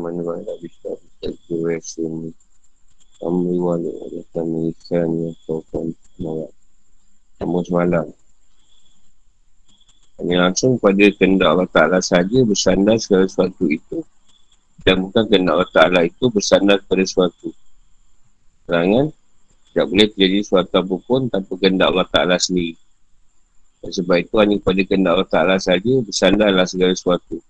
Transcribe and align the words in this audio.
mana 0.00 0.24
orang 0.24 0.42
tak 0.48 0.58
bisa 0.64 0.90
Tak 1.20 1.32
bisa 1.44 2.00
ni. 2.00 2.32
Kami 3.20 3.60
walik 3.60 3.92
ada 4.00 4.20
kami 4.32 4.72
ikan 4.72 5.08
yang 5.12 5.36
Tuhan 5.44 5.92
Malam 6.16 6.52
Kamu 7.36 7.60
semalam. 7.68 8.06
Hanya 10.20 10.36
langsung 10.48 10.80
pada 10.80 11.04
kendak 11.16 11.48
Allah 11.48 11.68
Ta'ala 11.68 12.00
saja 12.00 12.44
bersandar 12.44 12.96
segala 12.96 13.28
sesuatu 13.28 13.68
itu. 13.68 14.00
Dan 14.80 15.08
bukan 15.08 15.28
kendak 15.28 15.52
Allah 15.52 15.72
Ta'ala 15.72 16.00
itu 16.08 16.32
bersandar 16.32 16.80
pada 16.84 17.04
sesuatu. 17.04 17.52
Serangan 18.64 19.12
Tak 19.76 19.84
boleh 19.86 20.08
terjadi 20.12 20.40
sesuatu 20.40 20.72
apapun 20.80 21.28
tanpa 21.28 21.52
kendak 21.60 21.92
Allah 21.92 22.08
Ta'ala 22.08 22.36
sendiri. 22.40 22.76
Dan 23.84 23.90
sebab 23.92 24.16
itu 24.20 24.34
hanya 24.40 24.56
pada 24.64 24.80
kendak 24.84 25.12
Allah 25.12 25.28
Ta'ala 25.28 25.56
saja 25.60 25.92
bersandarlah 26.04 26.64
segala 26.64 26.92
sesuatu 26.96 27.40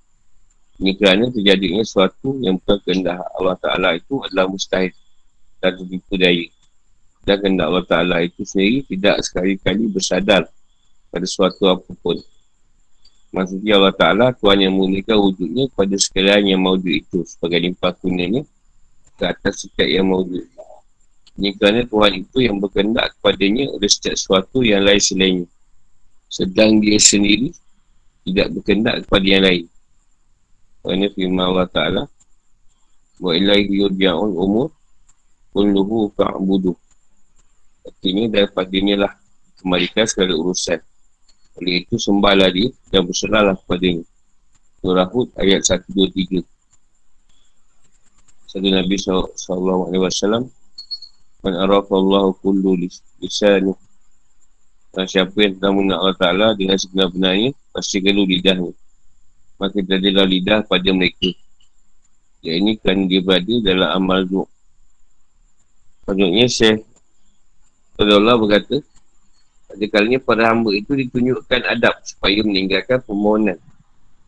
ini 0.80 0.96
kerana 0.96 1.28
terjadinya 1.28 1.84
sesuatu 1.84 2.40
yang 2.40 2.56
bukan 2.56 2.80
kehendak 2.80 3.20
Allah 3.36 3.56
Ta'ala 3.60 4.00
itu 4.00 4.16
adalah 4.24 4.48
mustahil 4.48 4.96
dan 5.60 5.76
tertipu 5.76 6.16
daya. 6.16 6.48
Dan 7.28 7.36
kehendak 7.36 7.66
Allah 7.68 7.84
Ta'ala 7.84 8.16
itu 8.24 8.40
sendiri 8.48 8.88
tidak 8.88 9.20
sekali-kali 9.20 9.92
bersadar 9.92 10.48
pada 11.12 11.24
sesuatu 11.28 11.68
apapun. 11.68 12.24
Maksudnya 13.28 13.76
Allah 13.76 13.92
Ta'ala 13.92 14.26
Tuhan 14.32 14.58
yang 14.64 14.72
memulihkan 14.72 15.20
wujudnya 15.20 15.68
kepada 15.68 15.96
sekalian 16.00 16.56
yang 16.56 16.60
maujud 16.64 16.96
itu 16.96 17.28
sebagai 17.28 17.60
limpah 17.60 17.92
kuningnya 18.00 18.42
ke 19.20 19.24
atas 19.28 19.68
setiap 19.68 19.84
yang 19.84 20.08
maujud. 20.08 20.48
Ini 21.36 21.60
kerana 21.60 21.84
Tuhan 21.84 22.24
itu 22.24 22.38
yang 22.40 22.56
berkendak 22.56 23.12
kepadanya 23.20 23.68
oleh 23.68 23.86
setiap 23.92 24.16
sesuatu 24.16 24.64
yang 24.64 24.80
lain 24.80 24.96
selainnya. 24.96 25.48
Sedang 26.32 26.80
dia 26.80 26.96
sendiri 26.96 27.52
tidak 28.24 28.48
berkendak 28.56 29.04
kepada 29.04 29.26
yang 29.28 29.44
lain. 29.44 29.64
Ini 30.80 31.12
firman 31.12 31.52
Allah 31.52 31.68
Ta'ala 31.68 32.02
Wa 33.20 33.36
ilaihi 33.36 33.84
yudja'un 33.84 34.32
umur 34.32 34.72
Kulluhu 35.52 36.14
fa'budu. 36.16 36.72
Artinya 37.84 38.24
daripada 38.32 38.72
inilah 38.72 39.12
Kembalikan 39.60 40.08
segala 40.08 40.32
urusan. 40.40 40.80
Oleh 41.60 41.84
itu 41.84 42.00
sembahlah 42.00 42.48
dia 42.48 42.72
Dan 42.88 43.04
berserahlah 43.04 43.60
kepada 43.60 43.84
ini 43.84 44.04
Surah 44.80 45.04
Hud 45.12 45.28
ayat 45.36 45.60
123 45.68 46.40
Satu 48.48 48.68
Nabi 48.72 48.96
SAW 48.96 50.48
Man 51.44 51.54
arafa 51.60 51.92
Allah 51.92 52.32
kullu 52.40 52.80
lisanu 53.20 53.76
Dan 54.96 55.04
siapa 55.04 55.36
yang 55.44 55.60
telah 55.60 55.72
mengenal 55.76 56.08
Allah 56.08 56.16
Ta'ala 56.16 56.46
Dengan 56.56 56.80
sebenar-benarnya 56.80 57.52
Pasti 57.76 58.00
geluh 58.00 58.24
lidahnya 58.24 58.72
maka 59.60 59.76
terjadilah 59.84 60.24
lidah 60.24 60.60
pada 60.64 60.88
mereka. 60.88 61.36
Ya 62.40 62.56
ini 62.56 62.80
kan 62.80 63.04
dia 63.04 63.20
berada 63.20 63.54
dalam 63.60 63.88
amal 64.00 64.24
zuh. 64.24 64.48
Maksudnya 66.08 66.48
Syekh 66.48 66.80
Allah 68.00 68.40
berkata, 68.40 68.80
pada 69.68 69.86
kalinya 69.92 70.18
para 70.24 70.48
hamba 70.48 70.72
itu 70.72 70.96
ditunjukkan 70.96 71.68
adab 71.68 72.00
supaya 72.00 72.40
meninggalkan 72.40 73.04
permohonan. 73.04 73.60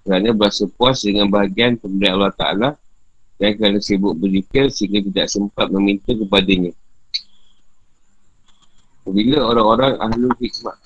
Kerana 0.04 0.36
berasa 0.36 0.68
puas 0.68 1.00
dengan 1.00 1.32
bahagian 1.32 1.80
pemberian 1.80 2.20
Allah 2.20 2.34
Ta'ala 2.36 2.68
dan 3.40 3.56
kerana 3.56 3.80
sibuk 3.80 4.12
berzikir 4.20 4.68
sehingga 4.68 5.00
tidak 5.08 5.26
sempat 5.32 5.72
meminta 5.72 6.12
kepadanya. 6.12 6.76
Bila 9.08 9.40
orang-orang 9.50 9.98
ahli 9.98 10.28
hikmah, 10.36 10.78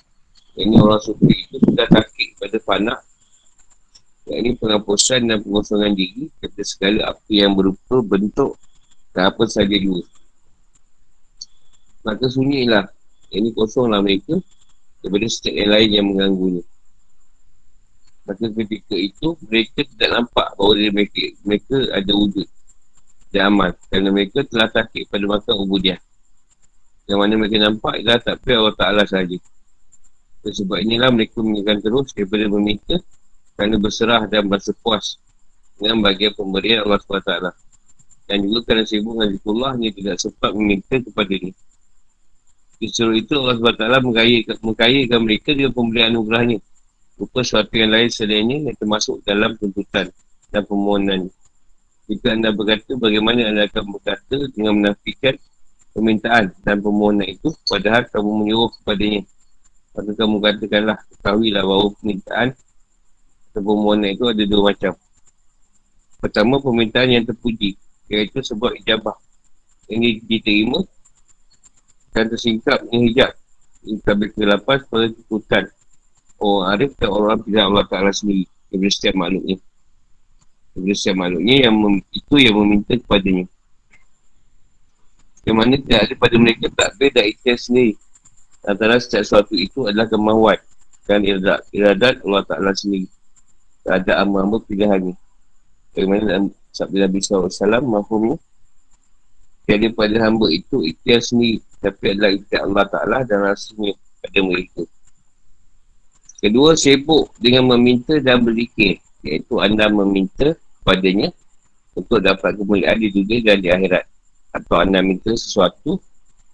ini 0.57 0.75
orang 0.79 1.01
sufi 1.03 1.43
itu 1.43 1.59
sudah 1.61 1.85
takik 1.85 2.33
pada 2.39 2.57
panak 2.63 2.99
yang 4.27 4.43
ini 4.43 4.51
penghapusan 4.59 5.23
dan 5.31 5.39
pengosongan 5.39 5.95
diri 5.95 6.27
Kata 6.43 6.61
segala 6.67 7.15
apa 7.15 7.31
yang 7.31 7.55
berupa 7.55 8.03
bentuk 8.03 8.59
Dan 9.15 9.31
apa 9.31 9.47
saja 9.47 9.71
juga 9.79 10.03
Maka 12.03 12.27
sunyilah 12.27 12.91
ini 13.31 13.55
kosonglah 13.55 14.03
mereka 14.03 14.35
Daripada 14.99 15.27
setiap 15.29 15.55
yang 15.55 15.71
lain 15.71 15.89
yang 15.93 16.05
mengganggunya. 16.11 16.63
Maka 18.27 18.45
ketika 18.51 18.95
itu 18.99 19.27
Mereka 19.47 19.79
tidak 19.95 20.09
nampak 20.11 20.47
bahawa 20.59 20.73
mereka, 20.91 21.23
mereka 21.47 21.75
ada 21.95 22.11
wujud 22.11 22.47
Dan 23.31 23.41
amal 23.55 23.71
Kerana 23.87 24.09
mereka 24.11 24.43
telah 24.43 24.67
takik 24.67 25.07
pada 25.07 25.23
makan 25.23 25.55
ubudiah. 25.63 25.99
Yang 27.07 27.19
mana 27.23 27.33
mereka 27.39 27.57
nampak 27.63 28.03
Ialah 28.03 28.19
tak 28.19 28.43
Allah 28.43 28.75
Ta'ala 28.75 29.03
sahaja. 29.07 29.39
Sebab 30.47 30.79
inilah 30.79 31.11
mereka 31.11 31.43
mengingatkan 31.43 31.83
terus 31.83 32.15
daripada 32.15 32.47
meminta 32.47 32.95
kerana 33.57 33.75
berserah 33.81 34.29
dan 34.29 34.45
berasa 34.45 34.71
puas 34.79 35.17
dengan 35.81 36.05
bagian 36.05 36.31
pemberian 36.37 36.85
Allah 36.85 37.01
SWT 37.01 37.33
dan 38.27 38.37
juga 38.45 38.59
kerana 38.69 38.85
sibuk 38.85 39.17
dengan 39.17 39.29
zikullah 39.33 39.71
ni 39.75 39.89
tidak 39.91 40.15
sempat 40.21 40.53
meminta 40.53 40.95
kepada 41.01 41.33
ni 41.33 41.51
Justru 42.77 43.09
itu 43.17 43.33
Allah 43.41 43.57
SWT 43.57 44.05
mengkayakan, 44.05 44.55
mengkayakan 44.61 45.19
mereka 45.25 45.49
dengan 45.57 45.73
pemberian 45.73 46.13
anugerahnya. 46.13 46.61
Rupa 47.17 47.41
sesuatu 47.41 47.73
yang 47.73 47.89
lain 47.89 48.09
selainnya 48.13 48.69
yang 48.69 48.77
termasuk 48.77 49.25
dalam 49.25 49.57
tuntutan 49.57 50.13
dan 50.53 50.61
permohonan. 50.61 51.33
Jika 52.05 52.37
anda 52.37 52.53
berkata 52.53 52.93
bagaimana 52.93 53.49
anda 53.49 53.65
akan 53.65 53.97
berkata 53.97 54.37
dengan 54.53 54.73
menafikan 54.77 55.33
permintaan 55.97 56.53
dan 56.61 56.77
permohonan 56.77 57.25
itu 57.25 57.49
padahal 57.65 58.05
kamu 58.13 58.29
menyuruh 58.45 58.69
kepadanya. 58.77 59.21
Maka 59.97 60.11
kamu 60.13 60.35
katakanlah 60.37 60.97
ketahuilah 61.17 61.63
bahawa 61.65 61.85
permintaan 61.97 62.47
permohonan 63.61 64.13
itu 64.13 64.25
ada 64.29 64.43
dua 64.45 64.73
macam. 64.73 64.93
Pertama, 66.17 66.57
permintaan 66.57 67.09
yang 67.13 67.25
terpuji. 67.25 67.77
Iaitu 68.09 68.41
sebuah 68.41 68.73
ijabah. 68.81 69.13
Ini 69.87 70.19
diterima 70.25 70.81
dan 72.11 72.27
tersingkap 72.27 72.83
dengan 72.87 73.01
hijab. 73.07 73.31
Ini 73.85 74.01
tabir 74.03 74.33
ke-8 74.33 74.67
pada 74.89 75.07
tututan. 75.13 75.63
Orang 76.37 76.65
Arif 76.73 76.91
dan 76.97 77.09
orang 77.13 77.37
tidak 77.45 77.63
Allah 77.63 77.85
Ta'ala 77.85 78.11
sendiri. 78.11 78.45
Daripada 78.67 78.91
setiap 78.93 79.15
makhluknya. 79.15 79.57
Daripada 80.73 80.95
setiap 80.97 81.17
makhluknya 81.21 81.55
yang 81.69 81.75
mem- 81.77 82.05
itu 82.11 82.35
yang 82.41 82.55
meminta 82.57 82.93
kepadanya. 82.97 83.45
Yang 85.47 85.55
mana 85.55 85.73
tidak 85.79 85.99
ada 86.03 86.13
pada 86.19 86.35
mereka 86.35 86.65
tak 86.67 86.75
takbir 86.91 87.09
dan 87.15 87.25
ikhtiar 87.31 87.57
sendiri. 87.61 87.93
Antara 88.67 88.99
setiap 88.99 89.23
sesuatu 89.23 89.53
itu 89.55 89.87
adalah 89.87 90.11
kemahuan 90.11 90.59
dan 91.07 91.23
iradat, 91.23 91.63
iradat 91.71 92.15
Allah 92.27 92.43
Ta'ala 92.43 92.75
sendiri 92.75 93.07
ada 93.87 94.19
hamba-hamba 94.19 94.59
pilihan 94.67 94.99
ni. 94.99 95.13
Bagaimana 95.95 96.21
dalam 96.27 96.45
sabda 96.75 97.07
Nabi 97.07 97.19
SAW, 97.23 97.81
mahfumnya. 97.87 98.37
Tiada 99.67 99.87
pada 99.91 100.15
hamba 100.23 100.47
itu 100.53 100.85
ikhtiar 100.85 101.19
sendiri. 101.23 101.59
Tapi 101.81 102.15
adalah 102.15 102.31
ikhtiar 102.35 102.61
Allah 102.67 102.85
Ta'ala 102.87 103.17
dan 103.25 103.39
rasanya 103.43 103.91
pada 104.23 104.39
mereka. 104.45 104.83
Kedua, 106.37 106.77
sibuk 106.77 107.33
dengan 107.41 107.73
meminta 107.75 108.15
dan 108.21 108.45
berzikir. 108.45 109.01
Iaitu 109.25 109.57
anda 109.57 109.89
meminta 109.89 110.53
padanya 110.85 111.33
untuk 111.97 112.21
dapat 112.21 112.55
kemuliaan 112.55 113.01
di 113.01 113.09
dunia 113.09 113.41
dan 113.43 113.57
di 113.59 113.69
akhirat. 113.73 114.05
Atau 114.53 114.75
anda 114.79 115.01
minta 115.01 115.33
sesuatu 115.33 115.97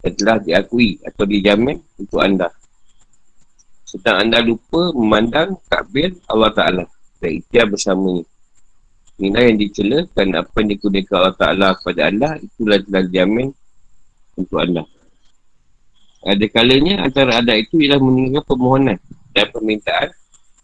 yang 0.02 0.16
telah 0.18 0.38
diakui 0.40 1.04
atau 1.04 1.24
dijamin 1.28 1.78
untuk 2.00 2.24
anda. 2.24 2.50
Sedang 3.86 4.26
anda 4.26 4.42
lupa 4.42 4.90
memandang 4.96 5.60
takbir 5.70 6.18
Allah 6.32 6.50
Ta'ala 6.56 6.93
ikhtiar 7.30 7.68
bersama 7.70 8.20
ni. 8.20 8.24
Inilah 9.22 9.44
yang 9.46 9.58
dicela 9.62 10.00
dan 10.18 10.34
apa 10.34 10.52
yang 10.60 10.70
digunakan 10.74 11.14
Allah 11.22 11.36
Ta'ala 11.38 11.68
kepada 11.78 12.02
anda, 12.10 12.30
itulah 12.42 12.82
telah 12.82 13.02
dijamin 13.06 13.48
untuk 14.34 14.58
anda. 14.58 14.84
Ada 16.24 16.46
kalanya 16.50 17.04
antara 17.04 17.44
adat 17.44 17.68
itu 17.68 17.84
ialah 17.84 18.00
meninggalkan 18.00 18.48
permohonan 18.48 18.98
dan 19.36 19.46
permintaan 19.52 20.10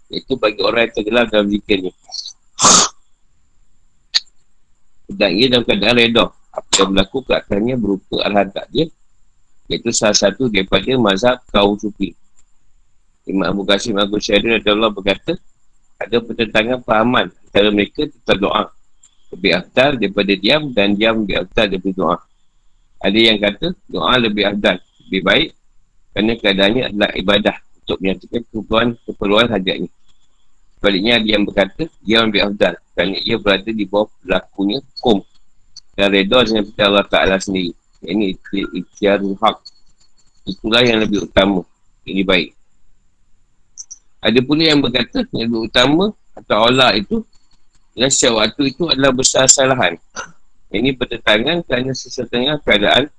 itu 0.10 0.34
bagi 0.40 0.62
orang 0.66 0.90
yang 0.90 0.94
tergelar 0.96 1.26
dalam 1.30 1.48
zikirnya. 1.52 1.94
Dan 5.10 5.30
ia 5.36 5.46
dalam 5.52 5.66
keadaan 5.68 5.96
reda. 6.00 6.26
Apa 6.50 6.70
yang 6.82 6.90
berlaku 6.96 7.18
ke 7.22 7.34
atasnya 7.38 7.76
berupa 7.78 8.26
arahan 8.26 8.50
takdir 8.50 8.90
iaitu 9.70 9.94
salah 9.94 10.18
satu 10.18 10.50
daripada 10.50 10.90
mazhab 10.98 11.38
kaum 11.54 11.78
sufi. 11.78 12.18
Imam 13.30 13.46
Abu 13.54 13.62
Qasim 13.70 13.94
Abu 14.02 14.18
Syahrir 14.18 14.58
Allah 14.66 14.90
berkata, 14.90 15.38
ada 16.00 16.18
pertentangan 16.24 16.80
fahaman 16.82 17.28
antara 17.28 17.70
mereka 17.76 18.08
tentang 18.08 18.40
doa. 18.40 18.64
Lebih 19.36 19.52
afdal 19.62 20.00
daripada 20.00 20.34
diam 20.34 20.72
dan 20.72 20.96
diam 20.96 21.22
lebih 21.22 21.44
afdal 21.44 21.66
daripada 21.70 21.96
doa. 22.00 22.18
Ada 23.04 23.20
yang 23.20 23.38
kata 23.38 23.68
doa 23.92 24.14
lebih 24.16 24.44
afdal, 24.48 24.78
lebih 25.06 25.22
baik 25.28 25.50
kerana 26.16 26.34
keadaannya 26.40 26.84
adalah 26.90 27.12
ibadah 27.16 27.56
untuk 27.86 27.98
menyatakan 28.02 28.42
keperluan, 28.48 28.88
keperluan 29.06 29.48
hajatnya. 29.52 29.92
Sebaliknya 30.80 31.14
ada 31.20 31.28
yang 31.28 31.44
berkata 31.44 31.84
diam 32.02 32.24
lebih 32.32 32.42
afdal 32.48 32.74
kerana 32.96 33.16
ia 33.20 33.36
berada 33.36 33.72
di 33.72 33.86
bawah 33.86 34.08
berlakunya 34.24 34.78
hukum 34.80 35.18
dan 36.00 36.08
reda 36.16 36.40
dengan 36.48 36.64
perintah 36.64 36.88
Allah 36.88 37.08
Ta'ala 37.12 37.36
sendiri. 37.44 37.76
Ini 38.00 38.32
ikhtiar 38.56 39.20
hak. 39.20 39.58
Itulah 40.48 40.82
yang 40.88 41.04
lebih 41.04 41.28
utama. 41.28 41.68
Ini 42.08 42.24
baik. 42.24 42.56
Ada 44.20 44.40
pula 44.44 44.64
yang 44.68 44.84
berkata 44.84 45.24
yang 45.32 45.52
utama 45.56 46.12
atau 46.36 46.58
Allah 46.68 46.96
itu 46.96 47.24
setiap 47.96 48.40
waktu 48.40 48.72
itu 48.72 48.88
adalah 48.88 49.12
besar 49.12 49.48
kesalahan. 49.48 50.00
Ini 50.70 50.96
bertentangan 50.96 51.66
kerana 51.66 51.92
sesetengah 51.92 52.62
keadaan 52.62 53.12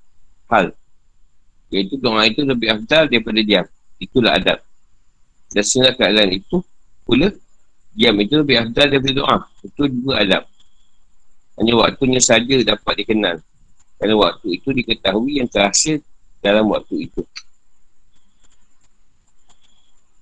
hal. 0.49 0.73
Iaitu 1.69 1.99
doa 1.99 2.25
itu 2.25 2.47
lebih 2.47 2.73
afdal 2.73 3.11
daripada 3.11 3.41
diam. 3.43 3.67
Itulah 4.00 4.38
adab. 4.38 4.58
Dan 5.50 5.62
setengah 5.67 5.93
keadaan 5.99 6.31
itu 6.32 6.62
pula 7.05 7.29
diam 7.93 8.17
itu 8.23 8.41
lebih 8.41 8.56
afdal 8.64 8.87
daripada 8.88 9.14
doa. 9.19 9.37
Itu 9.67 9.82
juga 9.91 10.23
adab. 10.23 10.43
Hanya 11.61 11.75
waktunya 11.76 12.20
saja 12.23 12.55
dapat 12.64 13.05
dikenal. 13.05 13.37
Kerana 14.00 14.14
waktu 14.17 14.47
itu 14.56 14.73
diketahui 14.73 15.44
yang 15.44 15.49
terhasil 15.50 16.00
dalam 16.41 16.73
waktu 16.73 17.11
itu. 17.11 17.20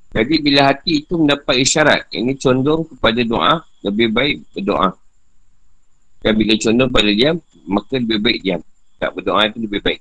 Jadi 0.09 0.35
bila 0.41 0.73
hati 0.73 1.05
itu 1.05 1.21
mendapat 1.21 1.61
isyarat, 1.61 2.09
ini 2.17 2.33
condong 2.41 2.89
kepada 2.89 3.21
doa, 3.29 3.61
lebih 3.85 4.09
baik 4.09 4.37
berdoa. 4.57 4.97
Dan 6.25 6.33
bila 6.35 6.57
condong 6.57 6.91
pada 6.91 7.11
diam, 7.13 7.37
maka 7.69 8.01
lebih 8.01 8.19
baik 8.19 8.39
diam. 8.41 8.61
Tak 8.97 9.15
berdoa 9.15 9.47
itu 9.47 9.61
lebih 9.61 9.81
baik. 9.85 10.01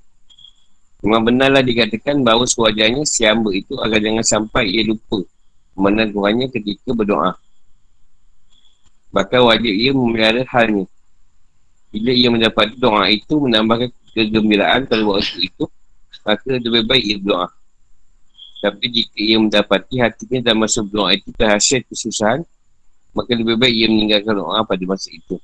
Memang 1.04 1.22
benarlah 1.30 1.62
dikatakan 1.62 2.26
bahawa 2.26 2.42
sewajarnya 2.42 3.06
si 3.06 3.22
hamba 3.22 3.54
itu 3.54 3.78
agar 3.78 4.02
jangan 4.02 4.24
sampai 4.26 4.66
ia 4.66 4.82
lupa 4.82 5.22
menangguhannya 5.78 6.50
ketika 6.50 6.90
berdoa. 6.90 7.38
Bahkan 9.14 9.40
wajib 9.46 9.72
ia 9.72 9.94
memelihara 9.94 10.42
halnya. 10.50 10.90
Bila 11.94 12.10
ia 12.10 12.28
mendapat 12.32 12.74
doa 12.80 13.06
itu 13.06 13.38
menambahkan 13.38 13.94
kegembiraan 14.10 14.90
pada 14.90 15.06
waktu 15.06 15.46
itu, 15.46 15.64
maka 16.26 16.58
lebih 16.58 16.82
baik 16.88 17.04
ia 17.06 17.16
berdoa. 17.22 17.46
Tapi 18.58 18.84
jika 18.90 19.18
ia 19.22 19.38
mendapati 19.38 20.02
hatinya 20.02 20.50
dalam 20.50 20.66
masa 20.66 20.82
berdoa 20.82 21.14
itu 21.14 21.30
terhasil 21.30 21.78
kesusahan, 21.86 22.42
maka 23.14 23.30
lebih 23.38 23.54
baik 23.54 23.74
ia 23.74 23.86
meninggalkan 23.86 24.34
doa 24.34 24.66
pada 24.66 24.82
masa 24.82 25.08
itu. 25.14 25.38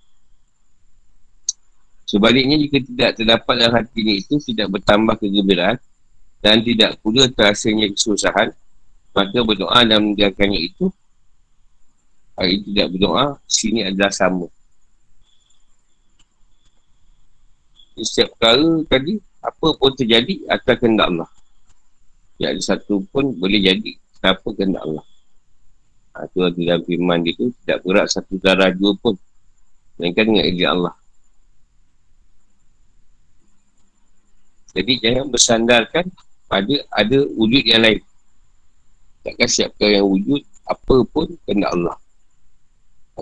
Sebaliknya 2.04 2.58
jika 2.58 2.78
tidak 2.82 3.10
terdapat 3.16 3.54
dalam 3.54 3.74
hatinya 3.78 4.14
itu 4.14 4.34
tidak 4.42 4.66
bertambah 4.78 5.14
kegembiraan 5.18 5.78
dan 6.42 6.60
tidak 6.60 6.98
pula 7.00 7.30
terhasilnya 7.30 7.90
kesusahan, 7.94 8.50
maka 9.14 9.38
berdoa 9.46 9.78
dan 9.86 9.98
meninggalkannya 10.02 10.60
itu 10.74 10.90
hari 12.34 12.66
tidak 12.66 12.98
berdoa, 12.98 13.38
sini 13.46 13.86
adalah 13.86 14.10
sama. 14.10 14.50
Setiap 17.94 18.34
perkara 18.34 18.82
tadi, 18.90 19.22
apa 19.38 19.68
pun 19.78 19.90
terjadi 19.94 20.50
akan 20.50 20.74
kehendak 20.82 21.06
Allah. 21.14 21.30
Tidak 22.34 22.50
ada 22.50 22.62
satu 22.62 23.04
pun 23.10 23.34
boleh 23.38 23.62
jadi. 23.62 23.92
Siapa 24.18 24.46
kehendak 24.56 24.82
Allah? 24.82 25.06
Ha, 26.14 26.26
Itu 26.30 26.38
ada 26.46 26.54
dalam 26.54 26.82
firman 26.86 27.26
dia 27.26 27.34
tu 27.34 27.50
Tidak 27.62 27.78
gerak 27.82 28.06
satu 28.10 28.34
darah 28.42 28.70
dua 28.74 28.94
pun. 28.98 29.14
Melainkan 29.98 30.24
dengan 30.26 30.44
izin 30.50 30.70
Allah. 30.70 30.94
Jadi 34.74 34.92
jangan 34.98 35.26
bersandarkan 35.30 36.06
pada 36.50 36.74
ada 36.90 37.18
wujud 37.38 37.62
yang 37.62 37.82
lain. 37.86 38.02
Takkan 39.22 39.46
siapkan 39.46 40.02
yang 40.02 40.06
wujud 40.10 40.42
apa 40.66 40.96
pun 41.14 41.30
kehendak 41.46 41.70
Allah. 41.70 41.96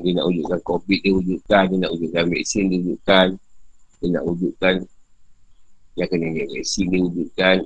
Dia 0.01 0.17
nak 0.17 0.33
wujudkan 0.33 0.61
COVID 0.65 1.01
dia 1.05 1.13
wujudkan, 1.13 1.63
dia 1.69 1.77
nak 1.85 1.93
wujudkan 1.93 2.25
vaksin 2.33 2.65
dia 2.73 2.79
wujudkan, 2.81 3.27
dia 4.01 4.09
nak 4.09 4.25
wujudkan 4.25 4.75
yang 6.01 6.09
kena 6.09 6.27
dia 6.33 6.49
vaksin 6.49 6.85
dia 6.89 7.01
wujudkan, 7.05 7.57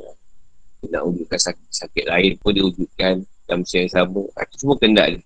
nak 0.91 1.03
wujudkan 1.06 1.38
sakit, 1.41 1.69
sakit 1.71 2.05
lain 2.09 2.33
pun 2.41 2.50
dia 2.55 2.65
wujudkan 2.65 3.12
dalam 3.47 3.62
masa 3.62 3.77
yang 3.83 3.93
sama. 3.93 4.23
Itu 4.27 4.55
semua 4.59 4.77
kehendak 4.79 5.06
dia. 5.17 5.21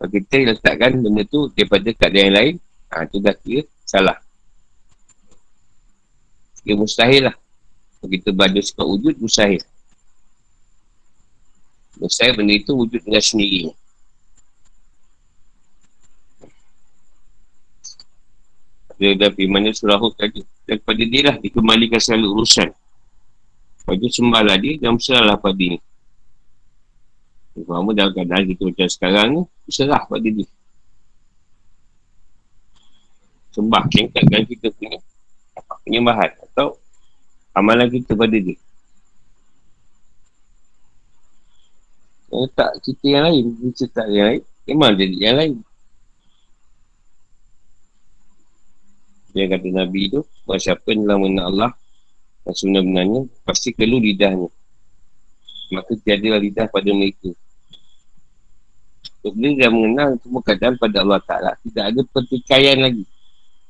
Kalau 0.00 0.10
kita 0.16 0.36
letakkan 0.56 0.90
benda 0.96 1.22
tu 1.28 1.52
daripada 1.52 1.88
keadaan 1.92 2.24
yang 2.32 2.36
lain, 2.36 2.54
ha, 2.88 3.04
itu 3.04 3.16
dah 3.20 3.36
kira 3.36 3.62
salah. 3.84 4.16
Dia 6.64 6.74
mustahil 6.76 7.28
lah. 7.28 7.36
Kalau 8.00 8.08
kita 8.08 8.30
baca 8.32 8.60
sebab 8.60 8.86
wujud, 8.96 9.14
mustahil. 9.20 9.60
Mustahil 12.00 12.32
benda 12.32 12.56
itu 12.56 12.72
wujud 12.72 13.00
dengan 13.04 13.20
sendiri. 13.20 13.76
Dia 19.00 19.16
dah 19.16 19.32
firman 19.32 19.64
dia 19.64 19.72
surah 19.72 19.96
Hud 19.96 20.12
tadi. 20.16 20.44
Dan 20.68 20.76
kepada 20.80 21.02
dia 21.08 21.22
lah 21.32 21.36
dikembalikan 21.40 22.00
selalu 22.00 22.40
urusan. 22.40 22.68
Lepas 23.90 24.06
tu 24.06 24.22
sembahlah 24.22 24.54
dia 24.62 24.78
dan 24.78 24.94
berserahlah 24.94 25.34
pada 25.34 25.58
dia. 25.58 25.82
Kamu 27.58 27.90
dalam 27.90 28.14
keadaan 28.14 28.46
kita 28.46 28.62
macam 28.70 28.86
sekarang 28.86 29.26
ni, 29.34 29.42
berserah 29.66 30.02
pada 30.06 30.28
dia. 30.30 30.46
Sembah, 33.50 33.82
tingkatkan 33.90 34.46
kita 34.46 34.70
punya 34.78 34.94
penyembahan 35.82 36.30
atau 36.38 36.78
amalan 37.50 37.90
kita 37.90 38.14
pada 38.14 38.38
dia. 38.38 38.54
Eh, 42.30 42.46
tak 42.54 42.70
kita 42.86 43.04
yang 43.10 43.26
lain, 43.26 43.74
kita 43.74 43.90
tak 43.90 44.06
yang 44.06 44.26
lain, 44.30 44.42
memang 44.70 44.94
jadi 44.94 45.16
yang 45.18 45.34
lain. 45.34 45.54
Dia 49.34 49.50
kata 49.50 49.66
Nabi 49.66 50.14
tu, 50.14 50.22
bahawa 50.46 50.62
siapa 50.62 50.86
yang 50.94 51.10
telah 51.10 51.18
mengenal 51.18 51.46
Allah 51.50 51.72
dan 52.46 52.54
sebenarnya 52.56 53.20
pasti 53.44 53.72
perlu 53.74 54.00
lidahnya. 54.00 54.48
Maka 55.70 55.94
tiada 56.02 56.40
lidah 56.40 56.66
pada 56.66 56.90
mereka. 56.90 57.30
Bila 59.20 59.52
dia 59.52 59.68
mengenal 59.68 60.16
semua 60.18 60.42
keadaan 60.42 60.74
pada 60.80 61.04
Allah 61.04 61.20
Ta'ala, 61.20 61.52
tidak 61.60 61.84
ada 61.92 62.00
pertikaian 62.08 62.78
lagi. 62.80 63.04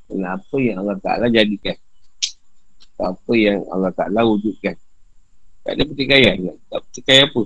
Kenapa 0.07 0.55
yang 0.57 0.81
Allah 0.81 0.97
Ta'ala 0.97 1.27
jadikan 1.27 1.75
apa 3.01 3.33
yang 3.33 3.65
Allah 3.73 3.91
Ta'ala 3.91 4.21
wujudkan. 4.29 4.77
Tak 5.65 5.71
ada 5.77 5.83
pertikaian. 5.85 6.35
Tak 6.69 6.79
pertikaian 6.89 7.25
apa. 7.29 7.41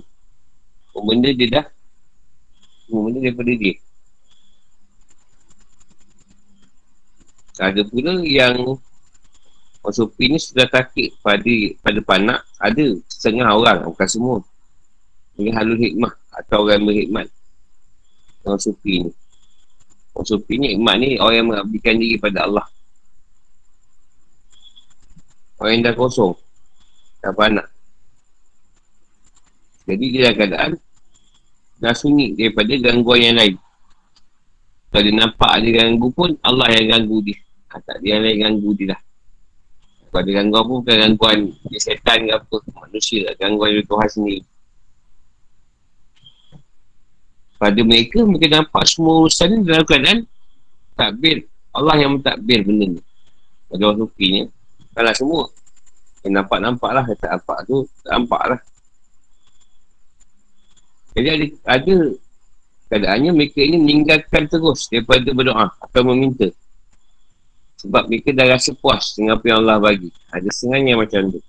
Semua 0.92 1.02
benda 1.04 1.30
dia 1.32 1.48
dah. 1.48 1.66
Semua 2.84 3.00
benda 3.08 3.18
daripada 3.24 3.52
dia. 3.56 3.74
Ada 7.56 7.80
pula 7.88 8.20
yang 8.20 8.76
Masufi 9.86 10.26
ni 10.26 10.42
sudah 10.42 10.66
takik 10.66 11.14
pada 11.22 11.54
pada 11.78 12.00
panak 12.02 12.42
ada 12.58 12.98
setengah 13.06 13.46
orang 13.54 13.86
bukan 13.86 14.08
semua. 14.10 14.38
Ini 15.38 15.54
halul 15.54 15.78
hikmah 15.78 16.10
atau 16.34 16.66
orang 16.66 16.82
berhikmat 16.82 17.30
orang 18.42 18.58
sufi 18.58 19.06
ni. 19.06 19.10
Orang 20.10 20.26
sufi 20.26 20.58
ni 20.58 20.74
hikmat 20.74 20.94
ni 20.98 21.22
orang 21.22 21.36
yang 21.38 21.46
mengabdikan 21.46 22.02
diri 22.02 22.18
pada 22.18 22.50
Allah. 22.50 22.66
Orang 25.62 25.72
yang 25.78 25.82
dah 25.86 25.94
kosong 25.94 26.34
Tak 27.22 27.32
panak. 27.38 27.70
Jadi 29.86 30.04
dia 30.10 30.20
dalam 30.28 30.34
keadaan 30.34 30.72
Dah 31.78 31.94
sunyi 31.94 32.34
daripada 32.34 32.74
gangguan 32.74 33.22
yang 33.22 33.36
lain. 33.38 33.54
Kalau 34.90 35.02
dia 35.06 35.14
nampak 35.14 35.50
ada 35.62 35.68
ganggu 35.70 36.08
pun 36.10 36.34
Allah 36.42 36.74
yang 36.74 36.90
ganggu 36.90 37.22
dia. 37.22 37.38
Ha, 37.70 37.78
Tak 37.78 38.02
dia 38.02 38.18
yang 38.18 38.26
lain 38.26 38.38
ganggu 38.42 38.70
dia 38.74 38.98
lah 38.98 39.05
Kalau 40.16 40.24
ada 40.24 40.32
gangguan 40.32 40.64
pun 40.64 40.76
bukan 40.80 40.96
gangguan 40.96 41.38
Dia 41.68 41.76
setan 41.76 42.24
ke 42.24 42.32
apa 42.32 42.56
Manusia 42.72 43.28
lah 43.28 43.34
Gangguan 43.36 43.76
dari 43.76 43.84
Tuhan 43.84 44.08
sendiri 44.08 44.42
pada 47.56 47.80
mereka, 47.80 48.20
mereka 48.20 48.52
nampak 48.52 48.84
semua 48.84 49.24
urusan 49.24 49.48
ni 49.48 49.64
dalam 49.64 49.80
keadaan 49.88 50.28
takbir. 50.92 51.48
Allah 51.72 51.96
yang 52.04 52.20
mentakbir 52.20 52.60
benda 52.60 52.84
ni. 52.84 53.00
Pada 53.72 53.82
orang 53.88 54.04
sufi 54.04 54.26
ni. 54.28 54.42
Kalau 54.96 55.12
semua 55.12 55.42
Yang 56.24 56.32
nampak-nampak 56.40 56.90
lah 56.96 57.04
Yang 57.04 57.20
tak 57.20 57.30
nampak 57.36 57.58
tu 57.68 57.76
Tak 58.00 58.12
nampak 58.16 58.42
lah 58.48 58.60
Jadi 61.12 61.28
ada, 61.28 61.46
ada 61.68 61.96
Keadaannya 62.86 63.30
mereka 63.36 63.60
ini 63.60 63.76
meninggalkan 63.76 64.48
terus 64.48 64.88
Daripada 64.88 65.28
berdoa 65.36 65.68
Atau 65.84 66.02
meminta 66.08 66.48
Sebab 67.76 68.08
mereka 68.08 68.32
dah 68.32 68.46
rasa 68.48 68.72
puas 68.72 69.12
Dengan 69.16 69.36
apa 69.36 69.44
yang 69.44 69.58
Allah 69.64 69.76
bagi. 69.76 70.08
Ada 70.32 70.48
setengahnya 70.48 70.96
macam 70.96 71.22
tu. 71.28 71.40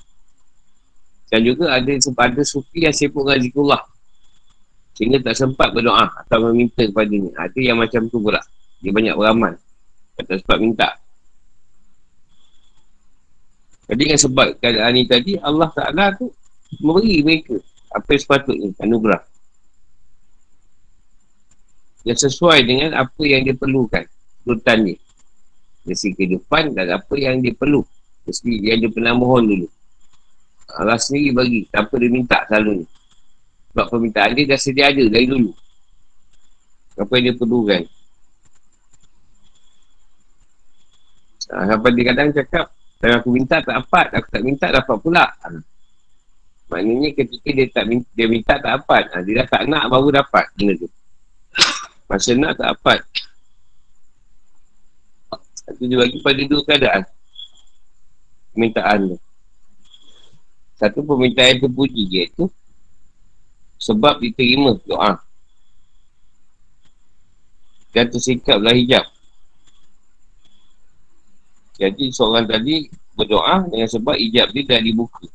Dan 1.31 1.39
juga 1.43 1.71
ada 1.71 1.91
Ada 1.91 2.41
sufi 2.43 2.83
yang 2.83 2.95
sibuk 2.95 3.23
dengan 3.27 3.39
zikullah 3.43 3.81
Sehingga 4.95 5.23
tak 5.23 5.35
sempat 5.39 5.71
berdoa 5.71 6.11
Atau 6.23 6.51
meminta 6.51 6.83
kepada 6.83 7.11
ni 7.11 7.31
Ada 7.31 7.59
yang 7.59 7.79
macam 7.79 8.11
tu 8.11 8.19
pula. 8.19 8.43
Dia 8.83 8.91
banyak 8.93 9.15
beramal. 9.15 9.53
Tak 10.17 10.41
sempat 10.41 10.57
minta. 10.61 10.89
Jadi 13.87 14.01
dengan 14.03 14.19
sebab 14.19 14.47
keadaan 14.59 14.91
ni 14.97 15.07
tadi 15.07 15.39
Allah 15.39 15.69
Ta'ala 15.71 16.11
tu 16.17 16.27
memberi 16.81 17.23
mereka 17.23 17.55
apa 17.93 18.09
yang 18.11 18.21
sepatutnya. 18.21 18.69
Anugerah. 18.83 19.21
Yang 22.03 22.19
sesuai 22.27 22.59
dengan 22.65 22.91
apa 22.97 23.21
yang 23.23 23.45
dia 23.45 23.55
perlukan. 23.55 24.03
Kebutuhan 24.43 24.79
dia 24.89 24.97
dari 25.87 26.11
kehidupan 26.11 26.75
dan 26.75 26.99
apa 26.99 27.13
yang 27.15 27.39
dia 27.39 27.55
perlu 27.55 27.81
yang 28.43 28.83
dia 28.83 28.91
pernah 28.91 29.15
mohon 29.15 29.47
dulu 29.47 29.67
Allah 30.75 30.99
sendiri 30.99 31.31
bagi 31.31 31.59
tanpa 31.71 31.95
dia 31.95 32.11
minta 32.11 32.43
selalu 32.51 32.83
ni 32.83 32.85
sebab 33.71 33.85
permintaan 33.87 34.31
dia 34.35 34.43
dah 34.51 34.59
sedia 34.59 34.91
ada 34.91 35.03
dari 35.07 35.25
dulu 35.25 35.55
apa 36.99 37.11
yang 37.15 37.23
dia 37.31 37.35
perlukan 37.39 37.81
Ha, 41.47 41.63
sampai 41.63 41.95
dia 41.95 42.03
kadang 42.11 42.29
cakap, 42.35 42.65
kalau 42.99 43.15
aku 43.23 43.29
minta 43.31 43.63
tak 43.63 43.75
dapat, 43.79 44.07
aku 44.19 44.27
tak 44.27 44.43
minta 44.43 44.67
dapat 44.67 44.97
pula. 44.99 45.25
Ha. 45.31 45.47
Maknanya 46.67 47.09
ketika 47.15 47.49
dia 47.55 47.67
tak 47.71 47.85
minta, 47.87 48.07
dia 48.11 48.27
minta 48.27 48.59
tak 48.59 48.83
dapat. 48.83 49.03
Ha, 49.15 49.23
dia 49.23 49.33
dah 49.43 49.47
tak 49.47 49.63
nak 49.71 49.87
baru 49.87 50.11
dapat 50.11 50.45
benda 50.59 50.75
tu. 50.75 50.89
Masa 52.11 52.35
nak 52.35 52.59
tak 52.59 52.67
dapat. 52.75 52.99
Itu 55.67 55.83
dia 55.85 55.97
bagi 55.99 56.17
pada 56.23 56.41
dua 56.47 56.61
keadaan. 56.63 57.01
Permintaan 58.55 58.99
tu. 59.11 59.17
Satu 60.79 60.99
permintaan 61.03 61.59
terpuji 61.59 62.03
dia 62.07 62.23
tu. 62.31 62.47
Sebab 63.77 64.23
diterima 64.23 64.79
doa. 64.87 65.19
Dan 67.91 68.07
tersikap 68.07 68.61
lah 68.61 68.73
hijab. 68.73 69.05
Jadi 71.77 72.09
seorang 72.09 72.49
tadi 72.49 72.89
berdoa 73.13 73.69
dengan 73.69 73.89
sebab 73.89 74.17
hijab 74.17 74.49
dia 74.49 74.63
dah 74.65 74.81
dibuka. 74.81 75.25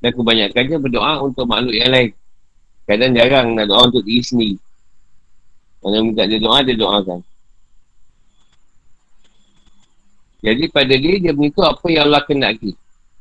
Dan 0.00 0.16
kebanyakannya 0.16 0.76
berdoa 0.80 1.20
untuk 1.20 1.44
makhluk 1.44 1.76
yang 1.76 1.92
lain. 1.92 2.10
Kadang 2.88 3.12
jarang 3.12 3.52
nak 3.52 3.68
doa 3.68 3.86
untuk 3.92 4.00
diri 4.02 4.24
sendiri. 4.24 4.56
Kalau 5.80 6.00
minta 6.04 6.24
dia 6.24 6.40
doa, 6.40 6.60
dia 6.64 6.76
doakan. 6.76 7.20
Jadi 10.40 10.64
pada 10.72 10.94
dia, 10.96 11.14
dia 11.20 11.32
mengikut 11.36 11.64
apa 11.68 11.86
yang 11.92 12.08
Allah 12.08 12.24
kenaki. 12.24 12.72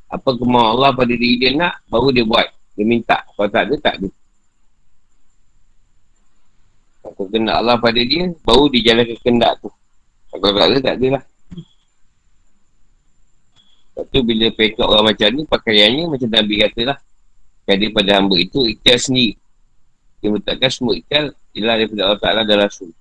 Apa 0.10 0.34
kemauan 0.40 0.80
Allah 0.80 0.92
pada 0.96 1.12
diri 1.12 1.36
dia 1.36 1.52
nak, 1.54 1.84
baru 1.92 2.10
dia 2.16 2.24
buat. 2.24 2.48
Dia 2.80 2.86
minta. 2.88 3.20
Kalau 3.36 3.50
tak 3.52 3.64
ada, 3.68 3.76
tak 3.78 3.94
ada. 4.00 4.10
Apa 7.04 7.22
kena 7.28 7.60
Allah 7.60 7.76
pada 7.76 8.00
dia, 8.00 8.32
baru 8.48 8.72
dia 8.72 8.92
jalankan 8.92 9.20
kendak 9.20 9.54
tu. 9.60 9.70
Kalau 10.32 10.52
tak 10.56 10.66
ada, 10.72 10.78
tak 10.80 10.96
ada 10.96 11.08
lah. 11.20 11.24
Lepas 14.00 14.06
tu 14.16 14.20
bila 14.24 14.48
pekak 14.56 14.88
orang 14.88 15.06
macam 15.12 15.28
ni, 15.36 15.44
pakaiannya 15.44 16.04
macam 16.08 16.30
Nabi 16.32 16.56
kata 16.64 16.82
lah. 16.88 16.98
Jadi 17.68 17.86
pada 17.92 18.10
hamba 18.16 18.36
itu, 18.40 18.64
ikhtiar 18.64 18.96
sendiri. 18.96 19.36
Dia 20.24 20.32
letakkan 20.32 20.72
semua 20.72 20.96
ikhtiar, 20.96 21.36
ialah 21.52 21.76
daripada 21.76 22.02
Allah 22.08 22.22
Ta'ala 22.24 22.42
dan 22.48 22.58
Rasul. 22.64 22.96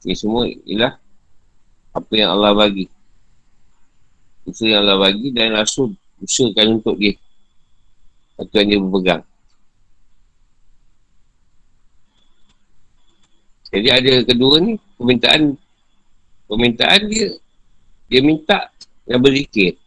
Ini 0.00 0.14
semua 0.16 0.48
ialah 0.48 0.96
apa 1.92 2.12
yang 2.16 2.32
Allah 2.32 2.52
bagi. 2.56 2.88
Usaha 4.48 4.70
yang 4.70 4.88
Allah 4.88 4.96
bagi 4.96 5.28
dan 5.36 5.52
Rasul 5.52 5.92
usahakan 6.24 6.80
untuk 6.80 6.96
dia. 6.96 7.16
Itu 8.40 8.54
yang 8.56 8.68
dia 8.72 8.80
berpegang. 8.80 9.22
Jadi 13.70 13.88
ada 13.92 14.12
kedua 14.26 14.54
ni, 14.58 14.74
permintaan 14.98 15.54
permintaan 16.50 17.00
dia, 17.06 17.28
dia 18.10 18.20
minta 18.24 18.66
yang 19.06 19.22
berzikir. 19.22 19.78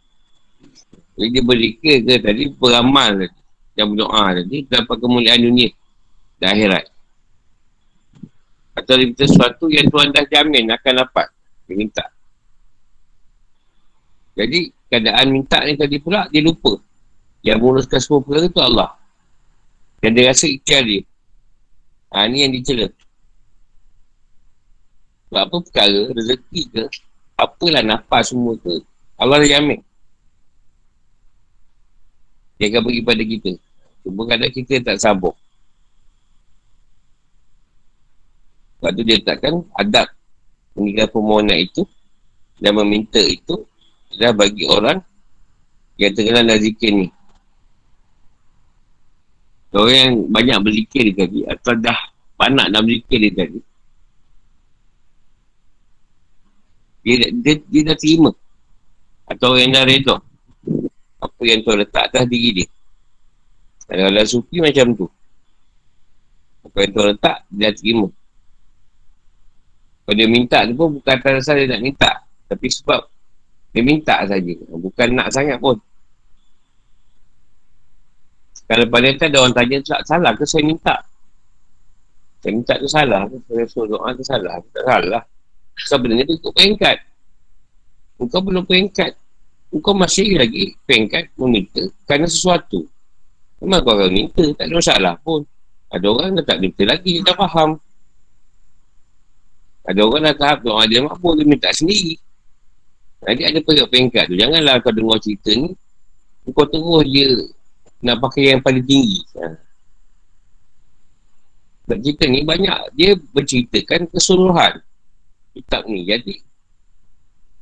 Jadi 1.18 1.28
dia 1.28 1.42
berzikir 1.44 1.94
ke 2.00 2.14
tadi, 2.22 2.42
beramal 2.54 3.28
yang 3.76 3.92
berdoa 3.92 4.40
tadi, 4.40 4.64
dapat 4.70 4.96
kemuliaan 4.96 5.42
dunia 5.42 5.68
dan 6.40 6.56
akhirat. 6.56 6.93
Atau 8.74 8.98
dia 8.98 9.06
minta 9.06 9.22
sesuatu 9.22 9.70
yang 9.70 9.86
Tuhan 9.86 10.10
dah 10.10 10.26
jamin 10.26 10.74
akan 10.74 10.94
dapat. 11.06 11.26
Dia 11.70 11.74
minta. 11.78 12.04
Jadi, 14.34 14.74
keadaan 14.90 15.26
minta 15.30 15.62
ni 15.62 15.78
tadi 15.78 16.02
pula, 16.02 16.26
dia 16.26 16.42
lupa. 16.42 16.82
Yang 17.46 17.58
menguruskan 17.62 18.00
semua 18.02 18.20
perkara 18.26 18.46
tu 18.50 18.60
Allah. 18.60 18.90
Dan 20.02 20.18
dia 20.18 20.34
rasa 20.34 20.50
ikhtiar 20.50 20.82
dia. 20.82 21.06
Ha, 22.10 22.26
ni 22.26 22.42
yang 22.42 22.50
dicela. 22.50 22.90
Sebab 25.30 25.40
apa 25.50 25.56
perkara, 25.62 26.00
rezeki 26.14 26.62
ke, 26.70 26.82
apalah 27.38 27.82
nafas 27.82 28.34
semua 28.34 28.58
ke, 28.58 28.82
Allah 29.18 29.42
dah 29.42 29.50
jamin. 29.50 29.80
Dia 32.58 32.70
akan 32.70 32.82
bagi 32.86 33.02
pada 33.02 33.22
kita. 33.22 33.52
Cuma 34.06 34.22
kadang 34.30 34.52
kita 34.54 34.74
tak 34.82 34.98
sabar. 34.98 35.34
Sebab 38.84 39.00
tu 39.00 39.04
dia 39.08 39.16
letakkan 39.16 39.64
adab 39.80 40.12
meninggal 40.76 41.08
permohonan 41.08 41.56
itu 41.56 41.88
dan 42.60 42.76
meminta 42.76 43.16
itu 43.16 43.64
adalah 44.12 44.44
bagi 44.44 44.68
orang 44.68 45.00
yang 45.96 46.12
terkenal 46.12 46.44
dan 46.44 46.60
zikir 46.60 46.92
ni. 46.92 47.08
Orang 49.72 49.96
yang 49.96 50.12
banyak 50.28 50.58
berzikir 50.68 51.16
tadi 51.16 51.48
atau 51.48 51.72
dah 51.80 51.96
panak 52.36 52.68
nak 52.68 52.84
berzikir 52.84 53.24
dia 53.24 53.32
tadi 53.32 53.60
dia, 57.08 57.32
dia, 57.40 57.54
dia 57.64 57.82
dah 57.88 57.96
terima. 57.96 58.36
Atau 59.24 59.56
yang 59.56 59.72
dah 59.72 59.88
reda. 59.88 60.20
Apa 61.24 61.40
yang 61.40 61.64
tu 61.64 61.72
letak 61.72 62.12
atas 62.12 62.28
diri 62.28 62.52
dia. 62.52 62.68
Kalau 63.88 64.28
sufi 64.28 64.60
macam 64.60 64.92
tu. 64.92 65.08
Apa 66.68 66.84
yang 66.84 66.90
tu 66.92 67.00
letak 67.00 67.36
dia 67.48 67.72
dah 67.72 67.76
terima 67.80 68.12
kalau 70.04 70.16
dia 70.20 70.28
minta 70.28 70.68
tu 70.68 70.76
pun 70.76 71.00
bukan 71.00 71.12
atas 71.16 71.32
dasar 71.40 71.56
dia 71.56 71.72
nak 71.72 71.80
minta. 71.80 72.10
Tapi 72.44 72.66
sebab 72.68 73.08
dia 73.72 73.80
minta 73.80 74.20
saja. 74.28 74.54
Bukan 74.68 75.08
nak 75.16 75.32
sangat 75.32 75.56
pun. 75.56 75.80
Kalau 78.64 78.86
pada 78.88 79.08
tu 79.16 79.24
ada 79.24 79.38
orang 79.40 79.56
tanya 79.56 79.76
tak 79.80 80.00
salah 80.04 80.32
ke 80.36 80.44
saya 80.44 80.64
minta? 80.64 80.96
Saya 82.44 82.52
minta 82.52 82.76
tu 82.76 82.88
salah. 82.88 83.24
Ke 83.32 83.36
saya 83.48 83.64
suruh 83.68 83.96
doa 83.96 84.08
tu 84.12 84.24
salah. 84.24 84.60
Tak 84.76 84.84
salah. 84.84 85.22
Sebenarnya 85.88 86.24
dia 86.28 86.36
ikut 86.36 86.52
peringkat. 86.52 86.96
Engkau 88.20 88.40
belum 88.44 88.64
peringkat. 88.68 89.12
Engkau 89.72 89.96
masih 89.96 90.36
lagi 90.36 90.76
peringkat 90.84 91.32
meminta 91.40 91.80
kerana 92.04 92.28
sesuatu. 92.28 92.84
Memang 93.64 93.80
kau 93.80 93.96
akan 93.96 94.12
minta 94.12 94.44
tak 94.52 94.68
ada 94.68 94.74
masalah 94.76 95.14
pun. 95.24 95.48
Ada 95.88 96.06
orang 96.12 96.36
dah 96.36 96.44
tak 96.44 96.58
minta 96.60 96.84
lagi 96.84 97.20
dia 97.20 97.24
dah 97.24 97.36
faham 97.40 97.80
ada 99.84 100.00
orang 100.00 100.22
dah 100.30 100.36
tahap 100.36 100.58
doa 100.64 100.82
dia 100.88 101.04
mampu 101.04 101.28
dia 101.36 101.44
minta 101.44 101.70
sendiri 101.72 102.16
jadi 103.24 103.42
ada 103.52 103.58
peringkat-peringkat 103.64 104.24
tu 104.28 104.36
janganlah 104.36 104.74
kau 104.84 104.92
dengar 104.92 105.18
cerita 105.20 105.50
ni 105.52 105.70
kau 106.52 106.66
terus 106.68 107.04
je 107.08 107.26
nak 108.04 108.20
pakai 108.20 108.56
yang 108.56 108.60
paling 108.60 108.84
tinggi 108.84 109.20
ha. 109.40 109.56
Cerita 111.84 112.24
ni 112.24 112.40
banyak 112.40 112.96
dia 112.96 113.12
berceritakan 113.36 114.08
keseluruhan 114.08 114.80
kitab 115.54 115.84
ni. 115.84 116.02
Jadi, 116.08 116.40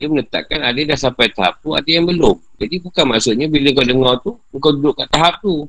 dia 0.00 0.06
menetapkan 0.06 0.62
ada 0.62 0.80
dah 0.80 0.98
sampai 0.98 1.30
tahap 1.30 1.58
tu, 1.58 1.76
ada 1.76 1.86
yang 1.86 2.08
belum. 2.08 2.38
Jadi, 2.56 2.80
bukan 2.80 3.04
maksudnya 3.06 3.46
bila 3.46 3.68
kau 3.76 3.86
dengar 3.86 4.14
tu, 4.24 4.32
kau 4.62 4.72
duduk 4.72 4.94
kat 4.96 5.08
tahap 5.12 5.34
tu. 5.44 5.68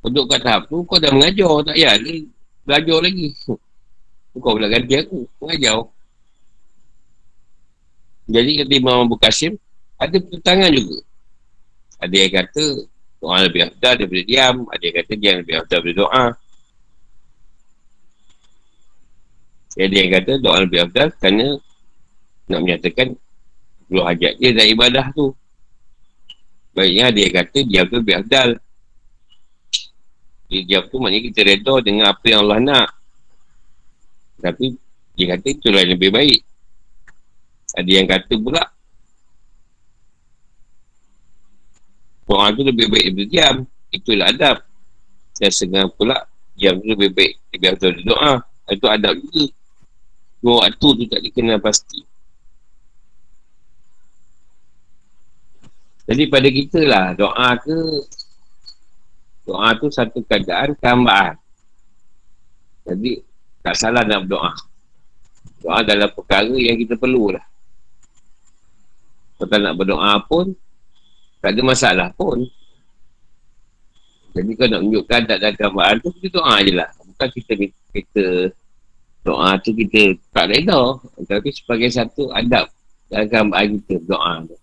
Kau 0.00 0.08
duduk 0.08 0.26
kat 0.30 0.40
tahap 0.42 0.62
tu, 0.70 0.76
kau 0.88 0.98
dah 1.02 1.12
mengajar. 1.12 1.52
Tak 1.66 1.74
payah, 1.76 1.94
belajar 2.64 2.98
lagi. 3.04 3.28
Kau 4.36 4.52
pula 4.52 4.68
ganti 4.68 4.94
aku, 5.00 5.24
mengajar. 5.40 5.88
Jadi, 8.28 8.50
kata 8.60 8.72
Imam 8.76 9.06
Abu 9.08 9.16
Qasim, 9.16 9.56
ada 9.96 10.16
pertentangan 10.20 10.70
juga. 10.70 10.98
Ada 11.96 12.14
yang 12.14 12.32
kata, 12.36 12.64
doa 13.16 13.36
lebih 13.40 13.60
afdal 13.64 13.92
daripada 13.96 14.22
diam. 14.28 14.56
Ada 14.68 14.82
yang 14.84 14.96
kata, 15.00 15.12
dia 15.16 15.30
lebih 15.40 15.54
afdal 15.56 15.78
daripada 15.80 15.96
doa. 15.96 16.24
Ada 19.76 19.92
yang 19.92 20.10
kata 20.16 20.32
doa 20.40 20.56
lebih 20.64 20.78
afdal 20.88 21.08
kerana 21.20 21.46
nak 22.48 22.60
menyatakan 22.64 23.08
perlu 23.86 24.02
hajat 24.08 24.32
dia 24.40 24.50
dan 24.56 24.66
ibadah 24.72 25.06
tu. 25.12 25.36
Baiknya 26.72 27.12
yang 27.12 27.34
kata 27.36 27.58
diam 27.64 27.84
tu 27.88 27.96
lebih 28.00 28.16
afdal. 28.24 28.50
Dia 30.48 30.60
diam 30.64 30.84
tu 30.88 30.96
maknanya 30.96 31.22
kita 31.28 31.40
reda 31.44 31.74
dengan 31.84 32.04
apa 32.08 32.24
yang 32.24 32.40
Allah 32.48 32.60
nak. 32.60 32.88
Tapi 34.40 34.76
dia 35.16 35.36
kata 35.36 35.46
itulah 35.48 35.80
yang 35.80 35.96
lebih 35.96 36.10
baik. 36.12 36.40
Ada 37.76 37.90
yang 37.90 38.08
kata 38.08 38.34
pula 38.40 38.62
Doa 42.26 42.50
tu 42.50 42.66
lebih 42.66 42.90
baik 42.90 43.04
daripada 43.14 43.30
diam. 43.30 43.56
Itulah 43.94 44.26
adab. 44.34 44.56
Dan 45.38 45.50
setengah 45.54 45.86
pula 45.94 46.26
diam 46.58 46.82
tu 46.82 46.86
lebih 46.90 47.10
baik 47.14 47.32
daripada 47.54 48.02
doa. 48.02 48.32
Itu 48.66 48.86
adab 48.90 49.14
juga. 49.22 49.46
Dua 50.42 50.54
waktu 50.66 50.88
tu 50.90 51.04
tak 51.06 51.20
dikenal 51.22 51.58
pasti. 51.62 52.02
Jadi 56.06 56.22
pada 56.30 56.48
kita 56.50 56.80
lah, 56.86 57.06
doa 57.18 57.50
ke 57.58 57.78
doa 59.46 59.68
tu 59.78 59.90
satu 59.90 60.22
keadaan 60.22 60.74
tambahan. 60.78 61.34
Jadi 62.86 63.22
tak 63.66 63.74
salah 63.74 64.06
nak 64.06 64.22
berdoa. 64.30 64.54
Doa 65.58 65.82
adalah 65.82 66.06
perkara 66.14 66.54
yang 66.54 66.78
kita 66.78 66.94
perlulah. 66.94 67.42
Kalau 69.42 69.58
nak 69.58 69.74
berdoa 69.74 70.14
pun, 70.30 70.54
tak 71.42 71.58
ada 71.58 71.60
masalah 71.66 72.08
pun. 72.14 72.46
Jadi 74.38 74.52
kalau 74.54 74.70
nak 74.70 74.80
menunjukkan 74.86 75.20
tak 75.26 75.36
ada 75.42 75.48
gambaran 75.58 75.96
tu, 75.98 76.14
kita 76.22 76.38
doa 76.38 76.54
je 76.62 76.72
lah. 76.78 76.88
Bukan 77.02 77.28
kita, 77.34 77.52
kita 77.90 78.24
Doa 79.26 79.58
tu 79.58 79.74
kita 79.74 80.14
tak 80.30 80.54
reda. 80.54 81.02
Tapi 81.26 81.50
sebagai 81.50 81.90
satu 81.90 82.30
adab 82.30 82.70
dalam 83.10 83.26
keadaan 83.26 83.82
kita 83.82 83.94
doa 84.06 84.46
tu. 84.46 84.54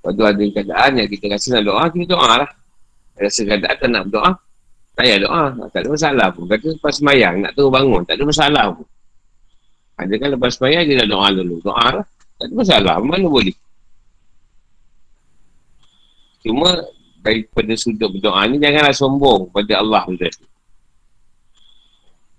Lepas 0.00 0.12
tu 0.16 0.24
ada 0.24 0.44
keadaan 0.48 0.90
yang 0.96 1.08
kita 1.12 1.24
rasa 1.28 1.46
nak 1.60 1.64
doa, 1.68 1.84
kita 1.92 2.06
doa 2.16 2.30
lah. 2.40 2.50
Rasa 3.20 3.40
keadaan 3.44 3.76
tak 3.76 3.88
nak 3.92 4.02
berdoa, 4.08 4.32
tak 4.94 5.02
payah 5.10 5.18
doa. 5.26 5.44
Tak 5.74 5.80
ada 5.82 5.88
masalah 5.90 6.26
pun. 6.30 6.46
Kata 6.46 6.66
lepas 6.70 6.94
semayang, 7.02 7.34
nak 7.42 7.52
turun 7.58 7.74
bangun, 7.74 8.00
tak 8.06 8.14
ada 8.14 8.24
masalah 8.30 8.64
pun. 8.70 8.86
Ada 9.98 10.14
kan 10.22 10.28
lepas 10.38 10.50
semayang, 10.54 10.82
dia 10.86 10.96
nak 11.02 11.08
doa 11.10 11.26
dulu. 11.34 11.56
Doa 11.66 11.86
lah. 11.98 12.06
Tak 12.38 12.46
ada 12.46 12.54
masalah. 12.54 12.94
Mana 13.02 13.26
boleh? 13.26 13.54
Cuma 16.46 16.70
daripada 17.26 17.74
sudut 17.74 18.06
berdoa 18.14 18.46
ni, 18.46 18.62
janganlah 18.62 18.94
sombong 18.94 19.50
pada 19.50 19.82
Allah. 19.82 20.06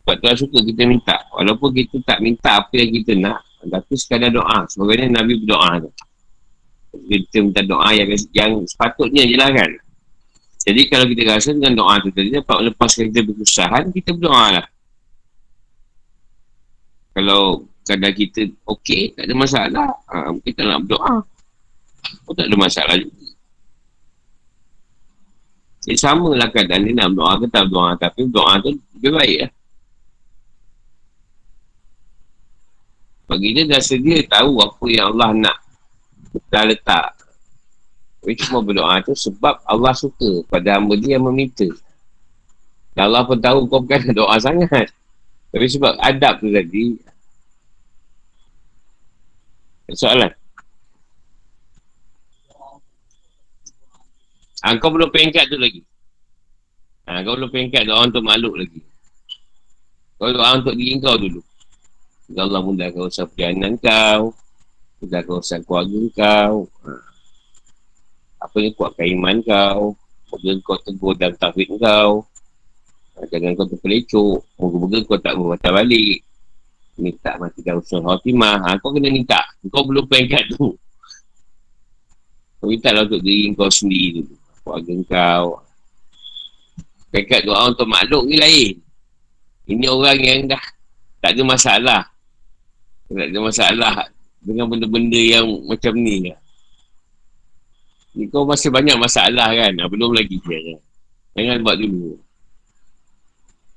Sebab 0.06 0.16
Tuhan 0.22 0.36
suka 0.40 0.58
kita 0.64 0.88
minta. 0.88 1.18
Walaupun 1.36 1.76
kita 1.76 2.00
tak 2.08 2.24
minta 2.24 2.64
apa 2.64 2.72
yang 2.72 2.92
kita 3.04 3.20
nak. 3.20 3.44
Tapi 3.66 3.94
sekadar 4.00 4.32
doa. 4.32 4.64
Sebagainya 4.72 5.12
Nabi 5.20 5.44
berdoa 5.44 5.84
tu. 5.84 5.92
Kita 7.04 7.44
minta 7.44 7.60
doa 7.68 7.92
yang, 7.92 8.08
yang 8.32 8.64
sepatutnya 8.64 9.28
je 9.28 9.36
lah 9.36 9.52
kan. 9.52 9.68
Jadi 10.66 10.82
kalau 10.90 11.06
kita 11.06 11.22
rasa 11.30 11.54
dengan 11.54 11.78
doa 11.78 12.02
tu 12.02 12.10
tadi 12.10 12.34
dapat 12.34 12.58
melepaskan 12.66 13.14
kita 13.14 13.22
berusahaan, 13.22 13.86
kita 13.94 14.10
berdoa 14.18 14.46
lah. 14.60 14.66
Kalau 17.14 17.70
kadang 17.86 18.14
kita 18.18 18.50
okey, 18.66 19.14
tak 19.14 19.30
ada 19.30 19.34
masalah. 19.38 19.88
Ha, 20.10 20.34
kita 20.42 20.66
nak 20.66 20.90
berdoa. 20.90 21.22
Pun 22.26 22.34
tak 22.34 22.50
ada 22.50 22.56
masalah 22.58 22.98
juga. 22.98 23.26
Jadi 25.86 25.98
sama 26.02 26.34
lah 26.34 26.50
kadang 26.50 26.82
ni 26.82 26.98
nak 26.98 27.14
berdoa 27.14 27.34
ke 27.40 27.46
tak 27.46 27.64
berdoa. 27.70 27.90
Tapi 28.02 28.20
berdoa 28.26 28.54
tu 28.66 28.70
lebih 28.98 29.12
baik 29.14 29.38
lah. 29.46 29.52
Bagi 33.26 33.48
dia 33.58 33.64
dah 33.70 33.82
sedia 33.82 34.22
tahu 34.26 34.62
apa 34.62 34.86
yang 34.90 35.14
Allah 35.14 35.30
nak 35.34 35.58
dah 36.50 36.66
letak. 36.68 37.15
Tapi 38.26 38.42
cuma 38.42 38.58
berdoa 38.66 39.06
tu 39.06 39.14
sebab 39.14 39.62
Allah 39.70 39.94
suka 39.94 40.42
pada 40.50 40.82
hamba 40.82 40.98
dia 40.98 41.22
yang 41.22 41.30
meminta. 41.30 41.70
Dan 42.98 43.14
Allah 43.14 43.22
pun 43.22 43.38
tahu 43.38 43.70
kau 43.70 43.86
bukan 43.86 44.02
doa 44.18 44.34
sangat. 44.42 44.90
Tapi 45.54 45.66
sebab 45.70 45.94
adab 46.02 46.42
tu 46.42 46.50
tadi. 46.50 46.98
Soalan. 49.94 50.34
Ha, 54.66 54.74
kau 54.82 54.90
belum 54.90 55.14
pengkat 55.14 55.46
tu 55.46 55.62
lagi. 55.62 55.86
Ha, 57.06 57.22
kau 57.22 57.38
belum 57.38 57.54
pengkat 57.54 57.86
doa 57.86 58.10
untuk 58.10 58.26
makhluk 58.26 58.58
lagi. 58.58 58.82
Kau 60.18 60.34
doa 60.34 60.58
untuk 60.58 60.74
diri 60.74 60.98
kau 60.98 61.14
dulu. 61.14 61.46
Ya 62.34 62.42
Allah 62.42 62.66
mudahkan 62.66 63.06
usaha 63.06 63.30
perjalanan 63.30 63.78
kau 63.78 64.34
Mudahkan 64.98 65.46
usaha 65.46 65.62
keluarga 65.62 66.02
kau 66.18 66.66
ha. 66.90 67.15
Apa 68.46 68.58
yang 68.62 68.74
kuatkan 68.78 69.10
iman 69.18 69.36
kau 69.42 69.98
Moga 70.30 70.52
kau 70.62 70.78
tegur 70.86 71.14
dan 71.18 71.34
tafid 71.42 71.66
kau 71.82 72.22
ha. 73.18 73.26
Jangan 73.34 73.58
kau 73.58 73.66
terpelecuk 73.66 74.46
Moga-moga 74.62 74.98
kau 75.10 75.18
tak 75.18 75.34
berbatal 75.34 75.72
balik 75.82 76.22
Minta 76.96 77.36
matikan 77.42 77.82
usaha 77.82 78.00
khatimah 78.00 78.58
ha. 78.62 78.78
Kau 78.78 78.94
kena 78.94 79.10
minta 79.10 79.42
Kau 79.74 79.84
belum 79.84 80.06
pengkat 80.06 80.46
tu 80.54 80.78
Kau 82.62 82.70
minta 82.70 82.94
lah 82.94 83.10
untuk 83.10 83.26
diri 83.26 83.50
kau 83.58 83.68
sendiri 83.74 84.22
tu 84.22 84.36
Keluarga 84.62 84.94
kau 85.10 85.46
Pengkat 87.10 87.42
doa 87.50 87.74
untuk 87.74 87.90
makhluk 87.90 88.30
ni 88.30 88.38
lain 88.38 88.74
Ini 89.66 89.86
orang 89.90 90.20
yang 90.22 90.42
dah 90.46 90.62
tak 91.26 91.34
ada 91.34 91.42
masalah 91.42 92.02
tak 93.10 93.30
ada 93.30 93.40
masalah 93.42 93.94
dengan 94.42 94.66
benda-benda 94.70 95.18
yang 95.18 95.46
macam 95.66 95.94
ni 95.98 96.30
lah. 96.30 96.38
Ni 98.16 98.32
kau 98.32 98.48
masih 98.48 98.72
banyak 98.72 98.96
masalah 98.96 99.52
kan? 99.52 99.76
Ah, 99.84 99.92
belum 99.92 100.16
lagi 100.16 100.40
je. 100.40 100.48
Kan? 100.48 100.80
Jangan 101.36 101.58
buat 101.68 101.76
dulu. 101.76 102.16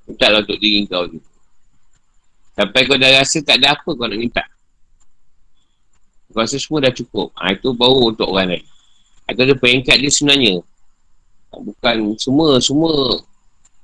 Minta 0.07 0.25
lah 0.31 0.39
untuk 0.39 0.57
diri 0.63 0.87
kau 0.87 1.03
tu. 1.11 1.19
Sampai 2.55 2.87
kau 2.87 2.95
dah 2.95 3.19
rasa 3.19 3.43
tak 3.43 3.59
ada 3.59 3.75
apa 3.75 3.89
kau 3.91 4.07
nak 4.07 4.15
minta. 4.15 4.43
Kau 6.31 6.39
rasa 6.39 6.55
semua 6.55 6.87
dah 6.87 6.93
cukup. 6.95 7.35
Ha, 7.35 7.51
itu 7.51 7.75
baru 7.75 8.15
untuk 8.15 8.31
orang 8.31 8.55
lain. 8.55 8.65
Atau 9.27 9.43
ada 9.43 9.55
peringkat 9.59 9.99
dia 9.99 10.11
sebenarnya. 10.11 10.63
Ah, 11.51 11.59
bukan 11.59 12.15
semua, 12.15 12.63
semua. 12.63 13.19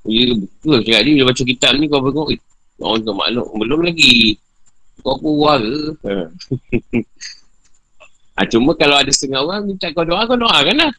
Dia 0.08 0.40
betul 0.40 0.80
cakap 0.88 1.02
dia, 1.04 1.14
dia 1.20 1.26
baca 1.28 1.44
kitab 1.44 1.72
ni 1.76 1.86
kau 1.92 2.00
berkata, 2.00 2.40
untuk 2.80 3.16
makhluk. 3.18 3.48
Belum 3.60 3.80
lagi. 3.84 4.40
Kau 5.04 5.20
pun 5.20 5.62
ke? 6.00 6.16
ha, 8.36 8.48
cuma 8.48 8.72
kalau 8.76 9.00
ada 9.00 9.12
setengah 9.12 9.42
orang 9.44 9.68
minta 9.68 9.90
kau 9.96 10.04
doa, 10.04 10.28
kau 10.28 10.36
doakan 10.36 10.76
lah. 10.76 10.94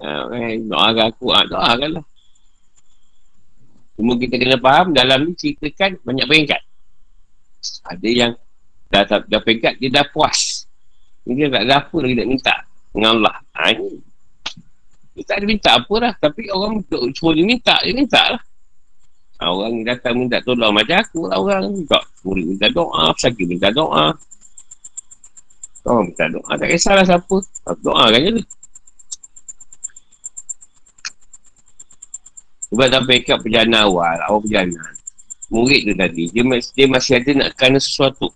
Ha, 0.00 0.08
okay. 0.26 0.54
Doakan 0.66 1.04
aku, 1.10 1.26
ha, 1.30 1.40
doakan 1.46 1.90
lah. 1.98 2.04
Cuma 4.00 4.12
kita 4.16 4.34
kena 4.40 4.56
faham 4.56 4.96
dalam 4.96 5.28
ni 5.28 5.32
ceritakan 5.36 6.00
banyak 6.02 6.26
peringkat. 6.26 6.62
Ada 7.84 8.08
yang 8.08 8.32
dah, 8.88 9.02
dah, 9.04 9.20
dah 9.28 9.40
peringkat, 9.44 9.76
dia 9.76 9.88
dah 9.92 10.04
puas. 10.08 10.64
Dia 11.28 11.52
tak 11.52 11.62
ada 11.68 11.84
apa 11.84 11.96
lagi 12.00 12.14
nak 12.16 12.28
minta 12.32 12.54
dengan 12.90 13.10
Allah. 13.20 13.36
Ha, 13.54 13.60
ini. 13.76 14.00
Dia 15.14 15.22
tak 15.28 15.36
ada 15.42 15.44
minta 15.46 15.70
apa 15.76 15.94
lah. 16.00 16.12
Tapi 16.16 16.48
orang 16.48 16.80
suruh 17.12 17.36
dia 17.36 17.44
minta, 17.44 17.76
dia 17.84 17.92
minta 17.92 18.22
lah. 18.34 18.42
Orang 19.40 19.80
datang 19.88 20.20
minta 20.20 20.36
tolong 20.44 20.72
macam 20.72 21.00
aku 21.00 21.24
lah 21.28 21.36
orang. 21.40 21.64
Tak 21.88 22.02
murid 22.24 22.56
minta 22.56 22.66
doa, 22.72 23.08
sakit 23.16 23.46
minta 23.48 23.68
doa. 23.72 24.12
Orang 25.88 26.12
minta 26.12 26.28
doa, 26.28 26.52
tak 26.60 26.68
kisahlah 26.68 27.04
siapa. 27.08 27.36
Doa 27.80 28.04
kan 28.12 28.20
je 28.20 28.42
Sebab 32.70 32.86
dah 32.86 33.02
backup 33.02 33.42
perjalanan 33.42 33.90
awal, 33.90 34.18
awal 34.30 34.40
perjalanan. 34.46 34.94
Murid 35.50 35.90
tu 35.90 35.94
tadi, 35.98 36.24
dia, 36.30 36.42
dia 36.46 36.86
masih 36.86 37.18
ada 37.18 37.30
nak 37.34 37.50
kena 37.58 37.82
sesuatu. 37.82 38.30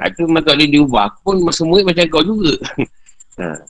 Ha, 0.00 0.08
tu 0.16 0.24
memang 0.24 0.40
tak 0.40 0.56
boleh 0.56 0.68
diubah. 0.72 1.20
Pun 1.20 1.44
masa 1.44 1.68
murid 1.68 1.84
macam 1.84 2.04
kau 2.08 2.24
juga. 2.24 2.56
ha. 3.44 3.60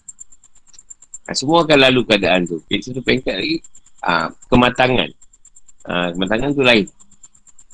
ha. 1.26 1.30
semua 1.34 1.66
akan 1.66 1.78
lalu 1.82 2.06
keadaan 2.06 2.46
tu. 2.46 2.62
Kita 2.70 2.94
tu 2.94 3.02
pengkat 3.02 3.42
lagi, 3.42 3.58
ha, 4.06 4.30
kematangan. 4.46 5.10
Ha, 5.90 6.14
kematangan 6.14 6.50
tu 6.54 6.62
lain. 6.62 6.86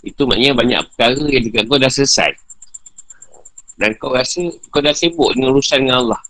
Itu 0.00 0.24
maknanya 0.24 0.56
banyak 0.56 0.80
perkara 0.88 1.20
yang 1.28 1.44
dekat 1.44 1.64
kau 1.68 1.76
dah 1.76 1.92
selesai. 1.92 2.32
Dan 3.78 3.94
kau 3.94 4.10
rasa 4.10 4.42
kau 4.74 4.82
dah 4.82 4.90
sibuk 4.90 5.38
dengan 5.38 5.54
urusan 5.54 5.86
dengan 5.86 6.02
Allah. 6.02 6.20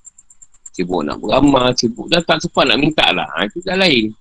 Sibuk 0.76 1.00
nak 1.00 1.16
beramal, 1.16 1.72
sibuk 1.72 2.06
dah 2.12 2.20
tak 2.20 2.44
sempat 2.44 2.68
nak 2.68 2.76
minta 2.76 3.08
lah. 3.08 3.24
Ha, 3.24 3.48
itu 3.48 3.64
dah 3.64 3.74
lain. 3.80 4.12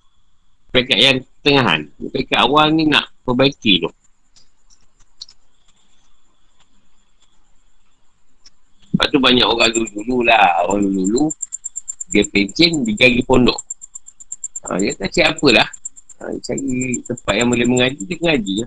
Pekat 0.72 0.98
yang 0.98 1.16
tengahan. 1.44 1.92
Pekat 2.08 2.40
awal 2.40 2.72
ni 2.72 2.88
nak 2.88 3.12
perbaiki 3.28 3.84
tu. 3.84 3.92
Lepas 8.96 9.06
tu 9.12 9.20
banyak 9.20 9.46
orang 9.46 9.70
dulu-dulu 9.76 10.24
lah. 10.24 10.64
Orang 10.64 10.88
dulu-dulu. 10.88 11.28
Dia 12.08 12.24
pencin, 12.32 12.88
dia 12.88 13.06
jadi 13.06 13.20
pondok. 13.28 13.60
Ha, 14.64 14.80
dia 14.80 14.96
tak 14.96 15.12
cakap 15.12 15.36
apa 15.36 15.48
lah. 15.52 15.68
Ha, 16.18 16.32
cari 16.40 17.04
tempat 17.04 17.34
yang 17.36 17.48
boleh 17.52 17.68
mengaji, 17.68 18.02
dia 18.08 18.16
mengaji. 18.18 18.64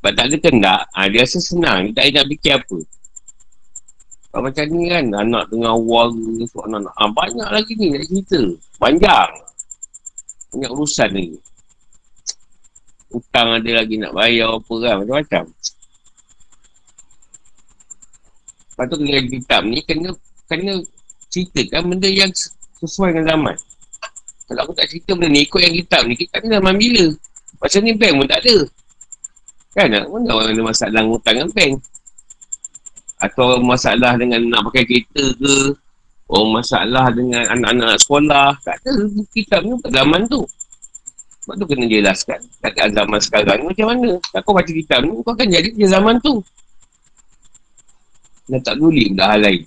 Sebab 0.00 0.12
tak 0.16 0.24
ada 0.32 0.36
kendak, 0.40 0.80
ha, 0.96 1.06
dia 1.12 1.20
rasa 1.28 1.38
senang. 1.44 1.92
Dia 1.92 2.00
tak 2.00 2.04
ada 2.08 2.12
nak 2.24 2.26
fikir 2.32 2.52
apa. 2.56 2.78
Sebab 4.30 4.46
macam 4.46 4.64
ni 4.70 4.86
kan, 4.86 5.04
anak 5.10 5.44
tengah 5.50 5.74
warga, 5.74 6.46
suat 6.46 6.70
anak, 6.70 6.94
ha, 6.94 7.10
banyak 7.10 7.48
lagi 7.50 7.72
ni 7.74 7.90
nak 7.90 8.06
cerita. 8.06 8.40
Panjang. 8.78 9.30
Banyak 10.54 10.70
urusan 10.70 11.10
ni. 11.18 11.34
Hutang 13.10 13.58
ada 13.58 13.70
lagi 13.82 13.98
nak 13.98 14.14
bayar 14.14 14.54
apa 14.54 14.74
kan, 14.78 14.94
macam-macam. 15.02 15.44
Lepas 18.70 18.84
tu 18.86 18.96
kena 19.02 19.20
kitab 19.26 19.62
ni, 19.66 19.78
kena, 19.82 20.10
kena 20.46 20.74
ceritakan 21.26 21.82
benda 21.90 22.06
yang 22.06 22.30
sesuai 22.78 23.10
dengan 23.10 23.34
zaman. 23.34 23.56
Kalau 24.46 24.60
aku 24.62 24.78
tak 24.78 24.86
cerita 24.94 25.18
benda 25.18 25.26
ni, 25.26 25.42
ikut 25.42 25.58
yang 25.58 25.74
kitab 25.74 26.02
ni, 26.06 26.14
kitab 26.14 26.38
ni 26.46 26.54
zaman 26.54 26.74
bila? 26.78 27.06
Macam 27.58 27.80
ni 27.82 27.92
bank 27.98 28.14
pun 28.14 28.26
tak 28.30 28.40
ada. 28.46 28.56
Kan? 29.74 29.86
Mana 29.90 30.30
orang 30.38 30.54
ada 30.54 30.62
masalah 30.62 31.02
hutang 31.02 31.34
dengan 31.34 31.50
bank? 31.50 31.72
Atau 33.20 33.60
masalah 33.60 34.16
dengan 34.16 34.40
nak 34.48 34.72
pakai 34.72 34.88
kereta 34.88 35.24
ke? 35.36 35.56
Oh 36.30 36.48
masalah 36.48 37.12
dengan 37.12 37.44
anak-anak 37.52 38.00
sekolah. 38.00 38.56
Tak 38.64 38.80
ada 38.80 38.92
kitab 39.36 39.60
ni 39.66 39.76
pada 39.82 40.00
zaman 40.00 40.24
tu. 40.30 40.40
Sebab 41.44 41.54
tu 41.58 41.64
kena 41.68 41.84
jelaskan. 41.90 42.40
Kat 42.62 42.88
zaman 42.94 43.18
sekarang 43.20 43.66
macam 43.66 43.86
mana? 43.90 44.10
Tak 44.30 44.40
kau 44.46 44.54
baca 44.54 44.70
kitab 44.70 45.02
ni, 45.04 45.18
kau 45.20 45.32
akan 45.34 45.48
jadi 45.50 45.68
zaman 45.90 46.16
tu. 46.22 46.40
Dah 48.50 48.60
tak 48.62 48.78
boleh 48.78 49.10
benda 49.10 49.24
hal 49.30 49.40
lain. 49.42 49.62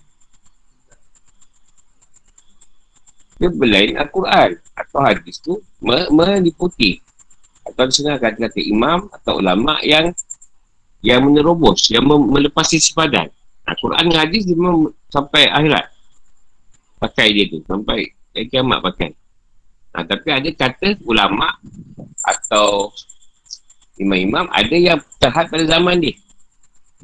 Dia 3.41 3.49
berlain 3.51 3.91
Al-Quran 3.99 4.49
atau 4.71 4.99
hadis 5.03 5.35
tu 5.43 5.59
meliputi 5.83 7.03
Atau 7.67 7.91
disini 7.91 8.15
kata-kata 8.15 8.59
imam 8.63 9.11
atau 9.11 9.43
ulama 9.43 9.83
yang 9.83 10.15
yang 11.03 11.27
menerobos, 11.27 11.91
yang 11.91 12.07
melepasi 12.07 12.79
Al-Quran 13.63 14.11
dan 14.11 14.17
hadis 14.27 14.43
dia 14.43 14.55
memang 14.59 14.91
sampai 15.07 15.47
akhirat. 15.47 15.85
Pakai 16.99 17.27
dia 17.31 17.45
tu. 17.47 17.63
Sampai 17.63 18.11
eh, 18.35 18.45
kiamat 18.47 18.83
pakai. 18.83 19.11
Ha, 19.93 20.03
tapi 20.03 20.27
ada 20.33 20.49
kata 20.51 20.97
ulama 21.05 21.53
atau 22.25 22.89
imam-imam 24.01 24.49
ada 24.49 24.73
yang 24.75 24.99
terhad 25.21 25.47
pada 25.47 25.63
zaman 25.63 26.01
dia. 26.01 26.15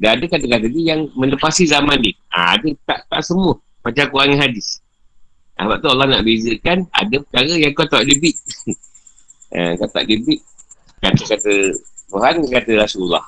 Dan 0.00 0.16
ada 0.16 0.24
kata-kata 0.26 0.66
dia 0.68 0.96
yang 0.96 1.08
melepasi 1.16 1.68
zaman 1.68 1.96
dia. 2.00 2.16
Ha, 2.32 2.60
ada 2.60 2.68
tak, 2.84 2.98
tak 3.08 3.22
semua. 3.24 3.56
Macam 3.80 4.04
Quran 4.12 4.36
dan 4.36 4.40
hadis. 4.44 4.84
Ha, 5.56 5.64
sebab 5.64 5.76
tu 5.80 5.88
Allah 5.92 6.06
nak 6.08 6.22
bezakan 6.24 6.78
ada 6.92 7.16
perkara 7.24 7.52
yang 7.56 7.72
kau 7.72 7.88
tak 7.88 8.04
debit. 8.04 8.36
ha, 9.56 9.76
kau 9.80 9.88
tak 9.88 10.04
debit. 10.04 10.40
Kata-kata 11.00 11.52
Tuhan, 12.10 12.34
kata 12.52 12.72
Rasulullah. 12.76 13.24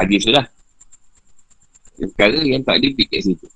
Hadis 0.00 0.24
tu 0.24 0.32
lah 0.32 0.48
perkara 2.08 2.40
yang 2.40 2.64
tak 2.64 2.80
debit 2.80 3.06
kat 3.12 3.20
situ. 3.28 3.48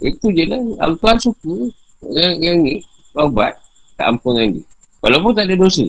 Itu 0.00 0.32
je 0.32 0.44
lah. 0.48 0.60
Al-Tuhan 0.84 1.16
suka 1.20 1.54
yang, 2.08 2.34
yang 2.40 2.56
ni, 2.64 2.80
taubat, 3.12 3.56
tak 4.00 4.16
ampun 4.16 4.36
dengan 4.36 4.48
dia. 4.56 4.64
Walaupun 5.00 5.32
tak 5.36 5.44
ada 5.48 5.54
dosa. 5.56 5.86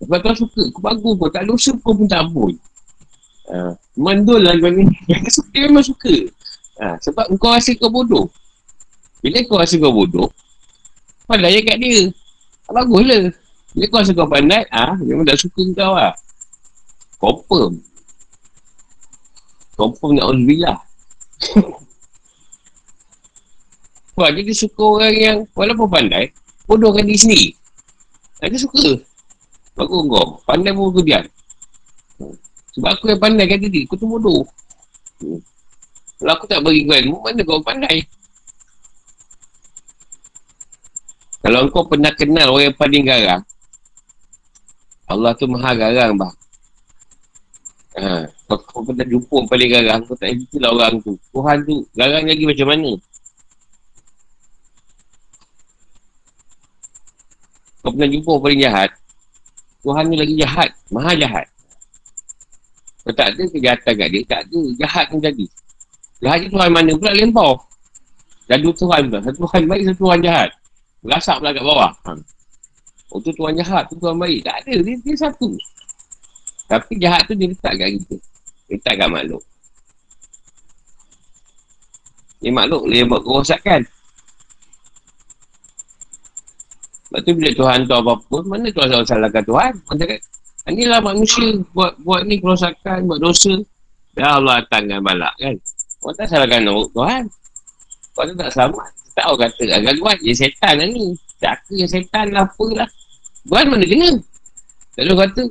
Sebab 0.00 0.18
Tuhan 0.24 0.36
suka, 0.36 0.62
kau 0.72 0.82
bagus 0.84 1.14
pun, 1.16 1.28
tak 1.28 1.44
dosa 1.44 1.70
kau 1.84 1.92
pun 1.92 2.08
tak 2.08 2.24
ampun. 2.24 2.52
Ha, 3.52 3.76
mandul 4.00 4.40
lah 4.40 4.56
kau 4.56 4.72
ni. 4.72 4.88
dia 5.52 5.68
memang 5.68 5.84
suka. 5.84 6.14
Ha, 6.80 6.96
sebab 7.04 7.28
kau 7.36 7.52
rasa 7.52 7.76
kau 7.76 7.92
bodoh. 7.92 8.32
Bila 9.20 9.44
kau 9.44 9.60
rasa 9.60 9.76
kau 9.76 9.92
bodoh, 9.92 10.32
pandai 11.28 11.60
kat 11.60 11.76
dia. 11.76 12.08
Tak 12.64 12.72
bagus 12.72 13.04
lah. 13.04 13.22
Bila 13.76 13.84
kau 13.92 13.98
rasa 14.00 14.12
kau 14.16 14.28
pandai, 14.28 14.64
ah, 14.72 14.96
ha, 14.96 15.00
memang 15.04 15.28
tak 15.28 15.36
suka 15.36 15.60
kau 15.76 15.92
lah. 15.92 16.16
Confirm. 17.20 17.89
Confirm 19.80 20.20
nak 20.20 20.28
Alhamdulillah 20.28 20.76
Wah, 24.12 24.28
jadi 24.36 24.52
suka 24.52 24.82
orang 24.84 25.14
yang 25.16 25.38
Walaupun 25.56 25.88
pandai 25.88 26.28
Bodohkan 26.68 27.02
diri 27.02 27.18
sendiri. 27.18 27.48
Dia 28.38 28.54
suka. 28.54 29.00
Bagus 29.74 30.00
kau 30.06 30.38
Pandai 30.46 30.70
pun 30.70 30.92
aku 30.92 31.02
diam. 31.02 31.24
Sebab 32.78 32.90
aku 32.94 33.10
yang 33.10 33.18
pandai 33.18 33.50
kata 33.50 33.66
diri 33.66 33.88
Aku 33.88 33.98
tu 33.98 34.06
bodoh. 34.06 34.46
Kalau 36.20 36.32
aku 36.36 36.44
tak 36.46 36.62
bagi 36.62 36.86
kau 36.86 36.94
ilmu 36.94 37.16
Mana 37.24 37.42
kau 37.42 37.58
pandai? 37.58 38.06
Kalau 41.40 41.66
kau 41.72 41.88
pernah 41.88 42.12
kenal 42.12 42.52
orang 42.52 42.70
yang 42.70 42.76
paling 42.76 43.02
garang 43.08 43.42
Allah 45.10 45.34
tu 45.34 45.50
maha 45.50 45.74
garang 45.74 46.14
bang 46.14 46.34
Ha, 48.00 48.24
kau 48.48 48.80
pernah 48.80 49.04
jumpa 49.04 49.28
orang 49.28 49.50
paling 49.52 49.68
garang, 49.68 50.00
kau 50.08 50.16
tak 50.16 50.32
cerita 50.32 50.56
lah 50.64 50.70
orang 50.72 50.94
tu. 51.04 51.12
Tuhan 51.36 51.56
tu 51.68 51.84
garang 51.92 52.24
lagi 52.24 52.44
macam 52.48 52.66
mana? 52.72 52.90
Kau 57.84 57.90
pernah 57.92 58.08
jumpa 58.08 58.28
orang 58.32 58.44
paling 58.48 58.60
jahat, 58.64 58.90
Tuhan 59.84 60.02
tu 60.08 60.16
lagi 60.16 60.34
jahat, 60.40 60.70
maha 60.88 61.12
jahat. 61.12 61.46
Kau 63.04 63.12
tak 63.16 63.32
ada 63.32 63.42
kejahatan 63.48 63.92
kat 63.96 64.08
dia, 64.12 64.22
tak 64.28 64.40
ada. 64.44 64.60
Jahat 64.76 65.04
pun 65.08 65.18
jadi. 65.20 65.46
Jahat 66.20 66.38
tu 66.44 66.48
Tuhan 66.52 66.68
mana 66.68 66.92
pula 66.96 67.12
lempau. 67.16 67.52
Dan 68.44 68.60
dua 68.60 68.72
Tuhan 68.76 69.00
pula. 69.08 69.18
Satu 69.24 69.38
Tuhan 69.48 69.60
baik, 69.64 69.82
satu 69.88 70.00
Tuhan 70.04 70.20
jahat. 70.20 70.50
Berasak 71.00 71.36
pula 71.40 71.50
kat 71.56 71.64
bawah. 71.64 71.92
Ha. 72.04 72.12
Oh 73.10 73.18
tu 73.24 73.32
Tuhan 73.32 73.56
jahat, 73.56 73.88
tu 73.88 73.96
Tuhan 73.96 74.16
baik. 74.20 74.44
Tak 74.44 74.56
ada, 74.64 74.74
dia, 74.84 74.94
dia 75.00 75.16
satu. 75.16 75.48
Tapi 76.70 76.92
jahat 77.02 77.26
tu 77.26 77.34
dia 77.34 77.50
letak 77.50 77.74
kat 77.74 77.88
kita. 77.98 78.16
Letak 78.70 78.94
kat 78.94 79.08
makhluk. 79.10 79.42
Dia 82.38 82.50
makhluk 82.54 82.82
dia 82.86 83.02
buat 83.10 83.22
kerosakan. 83.26 83.82
Lepas 87.10 87.20
tu 87.26 87.32
bila 87.34 87.50
Tuhan 87.58 87.78
tu 87.90 87.94
apa-apa, 87.98 88.36
mana 88.46 88.70
Tuhan 88.70 88.86
selalu 88.86 89.06
salahkan 89.10 89.42
Tuhan? 89.42 89.72
Macam 89.82 90.06
kan, 90.06 90.20
inilah 90.70 91.00
manusia 91.02 91.58
buat 91.74 91.98
buat 92.06 92.22
ni 92.22 92.38
kerosakan, 92.38 93.10
buat 93.10 93.18
dosa. 93.18 93.58
Ya 94.14 94.38
Allah 94.38 94.62
datangkan 94.62 95.02
balak 95.02 95.34
kan. 95.42 95.58
Orang 96.06 96.14
tak 96.14 96.26
salahkan 96.30 96.70
Tuhan. 96.70 97.22
Kau 98.14 98.22
tu 98.30 98.34
tak 98.38 98.50
selamat. 98.54 98.88
Tak 99.18 99.26
tahu 99.26 99.34
kata, 99.42 99.64
agak 99.74 99.94
kuat 99.98 100.16
je 100.22 100.32
setan 100.38 100.74
lah 100.78 100.86
ni. 100.86 101.18
Tak 101.42 101.66
ke 101.66 101.82
setan 101.82 102.30
lah 102.30 102.46
apalah. 102.46 102.86
Tuhan 103.42 103.66
mana 103.66 103.84
kena? 103.84 104.10
Lalu 105.02 105.14
kata, 105.18 105.42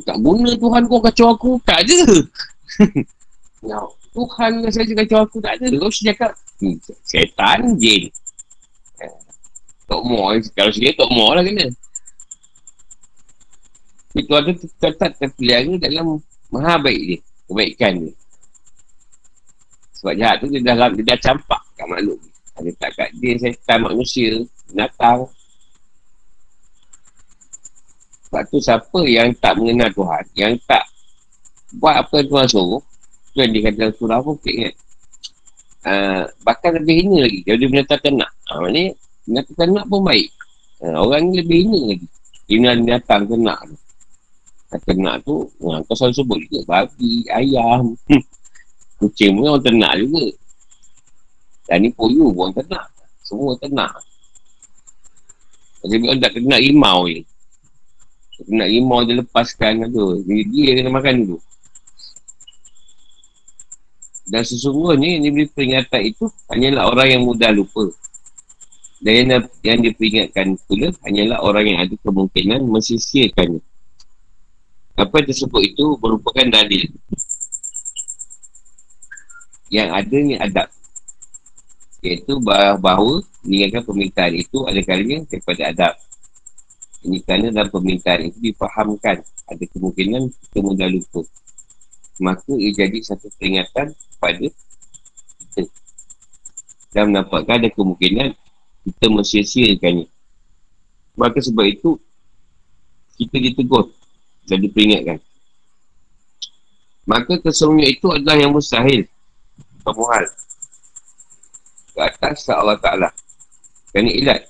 tak 0.00 0.16
guna 0.20 0.56
Tuhan 0.56 0.82
kau 0.88 1.00
kacau 1.04 1.26
aku. 1.36 1.50
Tak 1.68 1.84
ada. 1.84 2.00
ya, 3.68 3.78
Tuhan 4.16 4.52
saja 4.72 4.92
kacau 5.04 5.18
aku. 5.28 5.36
Tak 5.44 5.60
ada. 5.60 5.66
Kau 5.76 5.88
mesti 5.92 6.08
cakap. 6.08 6.32
Hmm, 6.62 6.76
setan, 7.04 7.76
jin. 7.76 8.08
Eh, 9.02 9.12
Tok 9.90 10.02
Mo. 10.06 10.32
Kalau 10.56 10.70
sikit 10.72 10.96
Tok 10.96 11.10
Mo 11.12 11.36
lah 11.36 11.42
kena. 11.44 11.66
Itu 14.12 14.32
ada 14.36 14.52
tetap 14.52 15.12
terpelihara 15.16 15.74
dalam 15.80 16.20
maha 16.52 16.76
baik 16.80 17.00
dia. 17.00 17.18
Kebaikan 17.48 17.92
dia. 18.06 18.12
Sebab 20.00 20.14
jahat 20.18 20.36
tu 20.42 20.46
dia 20.50 20.60
dah, 20.60 20.90
dia 20.92 21.04
dah 21.14 21.18
campak 21.20 21.62
kat 21.78 21.86
makhluk. 21.86 22.18
Dia 22.60 22.72
tak 22.76 22.90
kat 22.98 23.08
dia 23.16 23.38
setan 23.40 23.86
manusia. 23.86 24.44
Binatang. 24.68 25.30
Sebab 28.32 28.48
tu 28.48 28.64
siapa 28.64 29.00
yang 29.04 29.28
tak 29.36 29.60
mengenal 29.60 29.92
Tuhan, 29.92 30.24
yang 30.40 30.56
tak 30.64 30.88
buat 31.76 32.00
apa 32.00 32.24
yang 32.24 32.32
Tuhan 32.32 32.46
suruh, 32.48 32.80
tu 33.36 33.44
yang 33.44 33.52
dia 33.52 33.68
kata 33.68 33.92
surah 33.92 34.24
pun, 34.24 34.40
okay, 34.40 34.52
ingat. 34.56 34.74
Uh, 35.84 36.24
bahkan 36.40 36.72
lebih 36.80 37.04
hina 37.04 37.28
lagi, 37.28 37.44
kalau 37.44 37.58
dia 37.60 37.68
binatang 37.68 38.00
ternak. 38.00 38.32
Uh, 38.48 38.58
maknanya, 38.64 38.92
binatang 39.28 39.56
ternak 39.60 39.84
pun 39.84 40.00
baik. 40.00 40.28
Uh, 40.80 40.96
orang 40.96 41.28
ni 41.28 41.44
lebih 41.44 41.58
hina 41.60 41.80
lagi. 41.92 42.08
Dia 42.48 42.56
binatang 42.72 43.22
ternak 43.28 43.58
tu. 43.68 43.76
Ternak 44.80 45.16
tu, 45.28 45.34
uh, 45.68 45.78
kau 45.84 45.92
selalu 45.92 46.14
sebut 46.16 46.38
juga, 46.48 46.60
babi, 46.64 47.28
ayam, 47.36 47.92
kucing 48.96 49.36
pun 49.36 49.44
orang 49.44 49.60
ternak 49.60 49.92
juga. 50.00 50.24
Dan 51.68 51.84
ni 51.84 51.92
poyu 51.92 52.32
pun 52.32 52.48
orang 52.48 52.56
ternak. 52.64 52.88
Semua 53.20 53.52
ternak. 53.60 53.92
Jadi 55.84 56.00
orang 56.00 56.20
tak 56.24 56.32
ternak 56.32 56.60
rimau 56.64 57.04
je. 57.12 57.28
Nak 58.48 58.68
rimau 58.70 59.04
dia 59.06 59.20
lepaskan 59.20 59.86
tu. 59.92 60.22
Dia, 60.26 60.42
dia 60.48 60.72
kena 60.80 60.90
makan 60.90 61.14
tu. 61.34 61.38
Dan 64.22 64.42
sesungguhnya 64.46 65.18
yang 65.18 65.22
diberi 65.26 65.46
peringatan 65.50 66.00
itu 66.08 66.24
hanyalah 66.48 66.88
orang 66.88 67.08
yang 67.18 67.22
mudah 67.26 67.50
lupa. 67.50 67.90
Dan 69.02 69.26
yang, 69.26 69.42
yang 69.66 69.78
diperingatkan 69.82 70.54
pula 70.70 70.94
hanyalah 71.02 71.42
orang 71.42 71.64
yang 71.74 71.78
ada 71.82 71.94
kemungkinan 72.06 72.62
mensisirkannya. 72.62 73.58
Apa 74.94 75.20
yang 75.20 75.28
tersebut 75.34 75.62
itu 75.74 75.84
merupakan 75.98 76.46
dalil. 76.46 76.86
Yang 79.72 79.88
ada 79.90 80.16
ni 80.22 80.34
adab. 80.38 80.68
Iaitu 82.02 82.38
bahawa 82.38 83.22
meninggalkan 83.42 83.82
permintaan 83.82 84.34
itu 84.38 84.62
ada 84.70 84.80
kalanya 84.86 85.26
daripada 85.26 85.62
adab. 85.66 85.94
Ini 87.02 87.18
kerana 87.26 87.50
dalam 87.50 87.70
permintaan 87.70 88.30
itu 88.30 88.38
difahamkan 88.38 89.26
ada 89.50 89.64
kemungkinan 89.74 90.30
kita 90.30 90.58
mudah 90.62 90.86
lupa. 90.86 91.26
Maka 92.22 92.52
ia 92.54 92.70
jadi 92.70 92.98
satu 93.02 93.26
peringatan 93.36 93.90
kepada 93.90 94.46
kita. 94.46 95.62
Dan 96.92 97.10
menampakkan 97.10 97.58
ada 97.58 97.70
kemungkinan 97.74 98.36
kita 98.86 99.06
mensia-siakannya. 99.10 100.06
Maka 101.18 101.38
sebab 101.42 101.66
itu, 101.66 101.98
kita 103.18 103.36
ditegur 103.36 103.90
dan 104.46 104.58
diperingatkan. 104.62 105.18
Maka 107.02 107.42
kesemuanya 107.42 107.90
itu 107.90 108.06
adalah 108.14 108.38
yang 108.38 108.54
mustahil. 108.54 109.02
Pemuhal. 109.82 110.24
Ke 111.92 112.00
atas 112.06 112.46
Allah 112.46 112.78
Ta'ala. 112.78 113.10
Kerana 113.90 114.10
ilat. 114.14 114.40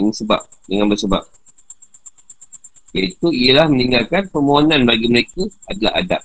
Ini 0.00 0.08
sebab. 0.08 0.40
Dengan 0.64 0.88
bersebab. 0.88 1.22
Iaitu 2.92 3.32
ialah 3.32 3.72
meninggalkan 3.72 4.28
permohonan 4.28 4.84
bagi 4.84 5.08
mereka 5.08 5.48
adalah 5.64 5.96
adab. 5.96 6.22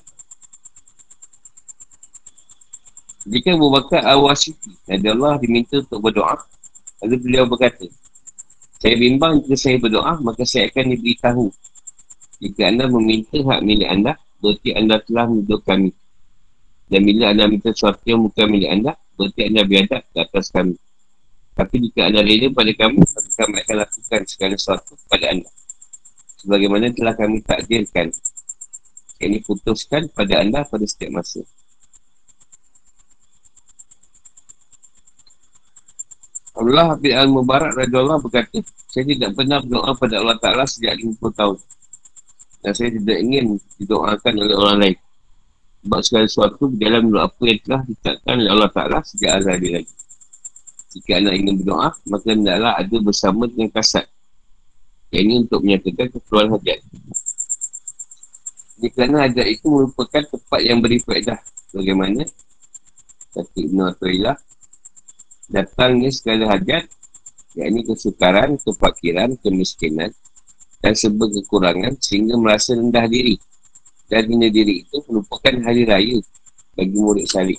Jika 3.27 3.59
Abu 3.59 3.67
Bakar 3.67 4.07
Al-Wasiti 4.07 4.71
Nabi 4.87 5.07
Allah 5.11 5.35
diminta 5.43 5.83
untuk 5.83 5.99
berdoa 5.99 6.39
Lalu 7.03 7.15
beliau 7.27 7.43
berkata 7.43 7.83
Saya 8.79 8.95
bimbang 8.95 9.43
jika 9.43 9.55
saya 9.59 9.75
berdoa 9.83 10.15
Maka 10.23 10.47
saya 10.47 10.71
akan 10.71 10.95
diberitahu 10.95 11.51
Jika 12.39 12.71
anda 12.71 12.87
meminta 12.87 13.35
hak 13.35 13.59
milik 13.67 13.89
anda 13.91 14.15
Berarti 14.39 14.69
anda 14.79 15.01
telah 15.03 15.27
menuduh 15.27 15.59
kami. 15.65 15.91
Dan 16.87 17.03
bila 17.03 17.35
anda 17.35 17.51
minta 17.51 17.75
sesuatu 17.75 18.05
yang 18.07 18.23
bukan 18.23 18.47
milik 18.47 18.71
anda 18.71 18.95
Berarti 19.19 19.41
anda 19.43 19.61
biadab 19.67 20.01
ke 20.07 20.17
atas 20.23 20.47
kami. 20.47 20.79
Tapi 21.51 21.75
jika 21.83 22.07
anda 22.07 22.23
rela 22.23 22.47
pada 22.55 22.71
kami 22.79 23.03
Maka 23.03 23.29
kami 23.43 23.55
akan 23.59 23.75
lakukan 23.83 24.21
segala 24.23 24.55
sesuatu 24.55 24.95
kepada 25.03 25.35
anda 25.35 25.49
sebagaimana 26.39 26.93
telah 26.93 27.13
kami 27.17 27.41
takdirkan. 27.43 28.13
Ini 29.17 29.41
putuskan 29.41 30.13
pada 30.13 30.45
anda 30.45 30.61
pada 30.61 30.85
setiap 30.85 31.21
masa. 31.21 31.41
Allah 36.57 36.97
bin 36.97 37.13
Al-Mubarak 37.13 37.77
Allah 37.77 38.17
berkata, 38.17 38.65
saya 38.89 39.05
tidak 39.05 39.37
pernah 39.37 39.61
berdoa 39.61 39.93
pada 39.93 40.15
Allah 40.17 40.37
Ta'ala 40.41 40.65
sejak 40.65 40.97
50 40.97 41.21
tahun. 41.37 41.57
Dan 42.65 42.71
saya 42.73 42.89
tidak 42.89 43.17
ingin 43.21 43.45
didoakan 43.77 44.33
oleh 44.41 44.55
orang 44.57 44.77
lain. 44.81 44.97
Sebab 45.85 45.99
segala 46.01 46.25
sesuatu 46.25 46.63
dalam 46.73 47.13
doa 47.13 47.29
apa 47.29 47.41
yang 47.45 47.59
telah 47.61 47.81
ditetapkan 47.85 48.35
oleh 48.41 48.51
Allah 48.57 48.71
Ta'ala 48.73 48.97
sejak 49.05 49.31
azal 49.37 49.55
dia 49.61 49.71
lagi. 49.77 49.93
Jika 50.97 51.11
anak 51.21 51.33
ingin 51.37 51.53
berdoa, 51.61 51.89
maka 52.09 52.27
hendaklah 52.33 52.73
ada 52.73 52.97
bersama 53.05 53.43
dengan 53.45 53.69
kasat. 53.69 54.05
Yang 55.17 55.25
ini 55.25 55.35
untuk 55.49 55.65
menyatakan 55.65 56.07
keperluan 56.13 56.49
hajat. 56.53 56.79
Jadi 58.77 58.87
kerana 58.93 59.25
hajat 59.25 59.47
itu 59.49 59.65
merupakan 59.65 60.21
tempat 60.21 60.59
yang 60.61 60.77
beri 60.77 61.01
faedah. 61.01 61.41
Bagaimana? 61.73 62.21
Kata 63.33 63.57
Ibn 63.57 63.77
Atulillah. 63.89 64.37
Datangnya 65.49 66.13
segala 66.13 66.53
hajat. 66.53 66.85
Yang 67.57 67.67
ini 67.73 67.81
kesukaran, 67.89 68.61
kefakiran, 68.61 69.33
kemiskinan. 69.41 70.13
Dan 70.85 70.93
sebuah 70.93 71.33
kekurangan 71.41 71.97
sehingga 71.97 72.37
merasa 72.37 72.77
rendah 72.77 73.09
diri. 73.09 73.41
Dan 74.05 74.29
hina 74.29 74.53
diri 74.53 74.85
itu 74.85 75.01
merupakan 75.09 75.65
hari 75.65 75.81
raya 75.89 76.21
bagi 76.77 76.93
murid 76.93 77.25
salib. 77.25 77.57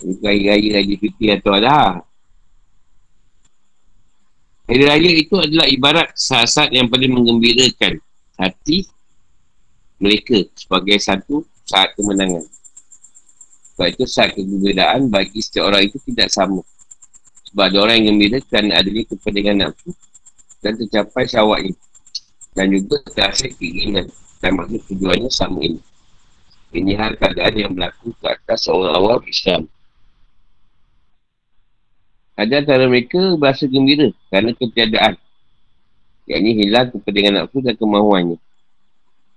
Raya-raya 0.00 0.80
Raja 0.80 0.96
Fitri 0.96 1.28
atau 1.28 1.52
ada. 1.52 2.00
Hari 4.70 4.86
Raya 4.86 5.10
itu 5.18 5.34
adalah 5.34 5.66
ibarat 5.66 6.14
saat-saat 6.14 6.70
yang 6.70 6.86
paling 6.86 7.10
menggembirakan 7.10 7.98
hati 8.38 8.86
mereka 9.98 10.46
sebagai 10.54 10.94
satu 11.02 11.42
saat 11.66 11.90
kemenangan. 11.98 12.46
Sebab 13.74 13.86
itu 13.90 14.06
saat 14.06 14.30
kegembiraan 14.38 15.10
bagi 15.10 15.42
setiap 15.42 15.74
orang 15.74 15.90
itu 15.90 15.98
tidak 16.06 16.30
sama. 16.30 16.62
Sebab 17.50 17.66
ada 17.66 17.78
orang 17.82 17.98
yang 17.98 18.14
gembira 18.14 18.38
kerana 18.46 18.78
adanya 18.78 19.02
kepentingan 19.10 19.56
nafsu 19.58 19.90
dan 20.62 20.78
tercapai 20.78 21.26
syawaknya. 21.26 21.74
Dan 22.54 22.70
juga 22.70 23.02
terasa 23.10 23.50
keinginan 23.50 24.06
dan 24.38 24.54
maksud 24.54 24.86
tujuannya 24.86 25.30
sama 25.34 25.66
ini. 25.66 25.82
Ini 26.70 26.94
hal 26.94 27.18
keadaan 27.18 27.54
yang 27.58 27.74
berlaku 27.74 28.14
ke 28.22 28.26
atas 28.38 28.70
seorang 28.70 28.94
awal 28.94 29.18
Islam. 29.26 29.66
Ada 32.40 32.64
antara 32.64 32.88
mereka 32.88 33.36
berasa 33.36 33.68
gembira 33.68 34.08
kerana 34.32 34.56
ketiadaan. 34.56 35.20
Yang 36.24 36.40
ini 36.40 36.50
hilang 36.64 36.88
kepentingan 36.88 37.36
nafsu 37.36 37.60
dan 37.60 37.76
kemahuannya. 37.76 38.40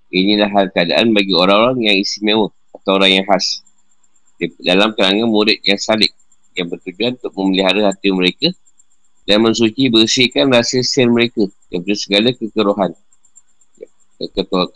Inilah 0.07 0.47
hal 0.47 0.71
keadaan 0.71 1.11
bagi 1.11 1.35
orang-orang 1.35 1.83
yang 1.83 1.99
istimewa 1.99 2.47
atau 2.71 2.95
orang 2.95 3.19
yang 3.19 3.25
khas. 3.27 3.59
Dalam 4.63 4.95
kalangan 4.95 5.27
murid 5.27 5.59
yang 5.67 5.75
salik 5.75 6.15
yang 6.55 6.71
bertujuan 6.71 7.19
untuk 7.19 7.33
memelihara 7.35 7.91
hati 7.91 8.07
mereka 8.13 8.55
dan 9.27 9.43
mensuci 9.43 9.91
bersihkan 9.91 10.47
rasa 10.47 10.79
sel 10.79 11.11
mereka 11.11 11.43
daripada 11.67 11.95
segala 11.99 12.29
kekerohan, 12.31 12.91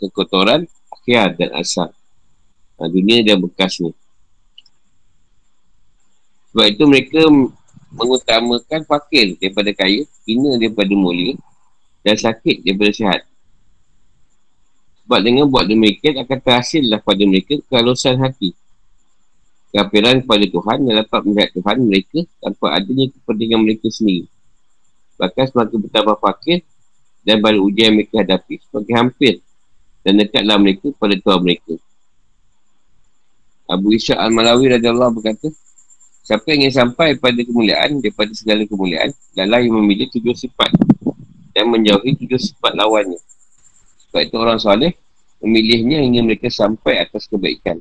kekotoran, 0.04 0.60
akhir 0.92 1.40
dan 1.40 1.50
asal. 1.56 1.88
Dunia 2.76 3.24
dan 3.24 3.40
bekasnya. 3.40 3.90
Sebab 6.52 6.66
itu 6.66 6.84
mereka 6.86 7.20
mengutamakan 7.92 8.84
fakir 8.84 9.36
daripada 9.40 9.70
kaya, 9.72 10.04
hina 10.28 10.60
daripada 10.60 10.92
mulia 10.92 11.36
dan 12.04 12.16
sakit 12.16 12.64
daripada 12.64 12.92
sihat. 12.92 13.20
Sebab 15.04 15.20
dengan 15.24 15.48
buat 15.48 15.64
demikian 15.64 16.20
akan 16.20 16.38
terhasillah 16.44 17.00
pada 17.00 17.22
mereka 17.24 17.56
kehalusan 17.72 18.20
hati. 18.20 18.52
Kehapiran 19.72 20.20
kepada 20.24 20.44
Tuhan 20.48 20.78
yang 20.84 20.96
dapat 21.04 21.20
melihat 21.28 21.50
Tuhan 21.56 21.76
mereka 21.84 22.18
tanpa 22.40 22.66
adanya 22.76 23.04
kepentingan 23.12 23.60
mereka 23.64 23.88
sendiri. 23.88 24.28
Bahkan 25.16 25.44
semakin 25.52 25.76
bertambah 25.88 26.16
fakir 26.20 26.64
dan 27.24 27.40
baru 27.40 27.64
ujian 27.68 27.96
mereka 27.96 28.20
hadapi 28.20 28.60
semakin 28.68 28.94
hampir 28.96 29.34
dan 30.04 30.16
dekatlah 30.16 30.56
mereka 30.56 30.88
pada 30.96 31.16
Tuhan 31.16 31.40
mereka. 31.40 31.74
Abu 33.68 33.92
Isya 33.92 34.16
Al-Malawi 34.16 34.72
radhiyallahu 34.80 35.20
berkata, 35.20 35.52
Siapa 36.28 36.44
yang 36.52 36.68
ingin 36.68 36.74
sampai 36.84 37.16
pada 37.16 37.40
kemuliaan 37.40 38.04
daripada 38.04 38.28
segala 38.36 38.60
kemuliaan 38.68 39.16
adalah 39.32 39.64
yang 39.64 39.80
memilih 39.80 40.12
tujuh 40.12 40.36
sifat 40.36 40.76
dan 41.56 41.72
menjauhi 41.72 42.20
tujuh 42.20 42.36
sifat 42.36 42.76
lawannya. 42.76 43.16
Sebab 44.12 44.28
itu 44.28 44.36
orang 44.36 44.60
soleh 44.60 44.92
memilihnya 45.40 46.04
hingga 46.04 46.20
mereka 46.20 46.52
sampai 46.52 47.00
atas 47.00 47.32
kebaikan. 47.32 47.80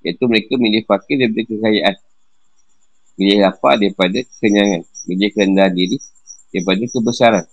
Iaitu 0.00 0.24
mereka 0.24 0.56
memilih 0.56 0.88
fakir 0.88 1.20
daripada 1.20 1.44
kekayaan. 1.44 1.94
Milih 3.20 3.36
lapar 3.44 3.76
daripada 3.76 4.16
kekenyangan. 4.16 4.88
Milih 5.04 5.28
kerendahan 5.36 5.72
diri 5.76 6.00
daripada 6.48 6.84
kebesaran. 6.88 7.44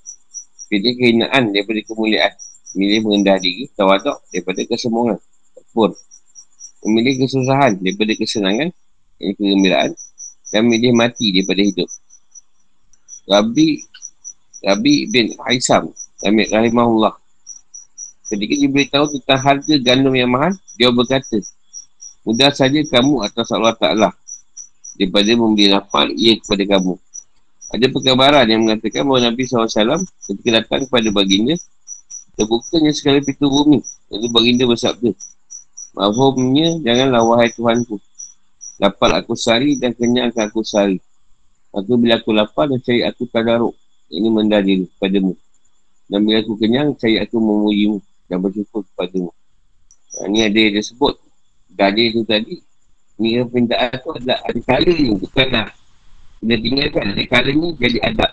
Pilih 0.71 0.95
kehinaan 0.95 1.51
daripada 1.51 1.83
kemuliaan. 1.91 2.33
Milih 2.71 3.03
merendah 3.03 3.35
diri, 3.43 3.67
tawaduk 3.75 4.23
daripada 4.31 4.63
kesemuan. 4.63 5.19
Pun. 5.75 5.91
Memilih 6.87 7.27
kesusahan 7.27 7.83
daripada 7.83 8.15
kesenangan 8.15 8.71
yang 9.19 9.33
kegembiraan. 9.35 9.91
Dan 10.51 10.71
milih 10.71 10.95
mati 10.95 11.35
daripada 11.35 11.61
hidup. 11.61 11.89
Rabi 13.25 13.81
Rabi 14.61 15.09
bin 15.09 15.33
Haisam 15.41 15.89
Amir 16.21 16.49
Rahimahullah. 16.49 17.17
Ketika 18.25 18.53
dia 18.57 18.69
beritahu 18.69 19.05
tentang 19.17 19.41
harga 19.41 19.75
gandum 19.77 20.13
yang 20.17 20.33
mahal 20.33 20.53
Dia 20.81 20.89
berkata 20.89 21.37
Mudah 22.25 22.49
saja 22.49 22.81
kamu 22.81 23.21
atas 23.21 23.53
Allah 23.53 23.77
Ta'ala 23.77 24.09
Daripada 24.97 25.29
membeli 25.37 25.69
lapar 25.69 26.09
ia 26.09 26.33
kepada 26.41 26.65
kamu. 26.65 26.97
Ada 27.77 27.85
perkabaran 27.93 28.45
yang 28.49 28.65
mengatakan 28.65 29.05
bahawa 29.05 29.29
Nabi 29.29 29.45
SAW 29.45 30.01
Ketika 30.25 30.49
datang 30.61 30.89
kepada 30.89 31.09
baginda 31.13 31.53
Terbukanya 32.33 32.89
segala 32.97 33.21
pintu 33.21 33.45
bumi 33.45 33.85
Lalu 34.09 34.27
baginda 34.33 34.65
bersabda 34.65 35.13
Mahfumnya 35.93 36.81
janganlah 36.81 37.21
wahai 37.21 37.53
Tuhanku 37.53 38.01
Lapar 38.75 39.15
aku 39.15 39.39
sari 39.39 39.79
dan 39.79 39.95
kenyang 39.95 40.35
aku 40.35 40.59
sari. 40.59 40.99
Aku 41.71 41.95
bila 41.95 42.19
aku 42.19 42.35
lapar 42.35 42.67
dan 42.67 42.79
cari 42.83 43.03
aku 43.07 43.27
tadaruk. 43.31 43.75
Ini 44.11 44.27
mendah 44.27 44.59
diri 44.59 44.87
kepadamu. 44.95 45.35
Dan 46.11 46.19
bila 46.23 46.37
aku 46.43 46.53
kenyang, 46.59 46.93
cari 46.99 47.17
aku 47.17 47.35
memujimu 47.39 47.97
dan 48.27 48.37
bersyukur 48.43 48.83
kepadamu. 48.93 49.31
Nah, 50.15 50.25
ini 50.31 50.39
ada 50.47 50.59
yang 50.59 50.85
sebut. 50.85 51.15
Gadi 51.75 52.03
itu 52.13 52.21
tadi. 52.23 52.55
Ini 53.15 53.41
yang 53.41 53.47
permintaan 53.47 53.95
tu 53.99 54.11
adalah 54.11 54.39
ada 54.43 54.59
kala 54.63 54.91
ni. 54.91 55.11
Bukanlah. 55.19 55.67
Kena 56.39 56.55
tinggalkan. 56.59 57.03
Ada 57.15 57.23
kala 57.31 57.49
ni 57.51 57.69
jadi 57.79 57.97
adab. 58.11 58.31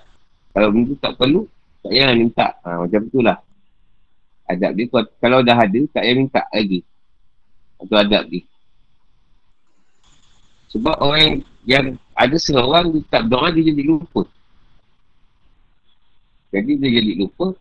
Kalau 0.53 0.69
benda 0.69 0.95
tak 1.01 1.13
perlu, 1.17 1.41
tak 1.81 1.91
payah 1.91 2.13
minta. 2.13 2.47
Ha, 2.61 2.69
macam 2.83 3.01
itulah. 3.09 3.39
Adab 4.47 4.71
dia. 4.75 4.87
Kalau 5.23 5.39
dah 5.41 5.59
ada, 5.59 5.81
tak 5.91 6.03
payah 6.03 6.17
minta 6.19 6.43
lagi. 6.51 6.81
Itu 7.83 7.95
adab 7.95 8.27
dia. 8.29 8.43
Sebab 10.73 10.97
orang 11.05 11.45
yang 11.69 12.01
ada 12.17 12.37
seorang 12.41 12.97
dia 12.97 13.05
tak 13.13 13.29
berdoa 13.29 13.53
dia 13.53 13.65
jadi 13.69 13.83
lupa. 13.85 14.25
Jadi 16.49 16.73
dia 16.81 16.91
jadi 16.97 17.13
lupa. 17.21 17.53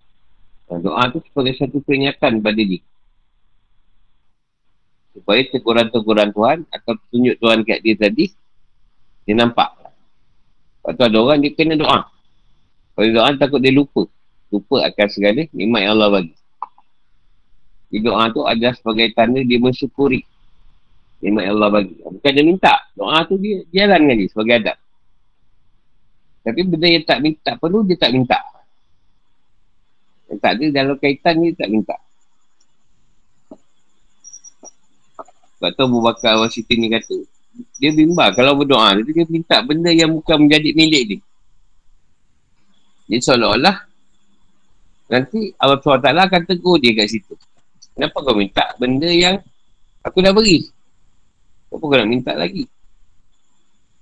Doa 0.72 1.12
tu 1.12 1.20
sebagai 1.28 1.60
satu 1.60 1.84
peringatan 1.84 2.40
pada 2.40 2.62
dia. 2.64 2.80
Supaya 5.12 5.44
teguran-teguran 5.52 6.32
Tuhan 6.32 6.64
atau 6.72 6.96
tunjuk 7.12 7.36
Tuhan 7.36 7.68
kat 7.68 7.84
dia 7.84 8.00
tadi, 8.00 8.32
dia 9.28 9.36
nampak. 9.36 9.76
Lepas 10.80 10.92
tu 10.96 11.04
ada 11.04 11.18
orang 11.20 11.44
dia 11.44 11.52
kena 11.52 11.76
doa. 11.76 12.08
Kalau 12.96 13.10
doa 13.12 13.36
takut 13.36 13.60
dia 13.60 13.76
lupa. 13.76 14.08
Lupa 14.48 14.88
akan 14.88 15.08
segala 15.12 15.44
nikmat 15.52 15.84
yang 15.84 16.00
Allah 16.00 16.10
bagi. 16.16 16.36
Jadi 17.92 18.08
doa 18.08 18.24
tu 18.32 18.48
adalah 18.48 18.72
sebagai 18.72 19.12
tanda 19.12 19.44
dia 19.44 19.60
mensyukuri 19.60 20.24
Nikmat 21.22 21.44
yang 21.46 21.56
Allah 21.62 21.70
bagi. 21.70 21.96
Bukan 22.02 22.32
dia 22.34 22.46
minta. 22.46 22.74
Doa 22.98 23.22
tu 23.30 23.38
dia 23.38 23.62
jalan 23.70 24.00
dengan 24.10 24.16
dia 24.18 24.28
sebagai 24.34 24.56
adab. 24.58 24.78
Tapi 26.42 26.60
benda 26.66 26.88
yang 26.90 27.06
tak 27.06 27.20
minta 27.22 27.52
perlu, 27.62 27.86
dia 27.86 27.98
tak 28.02 28.12
minta. 28.18 28.40
Yang 30.26 30.40
tak 30.42 30.52
ada 30.58 30.66
dalam 30.74 30.96
kaitan 30.98 31.34
dia 31.46 31.54
tak 31.54 31.70
minta. 31.70 31.96
Sebab 35.62 35.70
tu 35.78 35.82
Abu 35.86 36.02
Bakar 36.02 36.42
Wasiti 36.42 36.74
ni 36.74 36.90
kata, 36.90 37.14
dia 37.78 37.94
bimbang 37.94 38.34
kalau 38.34 38.58
berdoa, 38.58 38.98
dia, 38.98 39.06
dia 39.06 39.26
minta 39.30 39.62
benda 39.62 39.94
yang 39.94 40.10
bukan 40.18 40.50
menjadi 40.50 40.74
milik 40.74 41.04
dia. 41.06 41.20
Jadi 43.06 43.22
seolah-olah, 43.22 43.78
nanti 45.14 45.54
Allah 45.62 45.78
SWT 45.78 46.10
akan 46.10 46.42
tegur 46.50 46.82
dia 46.82 46.98
kat 46.98 47.14
situ. 47.14 47.38
Kenapa 47.94 48.18
kau 48.26 48.34
minta 48.34 48.74
benda 48.82 49.06
yang 49.06 49.38
aku 50.02 50.18
dah 50.26 50.34
beri? 50.34 50.66
Apa 51.72 51.80
kau 51.80 51.96
nak 51.96 52.10
minta 52.12 52.36
lagi? 52.36 52.68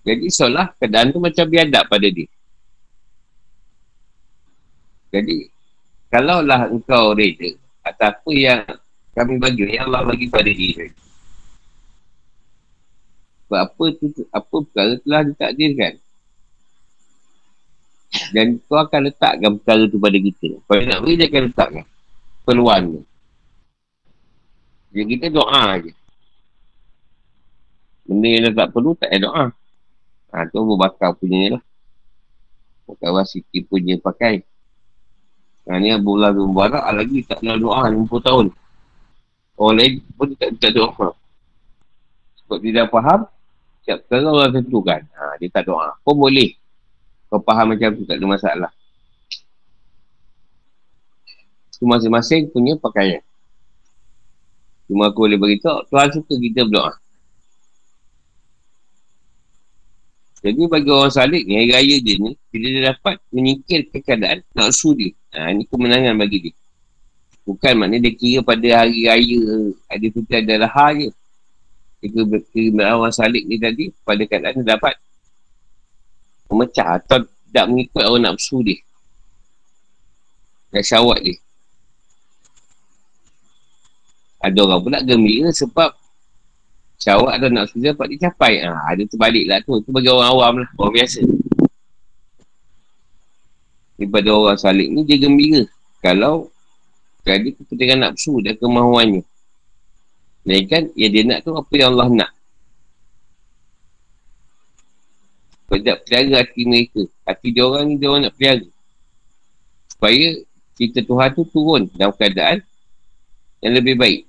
Jadi 0.04 0.26
seolah 0.28 0.74
keadaan 0.82 1.14
tu 1.14 1.22
macam 1.22 1.46
biadab 1.46 1.86
pada 1.86 2.08
dia. 2.10 2.26
Jadi 5.14 5.60
Kalaulah 6.10 6.74
engkau 6.74 7.14
reda 7.14 7.54
atau 7.86 8.10
apa 8.10 8.32
yang 8.34 8.66
kami 9.14 9.38
bagi, 9.38 9.78
yang 9.78 9.94
Allah 9.94 10.10
bagi 10.10 10.26
pada 10.26 10.50
diri. 10.50 10.90
Sebab 13.46 13.62
apa 13.62 13.84
tu, 13.94 14.06
apa 14.34 14.56
perkara 14.66 14.94
telah 15.06 15.22
ditakdirkan. 15.30 15.94
Dan 18.34 18.58
kau 18.66 18.82
akan 18.82 19.02
letakkan 19.06 19.52
perkara 19.62 19.86
tu 19.86 20.02
pada 20.02 20.18
kita. 20.18 20.50
Kalau 20.66 20.82
nak 20.82 21.00
beri, 21.06 21.14
dia 21.14 21.28
akan 21.30 21.44
letakkan. 21.46 21.86
Peluang 22.42 22.84
tu. 22.90 23.02
Jadi 24.90 25.06
kita 25.14 25.26
doa 25.30 25.66
je. 25.78 25.94
Benda 28.10 28.26
yang 28.26 28.58
tak 28.58 28.74
perlu, 28.74 28.98
tak 28.98 29.13
ada 29.13 29.22
doa. 29.22 29.45
Ha, 30.34 30.50
tu 30.50 30.65
berbakar 30.65 31.13
punya 31.13 31.54
lah. 31.54 31.63
Bakar 32.89 33.13
wasiki 33.13 33.62
punya 33.62 34.02
pakai. 34.02 34.41
Ha, 35.69 35.78
ni 35.78 35.93
Abu 35.93 36.17
Allah 36.17 36.34
bin 36.34 36.50
Mubarak 36.50 36.89
lagi 36.89 37.22
tak 37.22 37.45
kenal 37.45 37.62
doa 37.62 37.86
50 37.86 38.10
tahun. 38.26 38.45
Orang 39.54 39.76
lain 39.78 40.02
pun 40.17 40.34
tak, 40.34 40.58
tak 40.58 40.74
doa. 40.74 41.13
Sebab 42.41 42.58
dia 42.65 42.82
dah 42.82 42.89
faham, 42.89 43.30
siap 43.86 44.02
perkara 44.10 44.26
Allah 44.26 44.50
tentukan. 44.58 45.02
Ha, 45.13 45.38
dia 45.38 45.54
tak 45.54 45.69
doa. 45.69 45.93
Pun 46.02 46.17
boleh. 46.17 46.58
Kau 47.30 47.38
faham 47.45 47.78
macam 47.78 47.93
tu, 47.93 48.10
tak 48.10 48.17
ada 48.17 48.26
masalah. 48.26 48.72
Itu 51.69 51.86
masing-masing 51.86 52.50
punya 52.50 52.74
pakaian. 52.74 53.22
Cuma 54.89 55.13
aku 55.13 55.30
boleh 55.30 55.38
beritahu, 55.38 55.86
Tuhan 55.93 56.10
suka 56.10 56.34
kita 56.34 56.65
berdoa. 56.65 56.98
Jadi 60.39 60.71
bagi 60.71 60.88
orang 60.88 61.12
salik 61.12 61.43
ni, 61.43 61.60
hari 61.60 61.71
raya 61.75 61.95
dia 61.99 62.15
ni, 62.15 62.32
bila 62.47 62.67
dia 62.71 62.82
dapat 62.95 63.19
menyingkirkan 63.28 63.99
keadaan, 63.99 64.39
nak 64.56 64.71
su 64.71 64.95
dia. 64.95 65.12
Ha, 65.36 65.52
ni 65.52 65.67
kemenangan 65.67 66.15
bagi 66.15 66.47
dia. 66.47 66.54
Bukan 67.43 67.73
maknanya 67.75 68.08
dia 68.08 68.13
kira 68.15 68.39
pada 68.39 68.67
hari 68.80 69.04
raya, 69.04 69.41
ada 69.91 70.06
putih 70.15 70.38
ada 70.39 70.54
lahar 70.63 70.95
je. 70.95 71.10
Kira 72.56 72.95
orang 72.95 73.12
salik 73.12 73.43
ni 73.43 73.60
tadi, 73.60 73.91
pada 74.08 74.23
keadaan 74.23 74.63
dia 74.63 74.80
dapat 74.80 74.95
memecah 76.47 77.04
atau 77.04 77.28
tak 77.52 77.65
mengikut 77.67 78.04
orang 78.08 78.32
nafsu 78.32 78.63
dia. 78.63 78.80
Dan 80.71 80.86
syawat 80.88 81.19
dia. 81.19 81.36
Ada 84.39 84.56
orang 84.63 84.80
pula 84.80 85.04
gembira 85.04 85.52
sebab 85.52 85.91
syawat 87.00 87.40
atau 87.40 87.50
nafsu 87.50 87.80
dia 87.80 87.96
dapat 87.96 88.08
dicapai. 88.14 88.54
Ha, 88.62 88.94
ada 88.94 89.04
terbalik 89.08 89.46
lah 89.48 89.60
tu. 89.64 89.80
Itu 89.80 89.90
bagi 89.96 90.12
orang 90.12 90.30
awam 90.30 90.54
lah. 90.62 90.70
Orang 90.76 90.94
biasa. 91.00 91.20
Daripada 94.00 94.30
orang 94.36 94.60
salik 94.60 94.88
ni 94.92 95.02
dia 95.08 95.18
gembira. 95.20 95.64
Kalau 96.04 96.52
jadi 97.24 97.52
kepentingan 97.56 98.00
nafsu 98.04 98.40
dan 98.44 98.56
kemahuannya. 98.60 99.24
Dan 100.48 100.60
kan 100.68 100.84
yang 100.96 101.12
dia 101.12 101.24
nak 101.28 101.40
tu 101.44 101.52
apa 101.56 101.74
yang 101.76 101.96
Allah 101.96 102.10
nak. 102.12 102.32
Sebab 105.70 105.98
pelihara 106.04 106.42
hati 106.42 106.62
mereka. 106.66 107.02
Hati 107.28 107.48
dia 107.54 107.64
orang 107.68 107.84
ni 107.92 107.96
dia 108.00 108.08
orang 108.10 108.28
nak 108.28 108.34
pelihara. 108.40 108.68
Supaya 109.92 110.28
cerita 110.80 111.00
Tuhan 111.04 111.30
tu 111.36 111.44
turun 111.52 111.92
dalam 111.94 112.16
keadaan 112.16 112.64
yang 113.60 113.74
lebih 113.76 114.00
baik. 114.00 114.22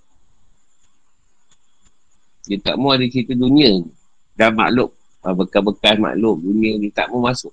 Dia 2.49 2.57
tak 2.61 2.77
mau 2.81 2.97
ada 2.97 3.05
cerita 3.05 3.37
dunia 3.37 3.85
dan 4.33 4.57
makhluk. 4.57 4.97
Ah, 5.21 5.37
bekas-bekas 5.37 6.01
makhluk 6.01 6.41
dunia 6.41 6.81
dia 6.81 7.05
tak 7.05 7.13
mau 7.13 7.21
masuk. 7.21 7.53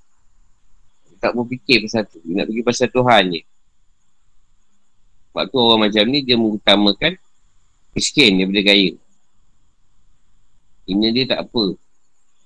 Dia 1.12 1.16
tak 1.20 1.32
mau 1.36 1.44
fikir 1.44 1.84
pasal 1.84 2.08
tu. 2.08 2.24
Dia 2.24 2.44
nak 2.44 2.46
pergi 2.48 2.64
pasal 2.64 2.88
Tuhan 2.88 3.24
je. 3.36 3.42
Sebab 5.28 5.44
tu 5.52 5.58
orang 5.60 5.80
macam 5.86 6.04
ni 6.08 6.20
dia 6.24 6.40
mengutamakan 6.40 7.14
miskin 7.92 8.40
daripada 8.40 8.62
gaya. 8.72 8.92
Ini 10.88 11.08
dia 11.12 11.24
tak 11.36 11.40
apa. 11.44 11.76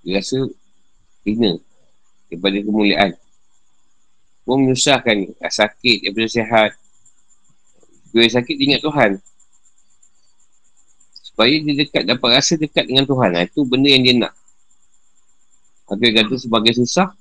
Dia 0.02 0.18
rasa 0.18 0.50
hina 1.22 1.62
daripada 2.26 2.58
kemuliaan. 2.58 3.12
Pun 4.42 4.66
menyusahkan 4.66 5.38
sakit 5.38 6.10
daripada 6.10 6.26
sihat. 6.26 6.72
Bila 8.10 8.26
sakit 8.26 8.56
dia 8.58 8.66
ingat 8.74 8.82
Tuhan 8.82 9.12
supaya 11.32 11.56
dia 11.63 11.74
dekat 11.80 12.04
dapat 12.04 12.30
rasa 12.36 12.60
dekat 12.60 12.91
dengan 12.91 13.08
Tuhan. 13.08 13.32
Ha, 13.39 13.48
itu 13.48 13.63
benda 13.63 13.88
yang 13.88 14.04
dia 14.04 14.15
nak. 14.20 14.34
Atau 15.88 15.96
dia 15.96 16.12
kata 16.12 16.36
sebagai 16.36 16.76
susah 16.76 17.15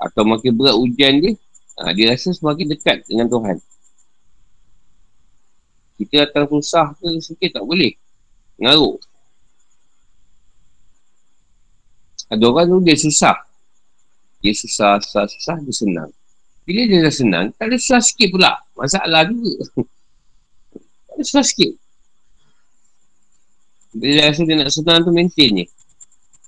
atau 0.00 0.22
makin 0.24 0.52
berat 0.52 0.76
ujian 0.76 1.16
dia, 1.20 1.32
ha, 1.80 1.92
dia 1.96 2.12
rasa 2.12 2.36
semakin 2.36 2.76
dekat 2.76 3.08
dengan 3.08 3.24
Tuhan. 3.28 3.56
Kita 6.00 6.28
datang 6.28 6.48
susah 6.48 6.92
ke 6.96 7.08
sikit 7.20 7.60
tak 7.60 7.64
boleh. 7.64 7.96
Ngaruh. 8.60 8.96
Ada 12.30 12.44
orang 12.46 12.68
tu 12.68 12.78
dia 12.84 12.96
susah. 12.96 13.36
Dia 14.40 14.52
susah, 14.56 15.00
susah, 15.04 15.24
susah, 15.28 15.56
dia 15.60 15.74
senang. 15.76 16.10
Bila 16.64 16.86
dia 16.88 17.04
dah 17.04 17.12
senang, 17.12 17.46
tak 17.56 17.68
ada 17.68 17.76
susah 17.76 18.00
sikit 18.00 18.28
pula. 18.32 18.56
Masalah 18.76 19.28
juga. 19.28 19.52
tak 21.08 21.12
ada 21.16 21.22
susah 21.24 21.44
sikit. 21.44 21.72
Bila 23.90 24.10
dia 24.14 24.24
rasa 24.30 24.42
dia 24.46 24.54
nak 24.54 24.70
senang 24.70 25.02
tu 25.02 25.10
maintain 25.10 25.50
je. 25.50 25.66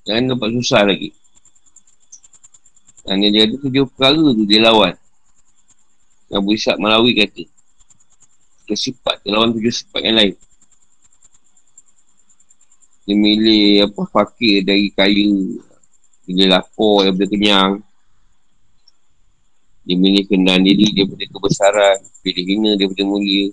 Jangan 0.07 0.35
dapat 0.35 0.48
susah 0.59 0.83
lagi. 0.87 1.11
Dan 3.02 3.18
dia 3.18 3.50
ada 3.50 3.55
tujuh 3.59 3.87
perkara 3.90 4.18
tu 4.18 4.44
dia 4.46 4.62
lawan. 4.62 4.94
Abu 6.31 6.55
Ishak 6.55 6.78
Malawi 6.78 7.18
kata. 7.18 7.42
Tujuh 8.64 8.78
sifat. 8.78 9.26
Dia 9.26 9.35
lawan 9.35 9.50
tujuh 9.59 9.74
sifat 9.74 10.00
yang 10.07 10.16
lain. 10.16 10.35
Dia 13.02 13.14
milih 13.18 13.90
apa 13.90 14.02
fakir 14.07 14.62
dari 14.62 14.94
kaya. 14.94 15.35
Dia 16.31 16.46
lapor 16.46 17.02
daripada 17.02 17.26
kenyang. 17.26 17.72
Dia 19.83 19.98
milih 19.98 20.24
kenal 20.31 20.62
diri 20.62 20.94
daripada 20.94 21.26
kebesaran. 21.26 21.98
Pilih 22.22 22.44
hina 22.46 22.70
daripada 22.78 23.02
mulia. 23.02 23.50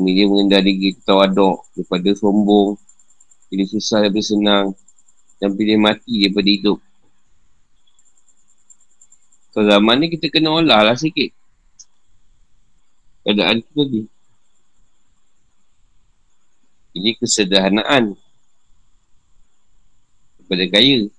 Ini 0.00 0.16
dia 0.16 0.24
mengendal 0.24 0.64
diri 0.64 0.96
tawaduk 1.04 1.60
daripada 1.76 2.08
sombong. 2.16 2.80
Pilih 3.52 3.68
susah 3.68 4.08
daripada 4.08 4.24
senang. 4.24 4.72
Dan 5.36 5.52
pilih 5.52 5.76
mati 5.76 6.24
daripada 6.24 6.48
hidup. 6.48 6.80
So 9.52 9.60
zaman 9.60 10.00
ni 10.00 10.08
kita 10.08 10.32
kena 10.32 10.56
olah 10.56 10.80
lah 10.88 10.96
sikit. 10.96 11.36
Keadaan 13.28 13.60
tu 13.60 13.70
tadi. 13.76 14.02
Ini 16.96 17.20
kesederhanaan. 17.20 18.16
Daripada 20.40 20.64
kaya. 20.64 21.12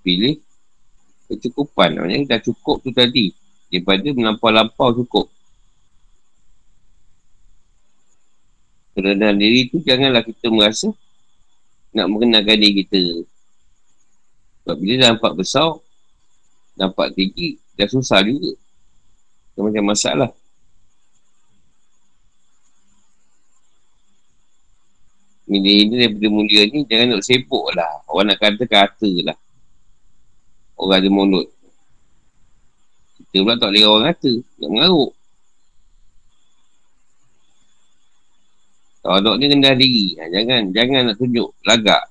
Pilih 0.00 0.40
kecukupan. 1.28 2.00
Maksudnya 2.00 2.24
dah 2.24 2.40
cukup 2.40 2.80
tu 2.80 2.88
tadi. 2.88 3.36
Daripada 3.68 4.08
melampau-lampau 4.16 4.96
cukup. 5.04 5.28
Kerendahan 8.98 9.38
diri 9.38 9.70
tu 9.70 9.78
janganlah 9.86 10.26
kita 10.26 10.50
merasa 10.50 10.90
nak 11.94 12.10
mengenalkan 12.10 12.58
diri 12.58 12.82
kita. 12.82 13.02
Sebab 14.66 14.76
bila 14.82 14.94
nampak 15.06 15.32
besar, 15.38 15.78
nampak 16.74 17.14
tinggi, 17.14 17.62
dah 17.78 17.86
susah 17.86 18.26
juga. 18.26 18.58
Itu 19.54 19.62
macam 19.62 19.84
masalah. 19.86 20.30
Bila 25.48 25.70
ini 25.72 25.94
daripada 25.96 26.28
mulia 26.28 26.68
ni, 26.68 26.84
jangan 26.84 27.16
nak 27.16 27.24
sibuk 27.24 27.72
lah. 27.72 28.04
Orang 28.04 28.28
nak 28.28 28.38
kata-kata 28.42 29.10
lah. 29.24 29.38
Orang 30.76 31.00
ada 31.00 31.08
mulut. 31.08 31.48
Kita 33.16 33.46
pula 33.46 33.56
tak 33.56 33.72
boleh 33.72 33.88
orang 33.88 34.04
kata. 34.12 34.32
Nak 34.60 34.68
mengaruk. 34.68 35.17
Tawaduk 39.08 39.40
ni 39.40 39.48
rendah 39.48 39.72
diri. 39.72 40.20
Ha, 40.20 40.28
jangan, 40.28 40.68
jangan 40.68 41.00
nak 41.08 41.16
tunjuk 41.16 41.48
lagak. 41.64 42.04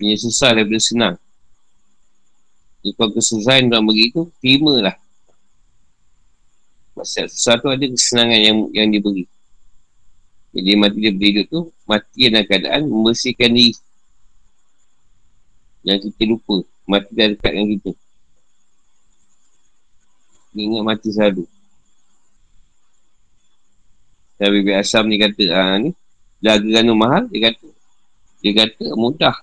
Ini 0.00 0.16
susah 0.16 0.56
daripada 0.56 0.80
senang. 0.80 1.20
Jadi 2.80 2.96
kalau 2.96 3.12
kesusahan 3.12 3.68
dalam 3.68 3.84
begitu, 3.84 4.32
terimalah. 4.40 4.96
Maksud 6.96 7.36
susah 7.36 7.60
tu 7.60 7.68
ada 7.68 7.84
kesenangan 7.84 8.40
yang 8.40 8.58
yang 8.72 8.88
diberi. 8.88 9.28
Jadi 10.56 10.72
mati 10.72 11.04
dia 11.04 11.12
berdiri 11.12 11.44
tu, 11.52 11.68
mati 11.84 12.32
dalam 12.32 12.48
keadaan 12.48 12.88
membersihkan 12.88 13.52
diri. 13.52 13.76
Yang 15.84 16.16
kita 16.16 16.32
lupa. 16.32 16.64
Mati 16.88 17.12
dah 17.12 17.28
dekat 17.28 17.52
dengan 17.52 17.68
kita. 17.76 17.92
Ingat 20.56 20.82
mati 20.84 21.08
selalu. 21.12 21.44
Dan 24.38 24.48
Bibi 24.54 24.72
Asam 24.76 25.04
ni 25.10 25.18
kata, 25.18 25.44
ha, 25.50 25.76
ni, 25.82 25.90
laga 26.38 26.62
ganu 26.62 26.94
mahal, 26.94 27.26
dia 27.26 27.50
kata, 27.50 27.68
dia 28.38 28.52
kata 28.54 28.94
mudah 28.94 29.34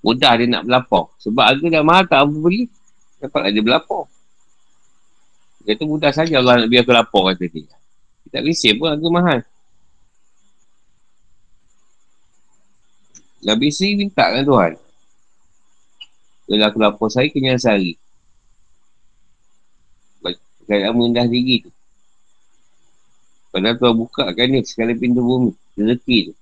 Mudah 0.00 0.32
dia 0.40 0.48
nak 0.48 0.64
berlapar. 0.64 1.12
Sebab 1.20 1.44
harga 1.44 1.66
dah 1.68 1.84
mahal 1.84 2.04
tak 2.08 2.24
apa 2.24 2.32
beli. 2.32 2.64
Dapat 3.20 3.52
dia 3.52 3.60
berlapar. 3.60 4.08
Dia 5.60 5.76
tu 5.76 5.84
mudah 5.84 6.08
saja 6.08 6.40
Allah 6.40 6.64
nak 6.64 6.68
biar 6.72 6.88
aku 6.88 6.92
lapar 6.96 7.22
kata 7.36 7.44
dia. 7.52 7.76
Dia 8.24 8.40
tak 8.40 8.42
risih 8.48 8.80
pun 8.80 8.88
harga 8.88 9.08
mahal. 9.12 9.38
Nabi 13.44 13.68
Sri 13.72 13.96
minta 13.96 14.24
kan 14.24 14.44
Tuhan. 14.44 14.72
Kalau 16.48 16.64
aku 16.64 16.78
lapar 16.80 17.08
saya 17.12 17.28
kenyang 17.28 17.60
sehari. 17.60 17.99
Keadaan 20.70 20.94
merendah 20.94 21.26
diri 21.26 21.66
tu. 21.66 21.70
Padahal 23.50 23.74
Tuhan 23.74 23.94
buka 23.98 24.30
kan 24.30 24.46
ni 24.46 24.62
segala 24.62 24.94
pintu 24.94 25.18
bumi. 25.18 25.50
Rezeki 25.74 26.30
tu. 26.30 26.34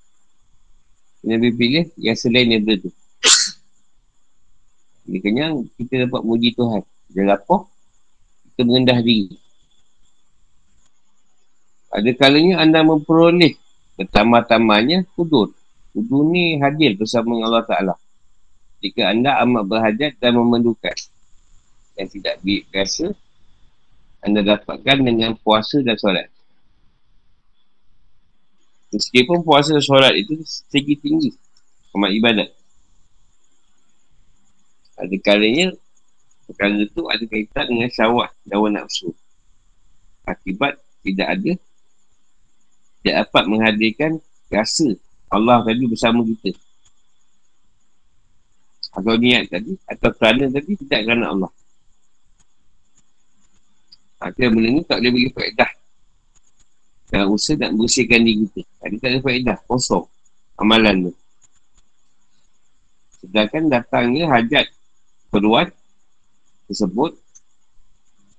Nabi 1.25 1.49
pilih 1.57 1.89
yang 1.97 2.13
selain 2.13 2.53
daripada 2.53 2.85
tu. 2.85 2.91
Dia 5.09 5.19
kenyang, 5.25 5.65
kita 5.81 6.05
dapat 6.05 6.21
muji 6.29 6.53
Tuhan. 6.53 6.85
Dia 7.09 7.25
lapar, 7.25 7.65
kita 8.53 8.69
merendah 8.69 9.01
diri. 9.01 9.33
Ada 11.89 12.13
kalanya 12.13 12.61
anda 12.61 12.85
memperoleh 12.85 13.57
pertama-tamanya 13.97 15.09
kudur. 15.17 15.57
Kudur 15.97 16.29
ni 16.29 16.61
hadir 16.61 17.01
bersama 17.01 17.33
Allah 17.41 17.65
Ta'ala. 17.65 17.95
Jika 18.85 19.09
anda 19.09 19.41
amat 19.41 19.65
berhajat 19.65 20.21
dan 20.21 20.37
memerlukan. 20.37 20.93
Yang 21.97 22.21
tidak 22.21 22.37
biasa, 22.45 23.17
anda 24.25 24.41
dapatkan 24.43 24.99
dengan 24.99 25.39
puasa 25.39 25.79
dan 25.83 25.95
solat. 25.95 26.27
Meskipun 28.91 29.45
puasa 29.45 29.77
dan 29.77 29.85
solat 29.85 30.15
itu 30.17 30.35
segi 30.45 30.99
tinggi. 30.99 31.31
Amat 31.95 32.11
ibadat. 32.15 32.51
Ada 34.99 35.17
kalanya 35.23 35.71
perkara 36.51 36.75
itu 36.83 37.03
ada 37.07 37.25
kaitan 37.29 37.67
dengan 37.71 37.91
syawah 37.93 38.29
dawa 38.43 38.67
nafsu. 38.73 39.15
Akibat 40.27 40.81
tidak 41.07 41.29
ada 41.39 41.53
tidak 42.99 43.15
dapat 43.25 43.45
menghadirkan 43.47 44.13
rasa 44.51 44.99
Allah 45.31 45.63
tadi 45.63 45.85
bersama 45.87 46.25
kita. 46.25 46.57
Atau 48.89 49.15
niat 49.21 49.47
tadi, 49.53 49.77
atau 49.87 50.11
kerana 50.17 50.49
tadi 50.51 50.73
tidak 50.85 51.07
kerana 51.07 51.31
Allah. 51.31 51.51
Akhirnya 54.19 54.51
benda 54.51 54.69
ni 54.75 54.83
tak 54.83 54.99
boleh 54.99 55.13
bagi 55.15 55.31
faedah. 55.31 55.71
Dalam 57.09 57.29
usaha 57.33 57.57
nak 57.57 57.73
bersihkan 57.79 58.21
diri 58.27 58.45
kita. 58.51 58.63
Tadi 58.83 58.97
tak 59.01 59.09
ada 59.15 59.19
faedah, 59.23 59.57
kosong 59.65 60.05
amalan 60.59 61.09
tu. 61.09 61.13
Sedangkan 63.23 63.71
datangnya 63.71 64.31
hajat 64.31 64.67
perluan 65.31 65.71
tersebut 66.67 67.17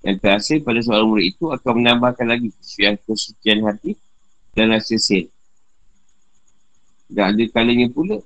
yang 0.04 0.16
terhasil 0.20 0.64
pada 0.64 0.80
seorang 0.80 1.12
murid 1.12 1.36
itu 1.36 1.52
akan 1.52 1.84
menambahkan 1.84 2.28
lagi 2.28 2.48
kesucian, 2.56 2.96
kesucian 3.04 3.60
hati 3.68 4.00
dan 4.56 4.72
rasa 4.72 4.96
sen. 4.96 5.28
Dan 7.10 7.36
ada 7.36 7.44
kalanya 7.52 7.90
pula 7.92 8.22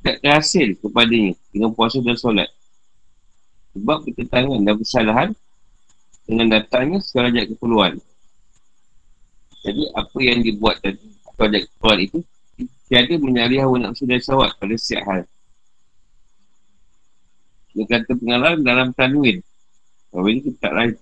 tak 0.00 0.22
terhasil 0.22 0.78
kepadanya 0.78 1.34
dengan 1.50 1.74
puasa 1.74 1.98
dan 2.00 2.16
solat. 2.16 2.48
Sebab 3.76 4.06
bertentangan 4.08 4.60
dan 4.64 4.74
kesalahan 4.80 5.28
dengan 6.28 6.46
datangnya 6.52 7.00
segala 7.00 7.32
hajat 7.32 7.56
keperluan. 7.56 7.96
Jadi 9.64 9.82
apa 9.96 10.18
yang 10.20 10.44
dibuat 10.44 10.76
tadi 10.84 11.08
hajat 11.40 11.62
keperluan 11.64 12.00
itu 12.04 12.18
tiada 12.92 13.14
menyari 13.16 13.56
hawa 13.64 13.80
nafsu 13.80 14.04
dan 14.04 14.20
syawat 14.20 14.52
pada 14.60 14.74
setiap 14.76 15.02
hal. 15.08 15.20
Dia 17.72 17.84
kata 17.88 18.12
pengalaman 18.20 18.60
dalam 18.60 18.88
tanwin. 18.92 19.40
Bahawa 20.12 20.28
ini 20.32 20.40
kita 20.44 20.58
tak 20.68 20.72
lain. 20.76 20.94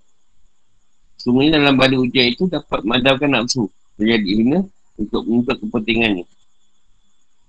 Semuanya 1.17 1.63
dalam 1.63 1.75
pada 1.75 1.95
ujian 1.99 2.27
itu 2.31 2.47
dapat 2.47 2.87
memadamkan 2.87 3.31
nafsu. 3.33 3.67
Menjadi 3.97 4.31
hina 4.31 4.59
untuk 5.01 5.23
menuntut 5.25 5.57
kepentingannya. 5.63 6.27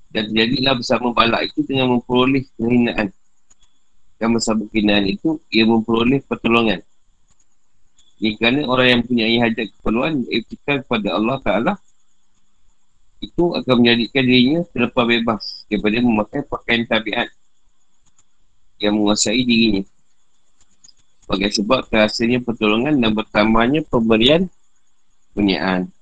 Dan 0.08 0.32
terjadilah 0.32 0.74
bersama 0.80 1.12
balak 1.12 1.52
itu 1.52 1.60
dengan 1.68 1.98
memperoleh 1.98 2.48
kehinaan. 2.56 3.12
Dan 4.18 4.28
bersama 4.32 4.64
kehinaan 4.72 5.06
itu, 5.12 5.38
ia 5.52 5.68
memperoleh 5.68 6.24
pertolongan. 6.24 6.80
Ini 8.18 8.34
kerana 8.42 8.66
orang 8.66 8.88
yang 8.90 9.02
punya 9.06 9.26
hajat 9.46 9.68
keperluan, 9.78 10.26
etika 10.34 10.82
kepada 10.82 11.14
Allah 11.14 11.38
Ta'ala, 11.38 11.74
itu 13.22 13.54
akan 13.54 13.74
menjadikan 13.82 14.24
dirinya 14.26 14.62
terlepas 14.74 15.06
bebas 15.06 15.44
daripada 15.70 15.96
memakai 16.02 16.42
pakaian 16.46 16.86
tabiat 16.86 17.30
yang 18.82 18.98
menguasai 18.98 19.42
dirinya. 19.42 19.86
Sebagai 21.26 21.50
sebab 21.62 21.80
terhasanya 21.90 22.40
pertolongan 22.42 22.98
dan 22.98 23.12
bertambahnya 23.14 23.86
pemberian 23.86 24.50
punyaan. 25.38 25.94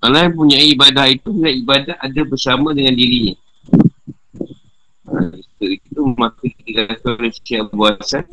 Allah 0.00 0.30
yang 0.30 0.34
punya 0.38 0.58
ibadah 0.62 1.06
itu, 1.10 1.30
dan 1.42 1.52
ibadah 1.58 1.96
ada 1.98 2.20
bersama 2.22 2.70
dengan 2.70 2.94
dirinya. 2.94 3.34
Ha, 5.10 5.34
itu 5.58 6.00
maka 6.14 6.42
kita 6.46 6.86
kata 6.86 7.06
oleh 7.18 7.32
siap 7.34 7.66
buasan 7.74 8.24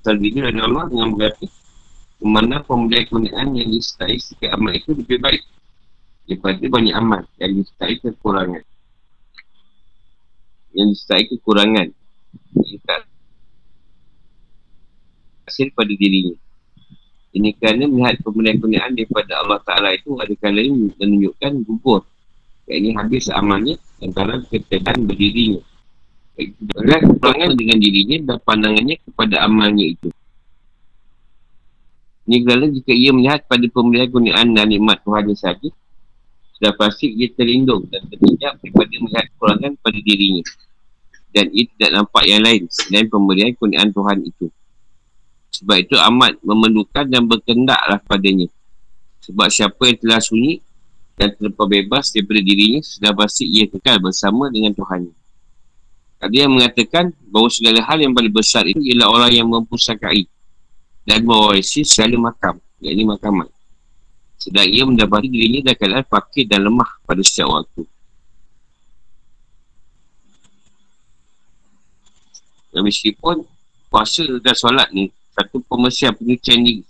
dan 0.00 0.16
Allah 0.60 0.84
dengan 0.88 1.12
berarti 1.12 1.46
mana 2.20 2.60
pemberian 2.60 3.08
kemuliaan 3.08 3.56
yang 3.56 3.68
disertai 3.72 4.20
sikit 4.20 4.52
amal 4.52 4.76
itu 4.76 4.92
lebih 4.92 5.20
baik 5.24 5.42
daripada 6.28 6.60
banyak 6.60 6.94
amal 6.94 7.22
yang 7.40 7.52
disertai 7.56 7.96
kekurangan. 8.00 8.62
Yang 10.76 10.88
disertai 10.94 11.24
kekurangan. 11.32 11.88
Yang 12.60 12.80
tak 12.84 13.02
hasil 15.48 15.74
pada 15.74 15.90
dirinya. 15.90 16.36
Ini 17.30 17.54
kerana 17.58 17.86
melihat 17.86 18.22
pemberian-pemberian 18.22 18.94
daripada 18.94 19.32
Allah 19.42 19.58
Ta'ala 19.62 19.94
itu 19.94 20.18
ada 20.18 20.34
kala 20.38 20.62
ini 20.62 20.94
menunjukkan 20.98 21.52
gugur. 21.66 22.02
Yang 22.70 22.78
ini 22.78 22.90
habis 22.94 23.24
amalnya 23.30 23.74
antara 23.98 24.38
ketegangan 24.46 25.06
berdirinya. 25.06 25.62
Melihat 26.36 27.02
kekurangan 27.04 27.50
dengan 27.58 27.78
dirinya 27.80 28.16
dan 28.32 28.38
pandangannya 28.44 28.96
kepada 29.02 29.36
amalnya 29.44 29.86
itu. 29.96 30.08
Ini 32.30 32.46
kerana 32.46 32.70
jika 32.70 32.92
ia 32.94 33.10
melihat 33.10 33.42
pada 33.50 33.66
pemberian 33.66 34.06
kunyian 34.06 34.54
dan 34.54 34.70
nikmat 34.70 35.02
Tuhan 35.02 35.34
saja, 35.34 35.68
sudah 36.54 36.72
pasti 36.78 37.10
ia 37.10 37.26
terlindung 37.34 37.88
dan 37.90 38.06
terhijab 38.06 38.54
daripada 38.62 38.94
melihat 39.00 39.26
kekurangan 39.34 39.72
pada 39.82 39.98
dirinya. 39.98 40.44
Dan 41.34 41.50
ia 41.50 41.66
tidak 41.74 41.90
nampak 41.90 42.22
yang 42.26 42.42
lain 42.42 42.62
selain 42.70 43.06
pemberian 43.10 43.50
kurniaan 43.58 43.90
Tuhan 43.90 44.18
itu. 44.22 44.46
Sebab 45.60 45.76
itu 45.82 45.96
amat 45.98 46.38
memerlukan 46.46 47.04
dan 47.10 47.26
berkendaklah 47.26 47.98
padanya. 48.06 48.46
Sebab 49.26 49.50
siapa 49.50 49.82
yang 49.90 49.98
telah 49.98 50.20
sunyi 50.22 50.62
dan 51.18 51.34
terlepas 51.36 51.66
bebas 51.68 52.04
daripada 52.14 52.40
dirinya, 52.40 52.80
sudah 52.80 53.12
pasti 53.12 53.44
ia 53.44 53.66
kekal 53.66 54.00
bersama 54.00 54.48
dengan 54.48 54.72
Tuhan. 54.72 55.10
Ada 56.20 56.36
yang 56.36 56.52
mengatakan 56.52 57.16
bahawa 57.32 57.48
segala 57.48 57.80
hal 57.80 57.96
yang 57.96 58.12
paling 58.12 58.28
besar 58.28 58.68
itu 58.68 58.76
ialah 58.92 59.08
orang 59.08 59.32
yang 59.32 59.48
mempusakai 59.48 60.28
dan 61.08 61.24
mewarisi 61.24 61.80
segala 61.80 62.28
makam, 62.28 62.60
yakni 62.76 63.08
makamat. 63.08 63.48
Sedang 64.36 64.68
ia 64.68 64.84
mendapati 64.84 65.32
dirinya 65.32 65.72
dalam 65.72 65.80
keadaan 65.80 66.06
fakir 66.12 66.44
dan 66.44 66.60
lemah 66.68 66.90
pada 67.08 67.24
setiap 67.24 67.48
waktu. 67.48 67.88
Dan 72.70 72.84
meskipun 72.84 73.36
puasa 73.88 74.22
dan 74.44 74.54
solat 74.54 74.92
ni 74.92 75.08
satu 75.32 75.64
pemersihan 75.64 76.12
penyucian 76.12 76.60
diri. 76.60 76.84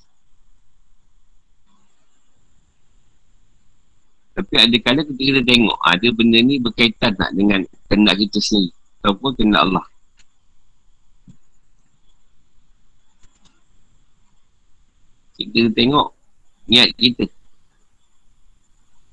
Tapi 4.34 4.54
ada 4.58 4.76
kala 4.82 5.06
kita 5.06 5.40
tengok 5.46 5.78
ada 5.86 6.06
benda 6.10 6.38
ni 6.42 6.58
berkaitan 6.58 7.14
tak 7.14 7.30
dengan 7.30 7.62
kendak 7.86 8.18
kita 8.18 8.42
sendiri 8.42 8.79
ataupun 9.00 9.32
kendak 9.32 9.64
Allah. 9.64 9.86
Kita 15.40 15.72
tengok 15.72 16.12
niat 16.68 16.92
kita. 17.00 17.24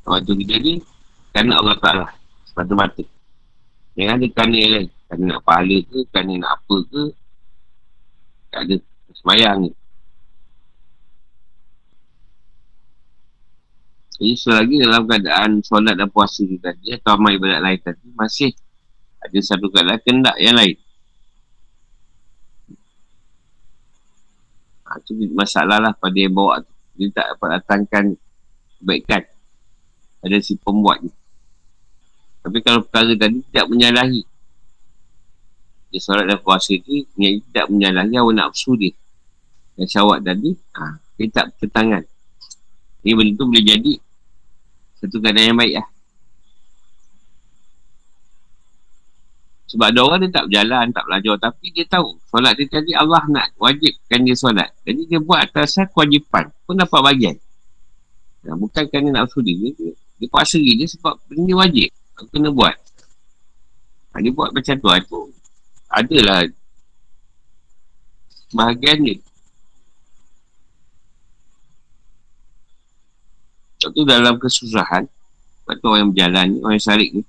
Waktu 0.07 0.31
kita 0.43 0.55
ni 0.63 0.79
Kerana 1.35 1.59
Allah 1.59 1.75
Ta'ala 1.79 2.07
Semata-mata. 2.47 3.03
Jangan 3.95 4.19
ada 4.19 4.27
kerana 4.31 4.55
yang 4.55 4.71
lain. 4.75 4.87
Kerana 5.07 5.23
nak 5.23 5.41
pahala 5.47 5.77
ke 5.87 5.99
Kerana 6.11 6.33
nak 6.35 6.51
apa 6.59 6.75
ke 6.83 7.03
Tak 8.51 8.61
ada. 8.67 8.75
Semayang 9.15 9.57
ni. 9.67 9.71
Jadi 14.19 14.33
selagi 14.35 14.75
dalam 14.83 15.07
keadaan 15.07 15.51
Solat 15.63 15.95
dan 15.95 16.11
puasa 16.11 16.43
tadi 16.43 16.91
Atau 16.91 17.15
amal 17.15 17.39
ibadat 17.39 17.63
lain 17.63 17.79
tadi 17.79 18.07
Masih 18.19 18.51
Ada 19.23 19.37
satu 19.41 19.67
keadaan 19.73 20.01
kendak 20.05 20.37
yang 20.37 20.55
lain 20.55 20.77
Ha, 24.87 24.95
itu 25.03 25.11
masalah 25.35 25.83
lah 25.83 25.91
pada 25.91 26.15
yang 26.15 26.31
bawa 26.31 26.63
tu. 26.63 26.71
Dia 26.95 27.11
tak 27.11 27.35
dapat 27.35 27.59
datangkan 27.59 28.05
kebaikan 28.79 29.23
ada 30.23 30.37
si 30.39 30.55
pembuat 30.57 31.03
ni. 31.03 31.11
Tapi 32.41 32.57
kalau 32.63 32.79
perkara 32.87 33.11
tadi 33.19 33.43
tidak 33.51 33.67
menyalahi. 33.67 34.23
Dia 35.87 35.99
solat 36.03 36.27
dan 36.27 36.39
puasa 36.39 36.75
ni, 36.75 37.03
dia 37.15 37.29
tidak 37.39 37.67
menyalahi 37.67 38.15
hawa 38.15 38.31
nafsu 38.31 38.75
dia. 38.79 38.95
Dan 39.75 39.85
syawak 39.87 40.23
tadi, 40.23 40.55
ha, 40.75 40.99
dia 41.19 41.27
tak 41.31 41.45
bertentangan. 41.53 42.03
Ini 43.03 43.13
benda 43.13 43.31
tu 43.39 43.45
boleh 43.47 43.63
jadi 43.63 43.93
satu 44.97 45.15
keadaan 45.21 45.47
yang 45.53 45.59
baik 45.59 45.73
lah. 45.79 45.87
Sebab 49.67 49.91
ada 49.91 49.99
orang 49.99 50.19
dia 50.23 50.31
tak 50.31 50.45
berjalan, 50.47 50.85
tak 50.95 51.03
belajar. 51.03 51.35
Tapi 51.43 51.65
dia 51.75 51.83
tahu. 51.91 52.15
Solat 52.31 52.55
dia 52.55 52.65
tadi 52.71 52.95
Allah 52.95 53.19
nak 53.27 53.51
wajibkan 53.59 54.23
dia 54.23 54.35
solat. 54.35 54.71
Jadi 54.87 55.11
dia 55.11 55.19
buat 55.19 55.43
atas 55.43 55.75
kewajipan. 55.91 56.47
Pun 56.63 56.79
dapat 56.79 56.99
bagian. 57.03 57.35
Nah, 58.47 58.55
bukan 58.55 58.87
kerana 58.87 59.11
nak 59.11 59.27
usul 59.27 59.43
dia. 59.43 59.75
Dia, 59.75 60.27
puasa 60.31 60.55
dia 60.55 60.87
sebab 60.87 61.19
benda 61.27 61.51
wajib. 61.59 61.91
Aku 62.15 62.31
kena 62.31 62.47
buat. 62.47 62.75
Ha, 64.15 64.23
dia 64.23 64.31
buat 64.31 64.55
macam 64.55 64.75
tu. 64.79 64.87
Itu 64.95 65.19
adalah 65.91 66.47
bahagian 68.55 68.97
dia. 69.03 69.15
Sebab 73.83 73.91
tu 73.91 74.01
dalam 74.07 74.33
kesusahan. 74.39 75.03
Sebab 75.67 75.75
tu 75.83 75.85
orang 75.91 75.99
yang 76.07 76.11
berjalan 76.15 76.47
orang 76.63 76.75
yang 76.79 76.87
sarik 76.87 77.11
ni 77.11 77.21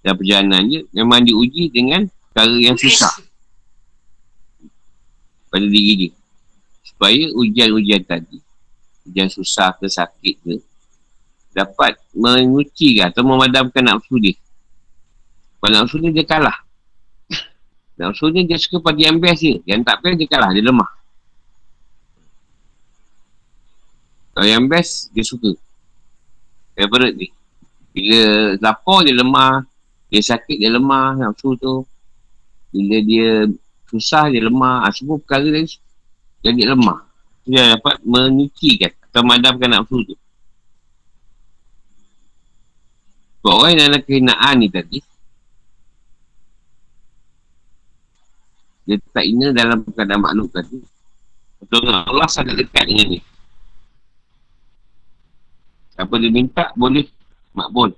dan 0.00 0.16
perjalanan 0.16 0.64
dia 0.64 0.80
memang 0.96 1.20
diuji 1.20 1.68
dengan 1.68 2.08
perkara 2.30 2.56
yang 2.56 2.76
susah. 2.76 3.12
pada 5.50 5.66
diri 5.66 5.92
dia. 5.98 6.12
Supaya 6.86 7.26
ujian-ujian 7.34 8.06
tadi 8.06 8.38
ujian 9.08 9.26
susah 9.26 9.74
ke 9.74 9.90
sakit 9.90 10.34
ke 10.46 10.54
dapat 11.50 11.98
menguci 12.14 13.02
atau 13.02 13.26
memadamkan 13.26 13.82
nafsu 13.82 14.14
dia. 14.22 14.38
Kalau 15.58 15.74
nafsu 15.82 15.98
dia 15.98 16.14
dia 16.14 16.24
kalah. 16.24 16.54
Nafsu 17.98 18.30
dia 18.30 18.46
dia 18.46 18.56
suka 18.56 18.78
pada 18.80 18.96
yang 19.02 19.18
best 19.18 19.42
dia 19.42 19.58
yang 19.66 19.82
tak 19.82 20.00
best 20.00 20.16
dia 20.22 20.30
kalah 20.30 20.54
dia 20.54 20.62
lemah. 20.62 20.88
Kalau 24.32 24.46
yang 24.46 24.64
best 24.70 25.10
dia 25.10 25.26
suka. 25.26 25.52
Favorite 26.78 27.18
dia 27.18 27.28
bila 27.90 28.54
lapar 28.62 29.02
dia 29.02 29.14
lemah 29.18 29.66
dia 30.10 30.20
sakit, 30.20 30.58
dia 30.58 30.74
lemah, 30.74 31.14
nafsu 31.14 31.54
tu. 31.54 31.86
Bila 32.74 32.98
dia 33.02 33.46
susah, 33.86 34.26
dia 34.30 34.42
lemah. 34.42 34.86
Ha, 34.86 34.90
semua 34.90 35.22
perkara 35.22 35.46
dia 35.46 35.62
jadi 36.42 36.74
lemah. 36.74 37.06
Dia 37.46 37.78
dapat 37.78 38.02
menyucikan 38.02 38.90
atau 39.10 39.22
memadamkan 39.22 39.70
nafsu 39.70 40.02
tu. 40.02 40.14
Sebab 43.40 43.54
orang 43.56 43.72
yang 43.78 43.86
ada 43.88 43.98
kehinaan 44.04 44.54
ni 44.60 44.68
tadi, 44.68 44.98
dia 48.84 48.98
tak 49.14 49.24
ina 49.24 49.54
dalam 49.54 49.80
keadaan 49.86 50.20
makhluk 50.20 50.50
tadi. 50.52 50.82
Betul? 51.62 51.88
Allah 51.88 52.28
sangat 52.28 52.58
dekat 52.58 52.84
dengan 52.90 53.16
ni. 53.16 53.20
Apa 55.96 56.16
dia 56.16 56.32
minta, 56.32 56.72
boleh 56.76 57.04
makbul. 57.52 57.92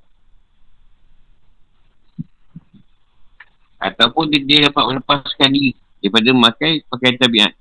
Ataupun 3.82 4.30
dia, 4.30 4.40
dia 4.46 4.58
dapat 4.70 4.94
melepaskan 4.94 5.50
diri 5.50 5.74
daripada 5.98 6.28
memakai 6.30 6.72
pakaian 6.86 7.18
tabiat. 7.18 7.52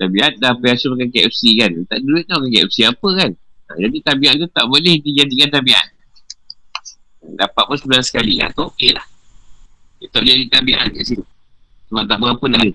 Tabiat 0.00 0.32
dah 0.42 0.56
biasa 0.58 0.90
makan 0.90 1.08
KFC 1.14 1.42
kan. 1.60 1.72
Tak 1.86 2.02
duit 2.02 2.26
tau 2.26 2.42
makan 2.42 2.50
KFC 2.50 2.88
apa 2.88 3.08
kan. 3.14 3.30
Ha, 3.70 3.70
jadi 3.78 3.96
tabiat 4.02 4.34
tu 4.42 4.48
tak 4.50 4.66
boleh 4.66 4.98
dijadikan 4.98 5.54
tabiat. 5.54 5.86
Dapat 7.36 7.62
pun 7.70 7.76
sebulan 7.78 8.02
sekali. 8.02 8.42
Ha, 8.42 8.50
tu 8.50 8.66
okey 8.74 8.90
lah. 8.96 9.06
Dia 10.02 10.08
tak 10.10 10.26
boleh 10.26 10.34
jadi 10.34 10.48
tabiat 10.50 10.80
kat 10.90 11.04
sini. 11.04 11.24
Sebab 11.92 12.02
tak 12.10 12.18
berapa 12.18 12.44
nak 12.50 12.60
ada. 12.66 12.74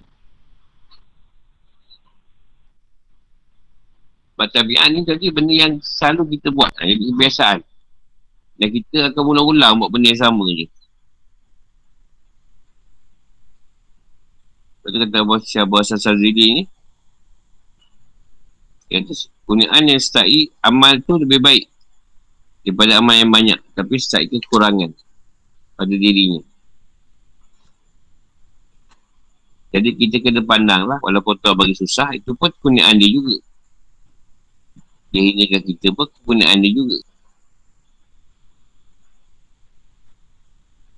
Sebab 4.36 4.52
tabiat 4.52 4.92
ni 4.92 5.00
tadi 5.08 5.32
benda 5.32 5.56
yang 5.56 5.80
selalu 5.80 6.36
kita 6.36 6.52
buat. 6.52 6.68
Jadi 6.76 7.08
kebiasaan. 7.08 7.64
Dan 8.60 8.68
kita 8.68 9.16
akan 9.16 9.24
ulang-ulang 9.32 9.80
buat 9.80 9.88
benda 9.96 10.12
yang 10.12 10.20
sama 10.28 10.44
je. 10.52 10.68
Lepas 14.84 14.92
tu 14.92 14.98
kata 15.08 15.18
Abu 15.24 15.40
Syabah 15.40 15.82
Sazili 15.88 16.46
ni. 16.52 16.64
Kata 18.92 19.16
kurniaan 19.48 19.88
yang 19.88 20.04
setai 20.04 20.52
amal 20.60 21.00
tu 21.00 21.16
lebih 21.16 21.40
baik. 21.40 21.72
Daripada 22.68 23.00
amal 23.00 23.16
yang 23.16 23.32
banyak. 23.32 23.60
Tapi 23.72 23.96
setai 23.96 24.28
kekurangan. 24.28 24.92
Pada 25.80 25.96
dirinya. 25.96 26.44
Jadi 29.72 29.96
kita 29.96 30.20
kena 30.20 30.44
pandang 30.44 30.92
lah. 30.92 31.00
Walaupun 31.00 31.40
tu 31.40 31.56
bagi 31.56 31.72
susah. 31.72 32.12
Itu 32.12 32.36
pun 32.36 32.52
kurniaan 32.60 33.00
dia 33.00 33.08
juga 33.08 33.40
dia 35.16 35.24
hinakan 35.32 35.62
kita 35.64 35.88
pun 35.96 36.12
kegunaan 36.12 36.60
dia 36.60 36.76
juga. 36.76 37.00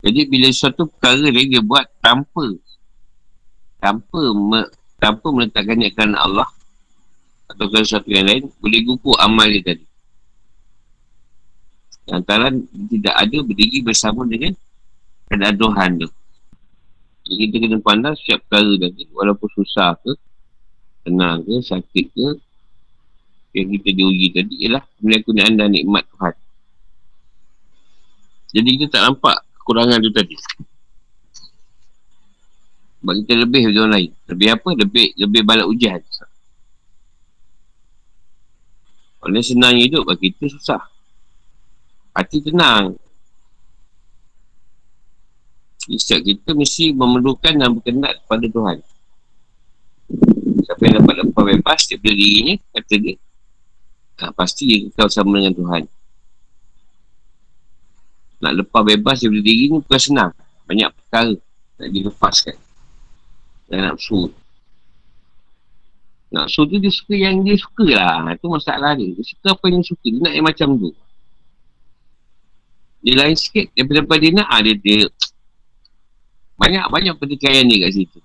Jadi 0.02 0.22
bila 0.26 0.48
suatu 0.50 0.90
perkara 0.90 1.30
ni 1.30 1.54
dia 1.54 1.62
buat 1.62 1.86
tanpa 2.02 2.58
tanpa 3.78 4.22
me, 4.34 4.66
tanpa 4.98 5.28
meletakkan 5.30 5.86
kerana 5.94 6.18
Allah 6.26 6.50
atau 7.46 7.70
kerana 7.70 7.86
sesuatu 7.86 8.10
yang 8.10 8.26
lain 8.26 8.50
boleh 8.58 8.82
gugur 8.82 9.14
amal 9.22 9.46
dia 9.46 9.62
tadi. 9.62 9.86
Antara 12.08 12.50
tidak 12.90 13.16
ada 13.20 13.38
berdiri 13.44 13.84
bersama 13.84 14.24
dengan 14.26 14.56
keadaan 15.28 16.02
tu. 16.02 16.10
Jadi 17.28 17.36
kita 17.52 17.56
kena 17.68 17.78
pandang 17.84 18.16
setiap 18.16 18.40
perkara 18.48 18.80
tadi 18.80 19.04
walaupun 19.12 19.50
susah 19.60 20.00
ke, 20.00 20.16
tenang 21.04 21.44
ke, 21.44 21.60
sakit 21.60 22.06
ke, 22.16 22.28
yang 23.56 23.68
kita 23.80 23.90
diuji 23.96 24.28
tadi 24.36 24.54
ialah 24.68 24.84
kemuliaan 25.00 25.54
dan 25.56 25.72
nikmat 25.72 26.04
Tuhan. 26.12 26.36
Jadi 28.58 28.70
kita 28.80 28.88
tak 28.98 29.04
nampak 29.12 29.38
kekurangan 29.60 30.00
tu 30.00 30.12
tadi. 30.12 30.36
Sebab 32.98 33.14
kita 33.24 33.34
lebih 33.40 33.62
dari 33.70 33.78
orang 33.78 33.94
lain. 33.94 34.12
Lebih 34.28 34.48
apa? 34.52 34.70
Lebih 34.74 35.06
lebih 35.16 35.42
balak 35.44 35.68
ujian. 35.70 36.02
Oleh 39.28 39.44
senang 39.44 39.76
hidup, 39.76 40.08
bagi 40.08 40.32
kita 40.32 40.48
susah. 40.56 40.82
Hati 42.16 42.40
tenang. 42.42 42.96
Setiap 45.88 46.20
kita 46.24 46.52
mesti 46.52 46.92
memerlukan 46.92 47.54
dan 47.56 47.72
berkenat 47.72 48.20
kepada 48.24 48.46
Tuhan. 48.52 48.78
Siapa 50.68 50.82
yang 50.84 50.96
dapat 51.04 51.16
lepas 51.24 51.44
bebas 51.48 51.80
daripada 51.88 52.16
dirinya, 52.16 52.56
kata 52.76 52.94
dia, 53.00 53.16
ha, 54.22 54.34
pasti 54.34 54.90
kau 54.94 55.10
sama 55.10 55.38
dengan 55.38 55.54
Tuhan. 55.54 55.84
Nak 58.38 58.54
lepas 58.64 58.82
bebas 58.86 59.18
daripada 59.22 59.42
diri 59.46 59.66
ni 59.70 59.78
bukan 59.82 60.02
senang. 60.02 60.32
Banyak 60.70 60.90
perkara 60.94 61.34
nak 61.78 61.90
dilepaskan. 61.90 62.58
Dan 63.68 63.92
nafsu 63.92 64.32
nafsu 66.28 66.68
tu 66.68 66.76
dia 66.76 66.92
suka 66.92 67.16
yang 67.16 67.42
dia 67.42 67.56
suka 67.58 67.88
lah. 67.98 68.36
Itu 68.36 68.48
masalah 68.52 68.94
dia. 68.94 69.10
Dia 69.16 69.24
suka 69.26 69.58
apa 69.58 69.66
yang 69.70 69.82
dia 69.82 69.90
suka. 69.90 70.06
Dia 70.06 70.22
nak 70.22 70.34
yang 70.34 70.46
macam 70.46 70.70
tu. 70.78 70.92
Dia 73.02 73.14
lain 73.18 73.36
sikit. 73.38 73.74
Daripada 73.74 74.22
dia 74.22 74.34
nak 74.36 74.48
ah, 74.50 74.60
dia, 74.62 74.76
dia 74.78 75.08
banyak-banyak 76.58 77.14
pertikaian 77.18 77.66
ni 77.66 77.82
kat 77.82 77.92
situ. 77.96 78.20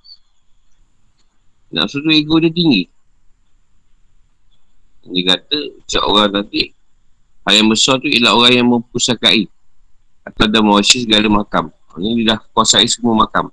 Nafsu 1.72 2.04
tu 2.04 2.12
ego 2.12 2.36
dia 2.36 2.52
tinggi 2.52 2.92
dia 5.02 5.34
kata 5.34 5.58
Cak 5.90 6.02
orang 6.06 6.30
nanti 6.30 6.70
Hal 7.42 7.58
yang 7.58 7.68
besar 7.74 7.98
tu 7.98 8.06
ialah 8.06 8.38
orang 8.38 8.52
yang 8.54 8.68
mempusakai 8.70 9.50
Atau 10.22 10.46
dah 10.46 10.62
mewasi 10.62 11.02
segala 11.02 11.26
makam. 11.26 11.74
Ini 11.98 12.22
dia 12.22 12.26
dah 12.34 12.38
kuasai 12.54 12.86
semua 12.86 13.26
makam. 13.26 13.50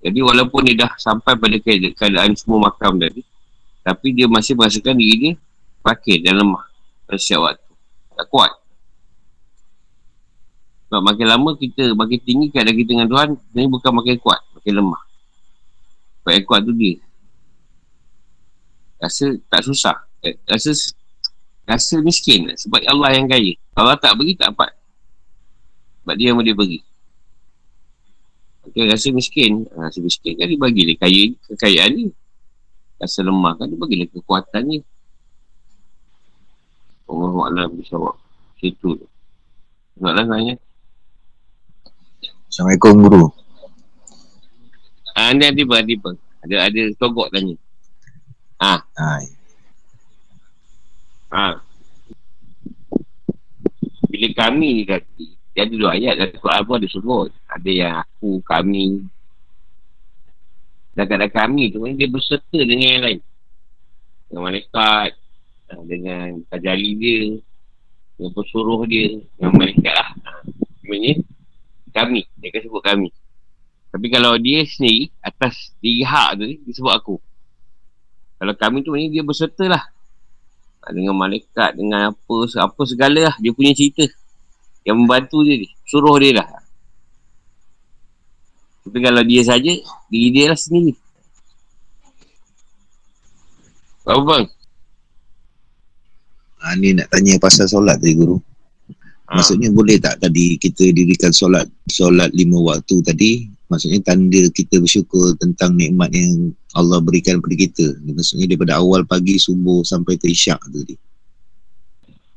Jadi 0.00 0.18
walaupun 0.24 0.64
dia 0.64 0.88
dah 0.88 0.92
sampai 0.96 1.36
pada 1.36 1.56
keadaan 1.92 2.32
semua 2.32 2.72
makam 2.72 2.96
tadi 2.96 3.20
Tapi 3.84 4.16
dia 4.16 4.24
masih 4.24 4.56
merasakan 4.56 4.96
diri 4.96 5.16
dia 5.20 5.32
Fakir 5.84 6.24
dan 6.24 6.40
lemah 6.40 6.64
Pada 7.04 7.20
setiap 7.20 7.52
waktu. 7.52 7.72
Tak 8.16 8.26
kuat. 8.32 8.52
Sebab 10.88 11.00
makin 11.04 11.26
lama 11.28 11.50
kita 11.60 11.92
makin 11.92 12.18
tinggi 12.24 12.46
keadaan 12.48 12.76
kita 12.80 12.90
dengan 12.96 13.08
Tuhan 13.12 13.28
Ini 13.52 13.68
bukan 13.68 13.92
makin 13.92 14.16
kuat 14.16 14.40
Makin 14.56 14.72
lemah. 14.80 15.02
Sebab 16.24 16.32
yang 16.32 16.44
kuat 16.48 16.60
tu 16.64 16.72
dia 16.72 17.03
rasa 19.04 19.36
tak 19.52 19.60
susah 19.68 19.96
eh, 20.24 20.40
rasa 20.48 20.72
rasa 21.68 22.00
miskin 22.00 22.48
sebab 22.56 22.80
Allah 22.88 23.20
yang 23.20 23.28
kaya 23.28 23.52
Allah 23.76 24.00
tak 24.00 24.16
beri 24.16 24.32
tak 24.32 24.56
dapat 24.56 24.72
sebab 26.04 26.14
dia 26.16 26.32
yang 26.32 26.40
boleh 26.40 26.56
beri 26.56 26.80
okay, 28.64 28.88
rasa 28.88 29.12
miskin 29.12 29.68
ah, 29.76 29.92
rasa 29.92 30.00
miskin 30.00 30.40
kan 30.40 30.48
dia 30.48 30.56
bagi 30.56 30.82
dia 30.88 30.96
kaya 30.96 31.22
kekayaan 31.52 31.92
ni 31.92 32.04
rasa 32.96 33.20
lemah 33.20 33.52
kan 33.60 33.68
dia 33.68 33.76
bagi 33.76 34.00
dia 34.00 34.08
kekuatan 34.08 34.62
ni 34.64 34.78
Allah 37.04 37.32
Alam 37.52 37.68
bisawak. 37.78 38.16
Situ 38.58 38.96
tu. 38.96 39.06
Soalan 40.00 40.26
tanya. 40.26 40.54
Assalamualaikum 42.48 42.92
guru. 43.06 43.24
Ah, 45.14 45.30
ni 45.30 45.46
ada? 45.46 45.62
Ada 45.62 45.94
apa? 45.94 46.10
Ada, 46.42 46.56
ada 46.70 46.82
togok 46.98 47.28
tanya. 47.30 47.54
Ah, 48.60 48.80
Ha, 48.94 49.18
ah. 51.34 51.54
Bila 54.06 54.28
kami 54.38 54.68
ni 54.78 54.82
kata, 54.86 55.10
dia 55.54 55.66
ada 55.66 55.74
dua 55.74 55.98
ayat 55.98 56.14
dalam 56.14 56.38
Quran 56.38 56.62
pun 56.62 56.74
ada 56.78 56.88
sebut. 56.90 57.28
Ada 57.50 57.70
yang 57.74 57.94
aku, 58.06 58.38
kami. 58.46 59.02
Dan 60.94 61.04
kata 61.10 61.26
kami 61.34 61.74
tu, 61.74 61.82
dia 61.98 62.06
berserta 62.06 62.54
dengan 62.54 62.86
yang 62.86 63.02
lain. 63.02 63.20
Dengan 64.30 64.42
malaikat, 64.46 65.10
ah, 65.74 65.82
dengan 65.82 66.38
tajali 66.54 66.90
dia, 66.94 67.22
dengan 68.14 68.30
pesuruh 68.38 68.86
dia, 68.86 69.18
dengan 69.34 69.52
malaikat 69.58 69.94
lah. 69.98 70.10
Ah, 70.22 70.42
Sebenarnya, 70.78 71.14
kami. 71.90 72.22
Dia 72.38 72.48
akan 72.54 72.62
sebut 72.70 72.82
kami. 72.86 73.08
Tapi 73.90 74.06
kalau 74.10 74.38
dia 74.38 74.62
sendiri, 74.66 75.10
atas 75.18 75.74
diri 75.82 76.06
hak 76.06 76.38
tu, 76.38 76.46
dia 76.46 76.72
sebut 76.74 76.94
aku. 76.94 77.16
Kalau 78.44 78.52
kami 78.60 78.84
tu, 78.84 78.92
maknanya 78.92 79.08
dia 79.08 79.24
berserta 79.24 79.64
lah. 79.64 79.80
Ah, 80.84 80.92
Dengan 80.92 81.16
malaikat, 81.16 81.80
dengan 81.80 82.12
apa, 82.12 82.36
apa 82.60 82.82
segala 82.84 83.32
lah. 83.32 83.34
Dia 83.40 83.56
punya 83.56 83.72
cerita. 83.72 84.04
Yang 84.84 84.96
membantu 85.00 85.40
dia 85.48 85.64
ni. 85.64 85.72
Suruh 85.88 86.12
dia 86.20 86.44
lah. 86.44 86.48
Tapi 88.84 89.00
kalau 89.00 89.24
dia 89.24 89.40
saja, 89.48 89.72
diri 90.12 90.28
dia 90.28 90.52
lah 90.52 90.60
sendiri. 90.60 90.92
Apa 94.04 94.20
bang? 94.20 94.44
ha, 96.60 96.76
ni 96.76 96.92
nak 96.92 97.08
tanya 97.08 97.40
pasal 97.40 97.64
solat 97.64 97.96
tadi 97.96 98.12
guru. 98.12 98.36
Ha. 99.24 99.40
Maksudnya 99.40 99.72
boleh 99.72 99.96
tak 99.96 100.20
tadi 100.20 100.60
kita 100.60 100.92
dirikan 100.92 101.32
solat 101.32 101.64
solat 101.88 102.28
lima 102.36 102.60
waktu 102.60 103.00
tadi 103.00 103.48
maksudnya 103.68 104.00
tanda 104.04 104.42
kita 104.52 104.80
bersyukur 104.80 105.36
tentang 105.40 105.76
nikmat 105.76 106.12
yang 106.12 106.52
Allah 106.74 106.98
berikan 107.00 107.38
kepada 107.38 107.56
kita. 107.56 107.86
Maksudnya 108.04 108.50
daripada 108.50 108.82
awal 108.82 109.06
pagi 109.06 109.38
subuh 109.38 109.86
sampai 109.86 110.18
ke 110.18 110.28
isyak 110.30 110.60
tu 110.68 110.82
tadi. 110.82 110.96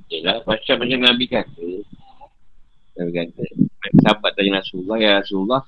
Yelah, 0.07 0.39
macam 0.47 0.75
macam 0.79 0.99
Nabi 1.03 1.25
kata. 1.27 1.67
Nabi 2.97 3.11
kata, 3.11 3.43
sahabat 4.01 4.31
tanya 4.39 4.63
Rasulullah, 4.63 4.97
ya 4.97 5.11
Rasulullah, 5.19 5.61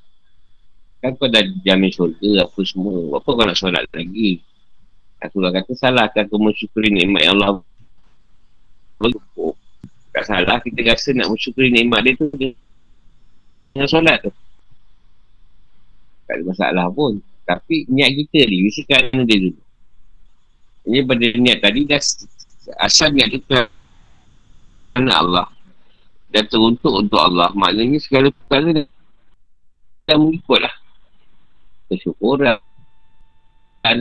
kan 1.04 1.12
kau 1.20 1.28
dah 1.28 1.44
jamin 1.68 1.92
syurga 1.92 2.48
apa 2.48 2.60
semua. 2.64 3.20
Apa 3.20 3.30
kau 3.36 3.44
nak 3.44 3.60
solat 3.60 3.84
lagi? 3.92 4.40
Rasulullah 5.20 5.54
kata, 5.60 5.72
salahkan 5.76 6.24
kau 6.32 6.40
mensyukuri 6.40 6.88
nikmat 6.88 7.28
yang 7.28 7.36
Allah. 7.36 7.60
Oh, 9.36 9.56
tak 10.16 10.24
salah, 10.24 10.58
kita 10.64 10.88
rasa 10.88 11.12
nak 11.12 11.28
mensyukuri 11.36 11.70
nikmat 11.76 12.00
dia 12.08 12.16
tu 12.16 12.32
dengan 12.32 13.88
solat 13.92 14.24
tu. 14.24 14.32
Tak 16.30 16.38
ada 16.38 16.44
masalah 16.46 16.86
pun. 16.94 17.18
Tapi 17.50 17.90
niat 17.90 18.14
kita 18.14 18.46
ni, 18.46 18.70
kerana 18.86 19.26
dia 19.26 19.50
dulu. 19.50 19.62
Ini 20.86 21.02
pada 21.10 21.26
niat 21.26 21.58
tadi 21.66 21.80
dah 21.90 22.02
asal 22.86 23.10
niat 23.10 23.34
tu 23.34 23.42
kerana 23.50 25.12
Allah. 25.18 25.48
Dan 26.30 26.46
teruntuk 26.46 26.94
untuk 26.94 27.18
Allah. 27.18 27.50
Maknanya 27.58 27.98
segala 27.98 28.30
perkara 28.30 28.86
dah 30.06 30.18
mengikut 30.22 30.62
lah. 30.62 30.76
Kesyukuran 31.90 32.62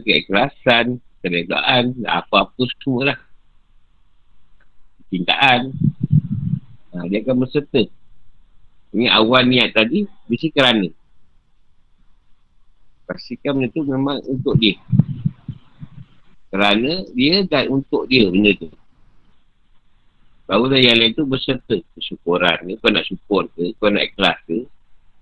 keikhlasan 0.05 1.01
keregaan 1.25 2.05
apa-apa 2.05 2.61
semua 2.85 3.17
lah. 3.17 3.19
Cintaan 5.09 5.73
ha, 6.93 7.09
dia 7.09 7.25
akan 7.25 7.49
berserta. 7.49 7.89
Ini 8.93 9.09
awal 9.09 9.49
niat 9.49 9.73
tadi 9.73 10.05
mesti 10.29 10.53
kerana 10.53 10.98
pastikan 13.09 13.57
benda 13.57 13.73
tu 13.73 13.81
memang 13.89 14.21
untuk 14.29 14.55
dia 14.61 14.77
kerana 16.53 17.09
dia 17.17 17.41
dan 17.49 17.73
untuk 17.73 18.05
dia 18.05 18.29
benda 18.29 18.53
tu 18.61 18.69
Barulah 20.49 20.81
yang 20.81 20.97
lain 20.97 21.13
tu 21.13 21.29
berserta 21.29 21.77
kesyukuran 21.93 22.65
ke. 22.65 22.81
Kau 22.81 22.89
nak 22.89 23.05
syukur 23.05 23.45
ke, 23.53 23.77
kau 23.77 23.93
nak 23.93 24.09
ikhlas 24.09 24.41
ke, 24.49 24.65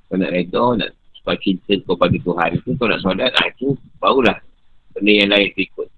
kau 0.07 0.15
nak 0.15 0.31
reda, 0.31 0.79
nak 0.79 0.95
supaya 1.19 1.35
cinta 1.43 1.75
kau 1.83 1.99
pada 1.99 2.15
Tuhan 2.15 2.63
ke, 2.63 2.71
kau 2.79 2.87
nak 2.87 3.03
solat, 3.03 3.35
nah, 3.35 3.47
itu 3.51 3.75
barulah 3.99 4.39
benda 4.95 5.11
yang 5.11 5.35
lain 5.35 5.51
tu 5.51 5.67
ikut. 5.67 5.89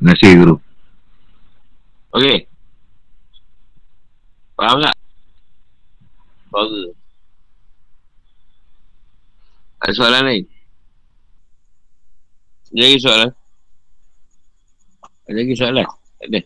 Terima 0.00 0.16
kasih 0.16 0.32
guru. 0.40 0.56
Okey. 2.16 2.48
Faham 4.56 4.80
tak? 4.80 4.96
Suara. 6.48 7.03
Ada 9.84 10.00
soalan 10.00 10.22
lain? 10.24 10.44
Ada 12.72 12.80
lagi 12.88 12.98
soalan? 13.04 13.30
Ada 15.28 15.36
lagi 15.36 15.54
soalan? 15.60 15.84
Tak 15.84 16.26
ada. 16.32 16.40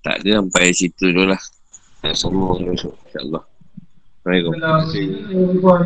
Tak 0.00 0.16
ada 0.24 0.30
sampai 0.40 0.72
situ 0.72 1.12
dulu 1.12 1.28
lah. 1.28 1.42
Semua 2.16 2.56
insyaAllah. 2.56 3.44
Assalamualaikum. 4.24 4.52
Kalau 5.60 5.76